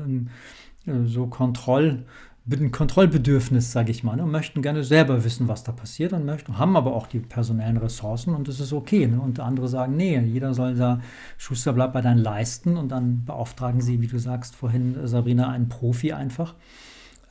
äh 0.85 1.05
so 1.05 1.27
Kontroll- 1.27 2.05
ein 2.51 2.71
Kontrollbedürfnis, 2.71 3.71
sage 3.71 3.91
ich 3.91 4.03
mal, 4.03 4.15
ne, 4.15 4.23
und 4.23 4.31
möchten 4.31 4.61
gerne 4.61 4.83
selber 4.83 5.23
wissen, 5.23 5.47
was 5.47 5.63
da 5.63 5.71
passiert 5.71 6.13
und 6.13 6.25
möchten, 6.25 6.57
haben 6.57 6.75
aber 6.75 6.95
auch 6.95 7.07
die 7.07 7.19
personellen 7.19 7.77
Ressourcen 7.77 8.33
und 8.33 8.47
das 8.47 8.59
ist 8.59 8.73
okay. 8.73 9.07
Ne? 9.07 9.19
Und 9.19 9.39
andere 9.39 9.67
sagen, 9.67 9.95
nee, 9.95 10.19
jeder 10.19 10.53
soll 10.53 10.75
da, 10.75 10.99
Schuster 11.37 11.73
bleibt 11.73 11.93
bei 11.93 12.01
deinen 12.01 12.17
Leisten 12.17 12.77
und 12.77 12.89
dann 12.89 13.23
beauftragen 13.25 13.81
sie, 13.81 14.01
wie 14.01 14.07
du 14.07 14.17
sagst 14.17 14.55
vorhin, 14.55 14.95
Sabrina, 15.03 15.49
einen 15.49 15.69
Profi 15.69 16.13
einfach. 16.13 16.55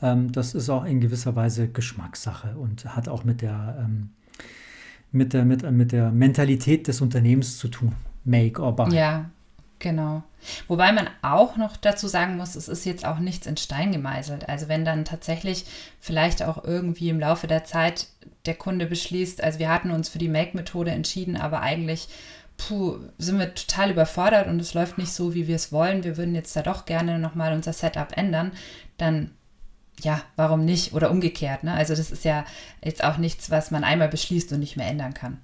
Ähm, 0.03 0.31
das 0.31 0.55
ist 0.55 0.71
auch 0.71 0.85
in 0.85 1.01
gewisser 1.01 1.35
Weise 1.35 1.69
Geschmackssache 1.69 2.57
und 2.57 2.85
hat 2.95 3.09
auch 3.09 3.25
mit 3.25 3.43
der, 3.43 3.79
ähm, 3.81 4.11
mit 5.11 5.33
der, 5.33 5.45
mit, 5.45 5.69
mit 5.71 5.93
der 5.93 6.13
Mentalität 6.13 6.87
des 6.87 7.01
Unternehmens 7.01 7.59
zu 7.59 7.69
tun. 7.69 7.93
Make 8.25 8.63
or 8.63 8.77
buy. 8.77 8.95
Ja, 8.95 9.31
Genau. 9.79 10.23
Wobei 10.67 10.93
man 10.93 11.09
auch 11.23 11.57
noch 11.57 11.77
dazu 11.77 12.09
sagen 12.09 12.37
muss, 12.37 12.57
es 12.57 12.69
ist 12.69 12.85
jetzt 12.85 13.05
auch 13.05 13.19
nichts 13.19 13.47
in 13.47 13.57
Stein 13.57 13.93
gemeißelt. 13.93 14.49
Also 14.49 14.69
wenn 14.69 14.85
dann 14.85 15.05
tatsächlich 15.05 15.67
vielleicht 16.01 16.43
auch 16.43 16.65
irgendwie 16.65 17.11
im 17.11 17.21
Laufe 17.21 17.47
der 17.47 17.65
Zeit 17.65 18.07
der 18.47 18.55
Kunde 18.55 18.87
beschließt, 18.87 19.43
also 19.43 19.59
wir 19.59 19.69
hatten 19.69 19.91
uns 19.91 20.09
für 20.09 20.19
die 20.19 20.29
Make-Methode 20.29 20.91
entschieden, 20.91 21.37
aber 21.37 21.61
eigentlich 21.61 22.09
puh, 22.57 22.99
sind 23.19 23.39
wir 23.39 23.55
total 23.55 23.91
überfordert 23.91 24.49
und 24.49 24.61
es 24.61 24.75
läuft 24.75 24.99
nicht 24.99 25.13
so, 25.13 25.35
wie 25.35 25.47
wir 25.47 25.57
es 25.57 25.71
wollen. 25.73 26.05
Wir 26.05 26.17
würden 26.17 26.35
jetzt 26.35 26.55
da 26.57 26.63
doch 26.63 26.85
gerne 26.85 27.19
nochmal 27.19 27.53
unser 27.53 27.73
Setup 27.73 28.17
ändern. 28.17 28.53
Dann 28.97 29.31
ja, 30.01 30.23
warum 30.37 30.65
nicht? 30.65 30.93
Oder 30.93 31.11
umgekehrt. 31.11 31.65
Ne? 31.65 31.73
Also 31.73 31.95
das 31.95 32.11
ist 32.11 32.25
ja 32.25 32.45
jetzt 32.85 33.03
auch 33.03 33.19
nichts, 33.19 33.51
was 33.51 33.71
man 33.71 33.85
einmal 33.85 34.09
beschließt 34.09 34.53
und 34.53 34.61
nicht 34.61 34.77
mehr 34.77 34.87
ändern 34.87 35.15
kann. 35.15 35.39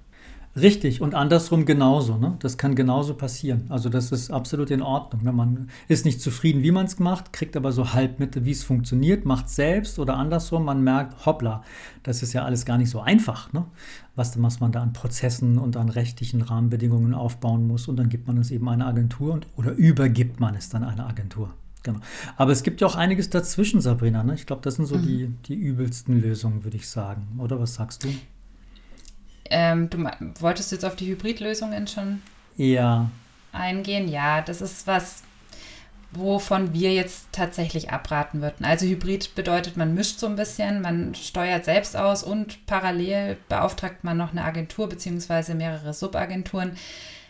Richtig, 0.57 1.01
und 1.01 1.15
andersrum 1.15 1.65
genauso. 1.65 2.17
Ne? 2.17 2.37
Das 2.39 2.57
kann 2.57 2.75
genauso 2.75 3.13
passieren. 3.15 3.65
Also 3.67 3.89
das 3.89 4.13
ist 4.13 4.31
absolut 4.31 4.71
in 4.71 4.81
Ordnung. 4.81 5.23
Ne? 5.23 5.33
Man 5.33 5.69
ist 5.89 6.05
nicht 6.05 6.21
zufrieden, 6.21 6.63
wie 6.63 6.71
man 6.71 6.85
es 6.85 6.97
macht, 6.97 7.33
kriegt 7.33 7.57
aber 7.57 7.73
so 7.73 7.91
halb 7.91 8.19
mit, 8.19 8.45
wie 8.45 8.51
es 8.51 8.63
funktioniert, 8.63 9.25
macht 9.25 9.47
es 9.47 9.55
selbst 9.55 9.99
oder 9.99 10.15
andersrum. 10.15 10.63
Man 10.63 10.81
merkt, 10.81 11.25
hoppla, 11.25 11.61
das 12.03 12.23
ist 12.23 12.31
ja 12.31 12.45
alles 12.45 12.65
gar 12.65 12.77
nicht 12.77 12.89
so 12.89 13.01
einfach, 13.01 13.51
ne? 13.51 13.65
was, 14.15 14.41
was 14.41 14.61
man 14.61 14.71
da 14.71 14.81
an 14.81 14.93
Prozessen 14.93 15.57
und 15.57 15.75
an 15.75 15.89
rechtlichen 15.89 16.41
Rahmenbedingungen 16.41 17.13
aufbauen 17.13 17.67
muss. 17.67 17.89
Und 17.89 17.97
dann 17.97 18.07
gibt 18.07 18.27
man 18.27 18.37
es 18.37 18.49
eben 18.49 18.69
einer 18.69 18.87
Agentur 18.87 19.33
und, 19.33 19.47
oder 19.57 19.73
übergibt 19.73 20.39
man 20.39 20.55
es 20.55 20.69
dann 20.69 20.85
einer 20.85 21.07
Agentur. 21.07 21.53
Genau. 21.83 21.99
Aber 22.37 22.53
es 22.53 22.63
gibt 22.63 22.79
ja 22.79 22.87
auch 22.87 22.95
einiges 22.95 23.29
dazwischen, 23.29 23.81
Sabrina. 23.81 24.23
Ne? 24.23 24.35
Ich 24.35 24.45
glaube, 24.45 24.61
das 24.61 24.75
sind 24.75 24.85
so 24.85 24.95
mhm. 24.95 25.03
die, 25.03 25.27
die 25.47 25.55
übelsten 25.55 26.21
Lösungen, 26.21 26.63
würde 26.63 26.77
ich 26.77 26.87
sagen. 26.87 27.27
Oder 27.39 27.59
was 27.59 27.75
sagst 27.75 28.05
du? 28.05 28.07
Ähm, 29.49 29.89
du 29.89 30.09
wolltest 30.39 30.71
jetzt 30.71 30.85
auf 30.85 30.95
die 30.95 31.07
Hybridlösungen 31.07 31.87
schon 31.87 32.21
ja. 32.57 33.09
eingehen? 33.51 34.07
Ja, 34.07 34.41
das 34.41 34.61
ist 34.61 34.87
was, 34.87 35.23
wovon 36.11 36.73
wir 36.73 36.93
jetzt 36.93 37.27
tatsächlich 37.31 37.91
abraten 37.91 38.41
würden. 38.41 38.65
Also 38.65 38.85
Hybrid 38.85 39.35
bedeutet, 39.35 39.77
man 39.77 39.93
mischt 39.93 40.19
so 40.19 40.27
ein 40.27 40.35
bisschen, 40.35 40.81
man 40.81 41.13
steuert 41.15 41.65
selbst 41.65 41.95
aus 41.95 42.23
und 42.23 42.65
parallel 42.65 43.37
beauftragt 43.49 44.03
man 44.03 44.17
noch 44.17 44.31
eine 44.31 44.43
Agentur 44.43 44.89
bzw. 44.89 45.53
mehrere 45.53 45.93
Subagenturen. 45.93 46.77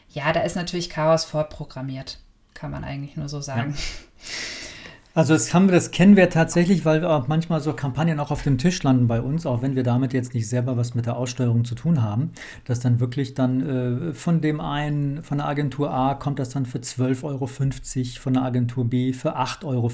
Ja, 0.10 0.32
da 0.32 0.42
ist 0.42 0.56
natürlich 0.56 0.90
Chaos 0.90 1.26
vorprogrammiert, 1.26 2.20
kann 2.54 2.72
man 2.72 2.84
eigentlich 2.84 3.18
nur 3.18 3.28
so 3.28 3.42
sagen. 3.42 3.76
Ja. 3.76 3.80
Also 5.16 5.32
das, 5.32 5.54
haben 5.54 5.68
wir, 5.70 5.76
das 5.76 5.92
kennen 5.92 6.18
wir 6.18 6.30
tatsächlich, 6.30 6.84
weil 6.84 7.02
wir 7.02 7.24
manchmal 7.30 7.62
so 7.62 7.72
Kampagnen 7.72 8.20
auch 8.20 8.32
auf 8.32 8.44
dem 8.44 8.58
Tisch 8.58 8.84
landen 8.84 9.08
bei 9.08 9.22
uns, 9.22 9.46
auch 9.46 9.62
wenn 9.62 9.74
wir 9.78 9.84
damit 9.84 10.12
jetzt 10.12 10.34
nicht 10.34 10.50
selber 10.50 10.76
was 10.76 10.94
mit 10.94 11.06
der 11.06 11.16
Aussteuerung 11.16 11.64
zu 11.64 11.74
tun 11.74 12.04
haben, 12.04 12.32
dass 12.66 12.82
dann 12.82 13.00
wirklich 13.00 13.34
dann 13.34 14.10
äh, 14.10 14.14
von 14.14 14.42
dem 14.42 14.60
einen, 14.60 15.24
von 15.24 15.38
der 15.38 15.48
Agentur 15.48 15.94
A 15.94 16.16
kommt 16.16 16.38
das 16.38 16.50
dann 16.50 16.66
für 16.66 16.80
12,50 16.80 17.24
Euro, 17.24 17.48
von 18.20 18.34
der 18.34 18.44
Agentur 18.44 18.90
B 18.90 19.14
für 19.14 19.38
8,50 19.38 19.66
Euro. 19.66 19.90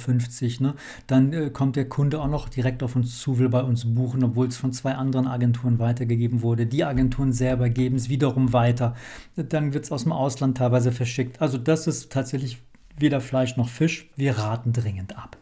Ne? 0.63 0.73
Dann 1.05 1.33
äh, 1.33 1.49
kommt 1.51 1.75
der 1.75 1.87
Kunde 1.87 2.19
auch 2.19 2.27
noch 2.27 2.49
direkt 2.49 2.81
auf 2.81 2.95
uns 2.95 3.19
zu, 3.21 3.37
will 3.37 3.49
bei 3.49 3.61
uns 3.61 3.93
buchen, 3.93 4.23
obwohl 4.23 4.47
es 4.47 4.57
von 4.57 4.73
zwei 4.73 4.95
anderen 4.95 5.27
Agenturen 5.27 5.77
weitergegeben 5.77 6.41
wurde. 6.41 6.65
Die 6.65 6.83
Agenturen 6.83 7.31
selber 7.31 7.69
geben 7.69 7.97
es 7.97 8.09
wiederum 8.09 8.53
weiter. 8.53 8.95
Dann 9.35 9.75
wird 9.75 9.85
es 9.85 9.91
aus 9.91 10.01
dem 10.01 10.13
Ausland 10.13 10.57
teilweise 10.57 10.91
verschickt. 10.91 11.39
Also 11.43 11.59
das 11.59 11.85
ist 11.85 12.11
tatsächlich 12.11 12.57
weder 12.97 13.21
Fleisch 13.21 13.57
noch 13.57 13.69
Fisch. 13.69 14.09
Wir 14.15 14.37
raten 14.37 14.73
dringend 14.73 15.17
ab. 15.17 15.37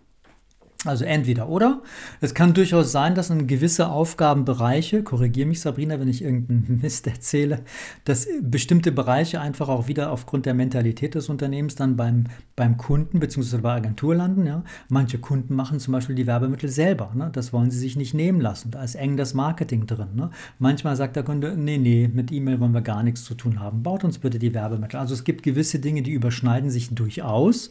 Also 0.86 1.04
entweder 1.04 1.50
oder. 1.50 1.82
Es 2.22 2.34
kann 2.34 2.54
durchaus 2.54 2.94
sein, 2.94 3.14
dass 3.14 3.30
in 3.30 3.48
gewisse 3.48 3.90
Aufgabenbereiche, 3.90 5.04
korrigiere 5.04 5.46
mich 5.46 5.60
Sabrina, 5.60 6.00
wenn 6.00 6.08
ich 6.08 6.24
irgendeinen 6.24 6.80
Mist 6.82 7.06
erzähle, 7.06 7.64
dass 8.06 8.30
bestimmte 8.42 8.94
Bereiche 8.94 9.42
einfach 9.42 9.68
auch 9.68 9.90
wieder 9.90 10.10
aufgrund 10.10 10.46
der 10.46 10.54
Mentalität 10.54 11.16
des 11.16 11.28
Unternehmens 11.28 11.76
dann 11.76 11.98
beim, 11.98 12.28
beim 12.56 12.78
Kunden 12.78 13.20
bzw. 13.20 13.58
bei 13.58 13.74
Agentur 13.74 14.16
landen. 14.16 14.46
Ja. 14.46 14.64
Manche 14.88 15.18
Kunden 15.18 15.54
machen 15.54 15.82
zum 15.82 15.92
Beispiel 15.92 16.16
die 16.16 16.28
Werbemittel 16.28 16.70
selber. 16.70 17.12
Ne. 17.14 17.30
Das 17.34 17.52
wollen 17.52 17.72
sie 17.72 17.80
sich 17.80 17.98
nicht 17.98 18.14
nehmen 18.14 18.40
lassen. 18.40 18.72
Da 18.72 18.82
ist 18.82 18.96
eng 18.96 19.18
das 19.18 19.34
Marketing 19.34 19.86
drin. 19.86 20.16
Ne. 20.16 20.30
Manchmal 20.60 20.96
sagt 20.96 21.18
der 21.18 21.24
Kunde, 21.24 21.58
nee, 21.58 21.78
nee, 21.78 22.08
mit 22.08 22.32
E-Mail 22.32 22.62
wollen 22.62 22.74
wir 22.74 22.82
gar 22.82 23.04
nichts 23.04 23.26
zu 23.26 23.36
tun 23.36 23.60
haben. 23.60 23.84
Baut 23.84 24.06
uns 24.06 24.20
bitte 24.20 24.40
die 24.40 24.54
Werbemittel. 24.54 24.98
Also 24.98 25.14
es 25.14 25.26
gibt 25.26 25.44
gewisse 25.44 25.80
Dinge, 25.80 26.04
die 26.04 26.12
überschneiden 26.12 26.70
sich 26.70 26.96
durchaus. 26.96 27.70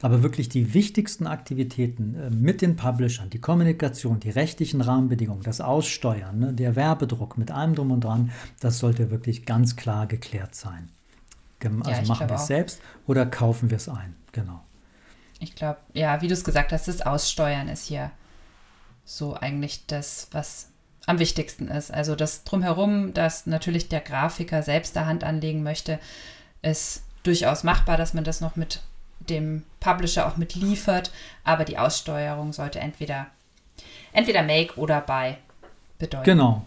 Aber 0.00 0.22
wirklich 0.22 0.48
die 0.48 0.74
wichtigsten 0.74 1.26
Aktivitäten 1.26 2.14
äh, 2.14 2.30
mit 2.30 2.62
den 2.62 2.76
Publishern, 2.76 3.30
die 3.30 3.40
Kommunikation, 3.40 4.20
die 4.20 4.30
rechtlichen 4.30 4.80
Rahmenbedingungen, 4.80 5.42
das 5.42 5.60
Aussteuern, 5.60 6.38
ne, 6.38 6.52
der 6.52 6.76
Werbedruck 6.76 7.36
mit 7.36 7.50
allem 7.50 7.74
drum 7.74 7.90
und 7.90 8.04
dran, 8.04 8.30
das 8.60 8.78
sollte 8.78 9.10
wirklich 9.10 9.44
ganz 9.44 9.76
klar 9.76 10.06
geklärt 10.06 10.54
sein. 10.54 10.88
Also 11.60 11.90
ja, 11.90 12.02
machen 12.06 12.28
wir 12.28 12.36
es 12.36 12.46
selbst 12.46 12.80
oder 13.08 13.26
kaufen 13.26 13.70
wir 13.70 13.78
es 13.78 13.88
ein. 13.88 14.14
Genau. 14.30 14.62
Ich 15.40 15.56
glaube, 15.56 15.78
ja, 15.92 16.22
wie 16.22 16.28
du 16.28 16.34
es 16.34 16.44
gesagt 16.44 16.72
hast, 16.72 16.86
das 16.86 17.02
Aussteuern 17.02 17.68
ist 17.68 17.86
hier 17.86 18.12
so 19.04 19.34
eigentlich 19.34 19.86
das, 19.86 20.28
was 20.32 20.68
am 21.06 21.18
wichtigsten 21.18 21.68
ist. 21.68 21.92
Also 21.92 22.14
das 22.14 22.44
drumherum, 22.44 23.14
dass 23.14 23.46
natürlich 23.46 23.88
der 23.88 24.00
Grafiker 24.00 24.62
selbst 24.62 24.94
der 24.94 25.06
Hand 25.06 25.24
anlegen 25.24 25.62
möchte, 25.62 25.98
ist 26.62 27.02
durchaus 27.22 27.64
machbar, 27.64 27.96
dass 27.96 28.14
man 28.14 28.24
das 28.24 28.40
noch 28.40 28.56
mit 28.56 28.82
dem 29.20 29.62
Publisher 29.80 30.26
auch 30.26 30.36
mitliefert, 30.36 31.12
aber 31.44 31.64
die 31.64 31.78
Aussteuerung 31.78 32.52
sollte 32.52 32.80
entweder, 32.80 33.26
entweder 34.12 34.42
Make 34.42 34.76
oder 34.76 35.00
Buy 35.00 35.36
bedeuten. 35.98 36.24
Genau. 36.24 36.64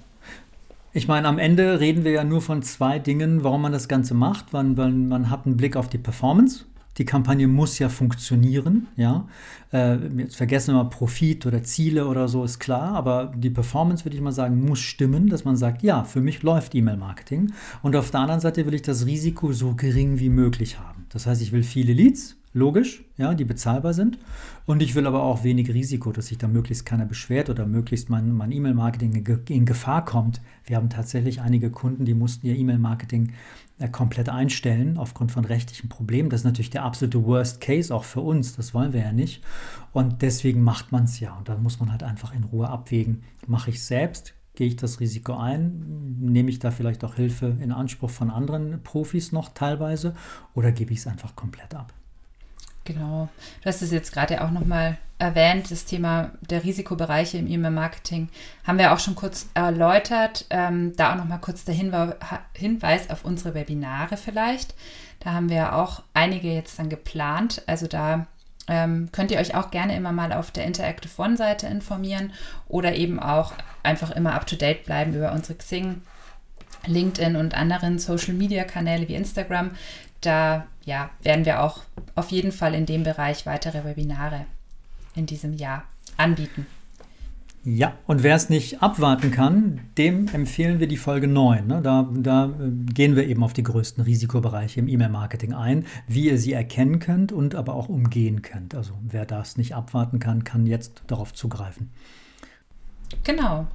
Ich 0.93 1.07
meine, 1.07 1.27
am 1.27 1.39
Ende 1.39 1.79
reden 1.79 2.03
wir 2.03 2.11
ja 2.11 2.23
nur 2.23 2.41
von 2.41 2.63
zwei 2.63 2.99
Dingen, 2.99 3.43
warum 3.43 3.61
man 3.61 3.71
das 3.71 3.87
Ganze 3.87 4.13
macht. 4.13 4.51
Man, 4.51 4.75
man, 4.75 5.07
man 5.07 5.29
hat 5.29 5.45
einen 5.45 5.55
Blick 5.55 5.77
auf 5.77 5.87
die 5.87 5.97
Performance 5.97 6.65
Die 6.97 7.05
Kampagne 7.05 7.47
muss 7.47 7.79
ja 7.79 7.87
funktionieren, 7.87 8.87
ja. 8.97 9.25
Äh, 9.71 9.95
jetzt 10.17 10.35
vergessen 10.35 10.73
wir 10.73 10.83
mal 10.83 10.89
Profit 10.89 11.45
oder 11.45 11.63
Ziele 11.63 12.07
oder 12.07 12.27
so, 12.27 12.43
ist 12.43 12.59
klar, 12.59 12.93
aber 12.93 13.31
die 13.33 13.49
Performance, 13.49 14.03
würde 14.03 14.17
ich 14.17 14.21
mal 14.21 14.33
sagen, 14.33 14.65
muss 14.65 14.79
stimmen, 14.79 15.29
dass 15.29 15.45
man 15.45 15.55
sagt, 15.55 15.81
ja, 15.81 16.03
für 16.03 16.19
mich 16.19 16.43
läuft 16.43 16.75
E-Mail-Marketing. 16.75 17.53
Und 17.81 17.95
auf 17.95 18.11
der 18.11 18.19
anderen 18.19 18.41
Seite 18.41 18.65
will 18.65 18.73
ich 18.73 18.81
das 18.81 19.05
Risiko 19.05 19.53
so 19.53 19.75
gering 19.75 20.19
wie 20.19 20.29
möglich 20.29 20.77
haben. 20.77 21.05
Das 21.07 21.25
heißt, 21.25 21.41
ich 21.41 21.53
will 21.53 21.63
viele 21.63 21.93
Leads, 21.93 22.35
logisch, 22.53 23.03
ja, 23.17 23.33
die 23.33 23.45
bezahlbar 23.45 23.93
sind. 23.93 24.17
Und 24.65 24.81
ich 24.81 24.95
will 24.95 25.07
aber 25.07 25.23
auch 25.23 25.43
wenig 25.43 25.73
Risiko, 25.73 26.11
dass 26.11 26.27
sich 26.27 26.37
da 26.37 26.47
möglichst 26.47 26.85
keiner 26.85 27.05
beschwert 27.05 27.49
oder 27.49 27.65
möglichst 27.65 28.09
mein, 28.09 28.31
mein 28.31 28.51
E-Mail-Marketing 28.51 29.25
in 29.49 29.65
Gefahr 29.65 30.05
kommt. 30.05 30.41
Wir 30.65 30.77
haben 30.77 30.89
tatsächlich 30.89 31.41
einige 31.41 31.71
Kunden, 31.71 32.05
die 32.05 32.13
mussten 32.13 32.47
ihr 32.47 32.55
E-Mail-Marketing 32.55 33.33
äh, 33.79 33.87
komplett 33.89 34.29
einstellen 34.29 34.97
aufgrund 34.97 35.31
von 35.31 35.45
rechtlichen 35.45 35.89
Problemen. 35.89 36.29
Das 36.29 36.41
ist 36.41 36.45
natürlich 36.45 36.69
der 36.69 36.83
absolute 36.83 37.23
Worst 37.25 37.61
Case 37.61 37.93
auch 37.93 38.03
für 38.03 38.21
uns. 38.21 38.55
Das 38.55 38.73
wollen 38.73 38.93
wir 38.93 39.01
ja 39.01 39.13
nicht. 39.13 39.43
Und 39.93 40.21
deswegen 40.21 40.61
macht 40.61 40.91
man 40.91 41.05
es 41.05 41.19
ja. 41.19 41.35
Und 41.35 41.49
dann 41.49 41.63
muss 41.63 41.79
man 41.79 41.91
halt 41.91 42.03
einfach 42.03 42.33
in 42.33 42.43
Ruhe 42.43 42.69
abwägen. 42.69 43.23
Mache 43.47 43.71
ich 43.71 43.83
selbst? 43.83 44.33
Gehe 44.53 44.67
ich 44.67 44.75
das 44.75 44.99
Risiko 44.99 45.35
ein? 45.35 46.17
Nehme 46.19 46.49
ich 46.49 46.59
da 46.59 46.71
vielleicht 46.71 47.05
auch 47.05 47.15
Hilfe 47.15 47.57
in 47.61 47.71
Anspruch 47.71 48.09
von 48.09 48.29
anderen 48.29 48.83
Profis 48.83 49.31
noch 49.31 49.49
teilweise? 49.49 50.13
Oder 50.53 50.73
gebe 50.73 50.91
ich 50.91 50.99
es 50.99 51.07
einfach 51.07 51.35
komplett 51.37 51.73
ab? 51.73 51.93
Genau. 52.85 53.29
Du 53.61 53.67
hast 53.67 53.81
es 53.81 53.91
jetzt 53.91 54.11
gerade 54.11 54.43
auch 54.43 54.51
nochmal 54.51 54.97
erwähnt, 55.19 55.69
das 55.69 55.85
Thema 55.85 56.31
der 56.49 56.63
Risikobereiche 56.63 57.37
im 57.37 57.47
E-Mail-Marketing 57.47 58.29
haben 58.65 58.79
wir 58.79 58.91
auch 58.91 58.99
schon 58.99 59.13
kurz 59.13 59.49
erläutert. 59.53 60.45
Ähm, 60.49 60.95
da 60.95 61.11
auch 61.11 61.17
nochmal 61.17 61.39
kurz 61.39 61.63
der 61.63 61.75
Hinwe 61.75 62.17
Hinweis 62.53 63.09
auf 63.11 63.23
unsere 63.23 63.53
Webinare 63.53 64.17
vielleicht. 64.17 64.73
Da 65.19 65.33
haben 65.33 65.49
wir 65.49 65.75
auch 65.75 66.01
einige 66.15 66.51
jetzt 66.51 66.79
dann 66.79 66.89
geplant. 66.89 67.61
Also 67.67 67.85
da 67.85 68.25
ähm, 68.67 69.09
könnt 69.11 69.29
ihr 69.29 69.37
euch 69.37 69.53
auch 69.53 69.69
gerne 69.69 69.95
immer 69.95 70.11
mal 70.11 70.33
auf 70.33 70.49
der 70.49 70.65
Interactive 70.65 71.21
One-Seite 71.21 71.67
informieren 71.67 72.33
oder 72.67 72.95
eben 72.95 73.19
auch 73.19 73.53
einfach 73.83 74.11
immer 74.11 74.33
up-to-date 74.33 74.85
bleiben 74.85 75.13
über 75.13 75.33
unsere 75.33 75.57
Xing, 75.57 76.01
LinkedIn 76.87 77.35
und 77.35 77.53
anderen 77.53 77.99
Social-Media-Kanäle 77.99 79.07
wie 79.07 79.15
Instagram. 79.15 79.71
Da 80.21 80.67
ja, 80.85 81.09
werden 81.21 81.45
wir 81.45 81.63
auch 81.63 81.79
auf 82.15 82.31
jeden 82.31 82.51
Fall 82.51 82.73
in 82.73 82.85
dem 82.85 83.03
Bereich 83.03 83.45
weitere 83.45 83.83
Webinare 83.83 84.45
in 85.15 85.25
diesem 85.25 85.53
Jahr 85.53 85.83
anbieten. 86.17 86.65
Ja, 87.63 87.93
und 88.07 88.23
wer 88.23 88.35
es 88.35 88.49
nicht 88.49 88.81
abwarten 88.81 89.29
kann, 89.29 89.81
dem 89.95 90.27
empfehlen 90.29 90.79
wir 90.79 90.87
die 90.87 90.97
Folge 90.97 91.27
9. 91.27 91.67
Ne? 91.67 91.81
Da, 91.83 92.09
da 92.11 92.45
äh, 92.45 92.71
gehen 92.91 93.15
wir 93.15 93.27
eben 93.27 93.43
auf 93.43 93.53
die 93.53 93.61
größten 93.61 94.03
Risikobereiche 94.03 94.79
im 94.79 94.87
E-Mail-Marketing 94.87 95.53
ein, 95.53 95.85
wie 96.07 96.25
ihr 96.25 96.39
sie 96.39 96.53
erkennen 96.53 96.97
könnt 96.97 97.31
und 97.31 97.53
aber 97.53 97.75
auch 97.75 97.87
umgehen 97.87 98.41
könnt. 98.41 98.73
Also 98.73 98.93
wer 99.03 99.27
das 99.27 99.57
nicht 99.57 99.75
abwarten 99.75 100.17
kann, 100.17 100.43
kann 100.43 100.65
jetzt 100.65 101.03
darauf 101.05 101.33
zugreifen. 101.33 101.91
Genau. 103.23 103.67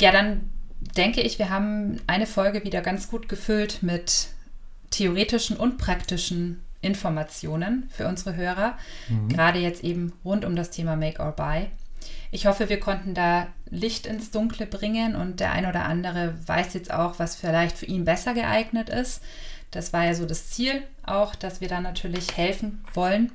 Ja, 0.00 0.10
dann 0.10 0.48
denke 0.96 1.20
ich, 1.20 1.38
wir 1.38 1.50
haben 1.50 2.00
eine 2.06 2.26
Folge 2.26 2.64
wieder 2.64 2.80
ganz 2.80 3.10
gut 3.10 3.28
gefüllt 3.28 3.82
mit 3.82 4.28
theoretischen 4.90 5.56
und 5.56 5.78
praktischen 5.78 6.60
Informationen 6.80 7.88
für 7.90 8.06
unsere 8.06 8.36
Hörer, 8.36 8.78
mhm. 9.08 9.28
gerade 9.28 9.58
jetzt 9.58 9.82
eben 9.82 10.12
rund 10.24 10.44
um 10.44 10.54
das 10.56 10.70
Thema 10.70 10.96
Make 10.96 11.20
or 11.20 11.32
Buy. 11.32 11.66
Ich 12.30 12.46
hoffe, 12.46 12.68
wir 12.68 12.78
konnten 12.78 13.14
da 13.14 13.48
Licht 13.70 14.06
ins 14.06 14.30
Dunkle 14.30 14.66
bringen 14.66 15.16
und 15.16 15.40
der 15.40 15.52
ein 15.52 15.66
oder 15.66 15.84
andere 15.84 16.34
weiß 16.46 16.74
jetzt 16.74 16.92
auch, 16.92 17.18
was 17.18 17.36
vielleicht 17.36 17.76
für 17.76 17.86
ihn 17.86 18.04
besser 18.04 18.34
geeignet 18.34 18.88
ist. 18.88 19.22
Das 19.70 19.92
war 19.92 20.04
ja 20.04 20.14
so 20.14 20.26
das 20.26 20.50
Ziel 20.50 20.82
auch, 21.04 21.34
dass 21.34 21.60
wir 21.60 21.68
da 21.68 21.80
natürlich 21.80 22.36
helfen 22.36 22.84
wollen. 22.94 23.32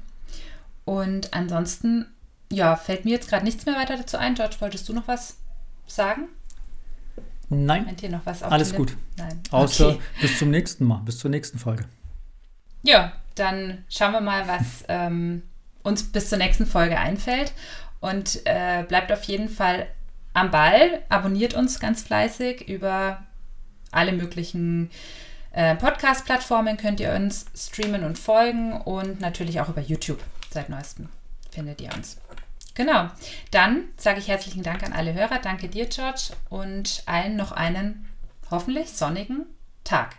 Und 0.85 1.33
ansonsten, 1.33 2.05
ja, 2.51 2.75
fällt 2.75 3.05
mir 3.05 3.11
jetzt 3.11 3.29
gerade 3.29 3.45
nichts 3.45 3.65
mehr 3.65 3.75
weiter 3.75 3.97
dazu 3.97 4.17
ein. 4.17 4.35
George, 4.35 4.55
wolltest 4.59 4.87
du 4.89 4.93
noch 4.93 5.07
was 5.07 5.37
sagen? 5.87 6.27
Nein. 7.53 7.85
Meint 7.85 8.03
ihr 8.03 8.09
noch 8.09 8.25
was 8.25 8.43
auf 8.43 8.51
Alles 8.51 8.73
gut. 8.73 8.95
Nein. 9.17 9.39
Außer 9.51 9.89
okay. 9.89 9.99
bis 10.21 10.39
zum 10.39 10.49
nächsten 10.49 10.85
Mal, 10.85 11.01
bis 11.05 11.19
zur 11.19 11.31
nächsten 11.31 11.57
Folge. 11.59 11.85
Ja, 12.83 13.13
dann 13.35 13.83
schauen 13.89 14.11
wir 14.11 14.21
mal, 14.21 14.47
was 14.47 14.83
ähm, 14.87 15.43
uns 15.83 16.11
bis 16.11 16.29
zur 16.29 16.37
nächsten 16.37 16.65
Folge 16.65 16.99
einfällt. 16.99 17.53
Und 17.99 18.41
äh, 18.45 18.83
bleibt 18.87 19.11
auf 19.11 19.23
jeden 19.23 19.49
Fall 19.49 19.87
am 20.33 20.51
Ball. 20.51 21.01
Abonniert 21.09 21.53
uns 21.53 21.79
ganz 21.79 22.03
fleißig 22.03 22.67
über 22.67 23.23
alle 23.91 24.11
möglichen 24.11 24.89
äh, 25.53 25.75
Podcast-Plattformen 25.75 26.77
könnt 26.77 26.99
ihr 26.99 27.13
uns 27.13 27.45
streamen 27.55 28.03
und 28.03 28.17
folgen 28.17 28.73
und 28.81 29.21
natürlich 29.21 29.61
auch 29.61 29.69
über 29.69 29.81
YouTube 29.81 30.19
seit 30.49 30.67
neuestem 30.69 31.09
findet 31.51 31.79
ihr 31.81 31.93
uns. 31.93 32.17
Genau. 32.73 33.07
Dann 33.51 33.85
sage 33.97 34.19
ich 34.19 34.27
herzlichen 34.27 34.63
Dank 34.63 34.83
an 34.83 34.93
alle 34.93 35.13
Hörer. 35.13 35.39
Danke 35.39 35.69
dir, 35.69 35.85
George, 35.85 36.31
und 36.49 37.03
allen 37.05 37.35
noch 37.35 37.51
einen 37.51 38.05
hoffentlich 38.49 38.91
sonnigen 38.91 39.45
Tag. 39.83 40.15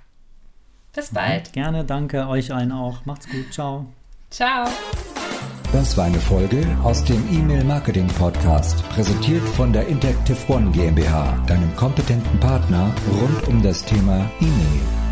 Bis 0.92 1.10
bald. 1.10 1.52
Gerne, 1.52 1.84
danke 1.84 2.28
euch 2.28 2.52
allen 2.52 2.70
auch. 2.70 3.04
Macht's 3.04 3.28
gut. 3.28 3.52
Ciao. 3.52 3.86
Ciao. 4.30 4.68
Das 5.72 5.96
war 5.96 6.04
eine 6.04 6.20
Folge 6.20 6.64
aus 6.84 7.02
dem 7.02 7.20
E-Mail 7.32 7.64
Marketing 7.64 8.06
Podcast, 8.06 8.88
präsentiert 8.90 9.42
von 9.48 9.72
der 9.72 9.88
Interactive 9.88 10.36
One 10.46 10.70
GmbH, 10.70 11.36
deinem 11.48 11.74
kompetenten 11.74 12.38
Partner 12.38 12.94
rund 13.20 13.48
um 13.48 13.60
das 13.60 13.84
Thema 13.84 14.30
E-Mail. 14.40 15.03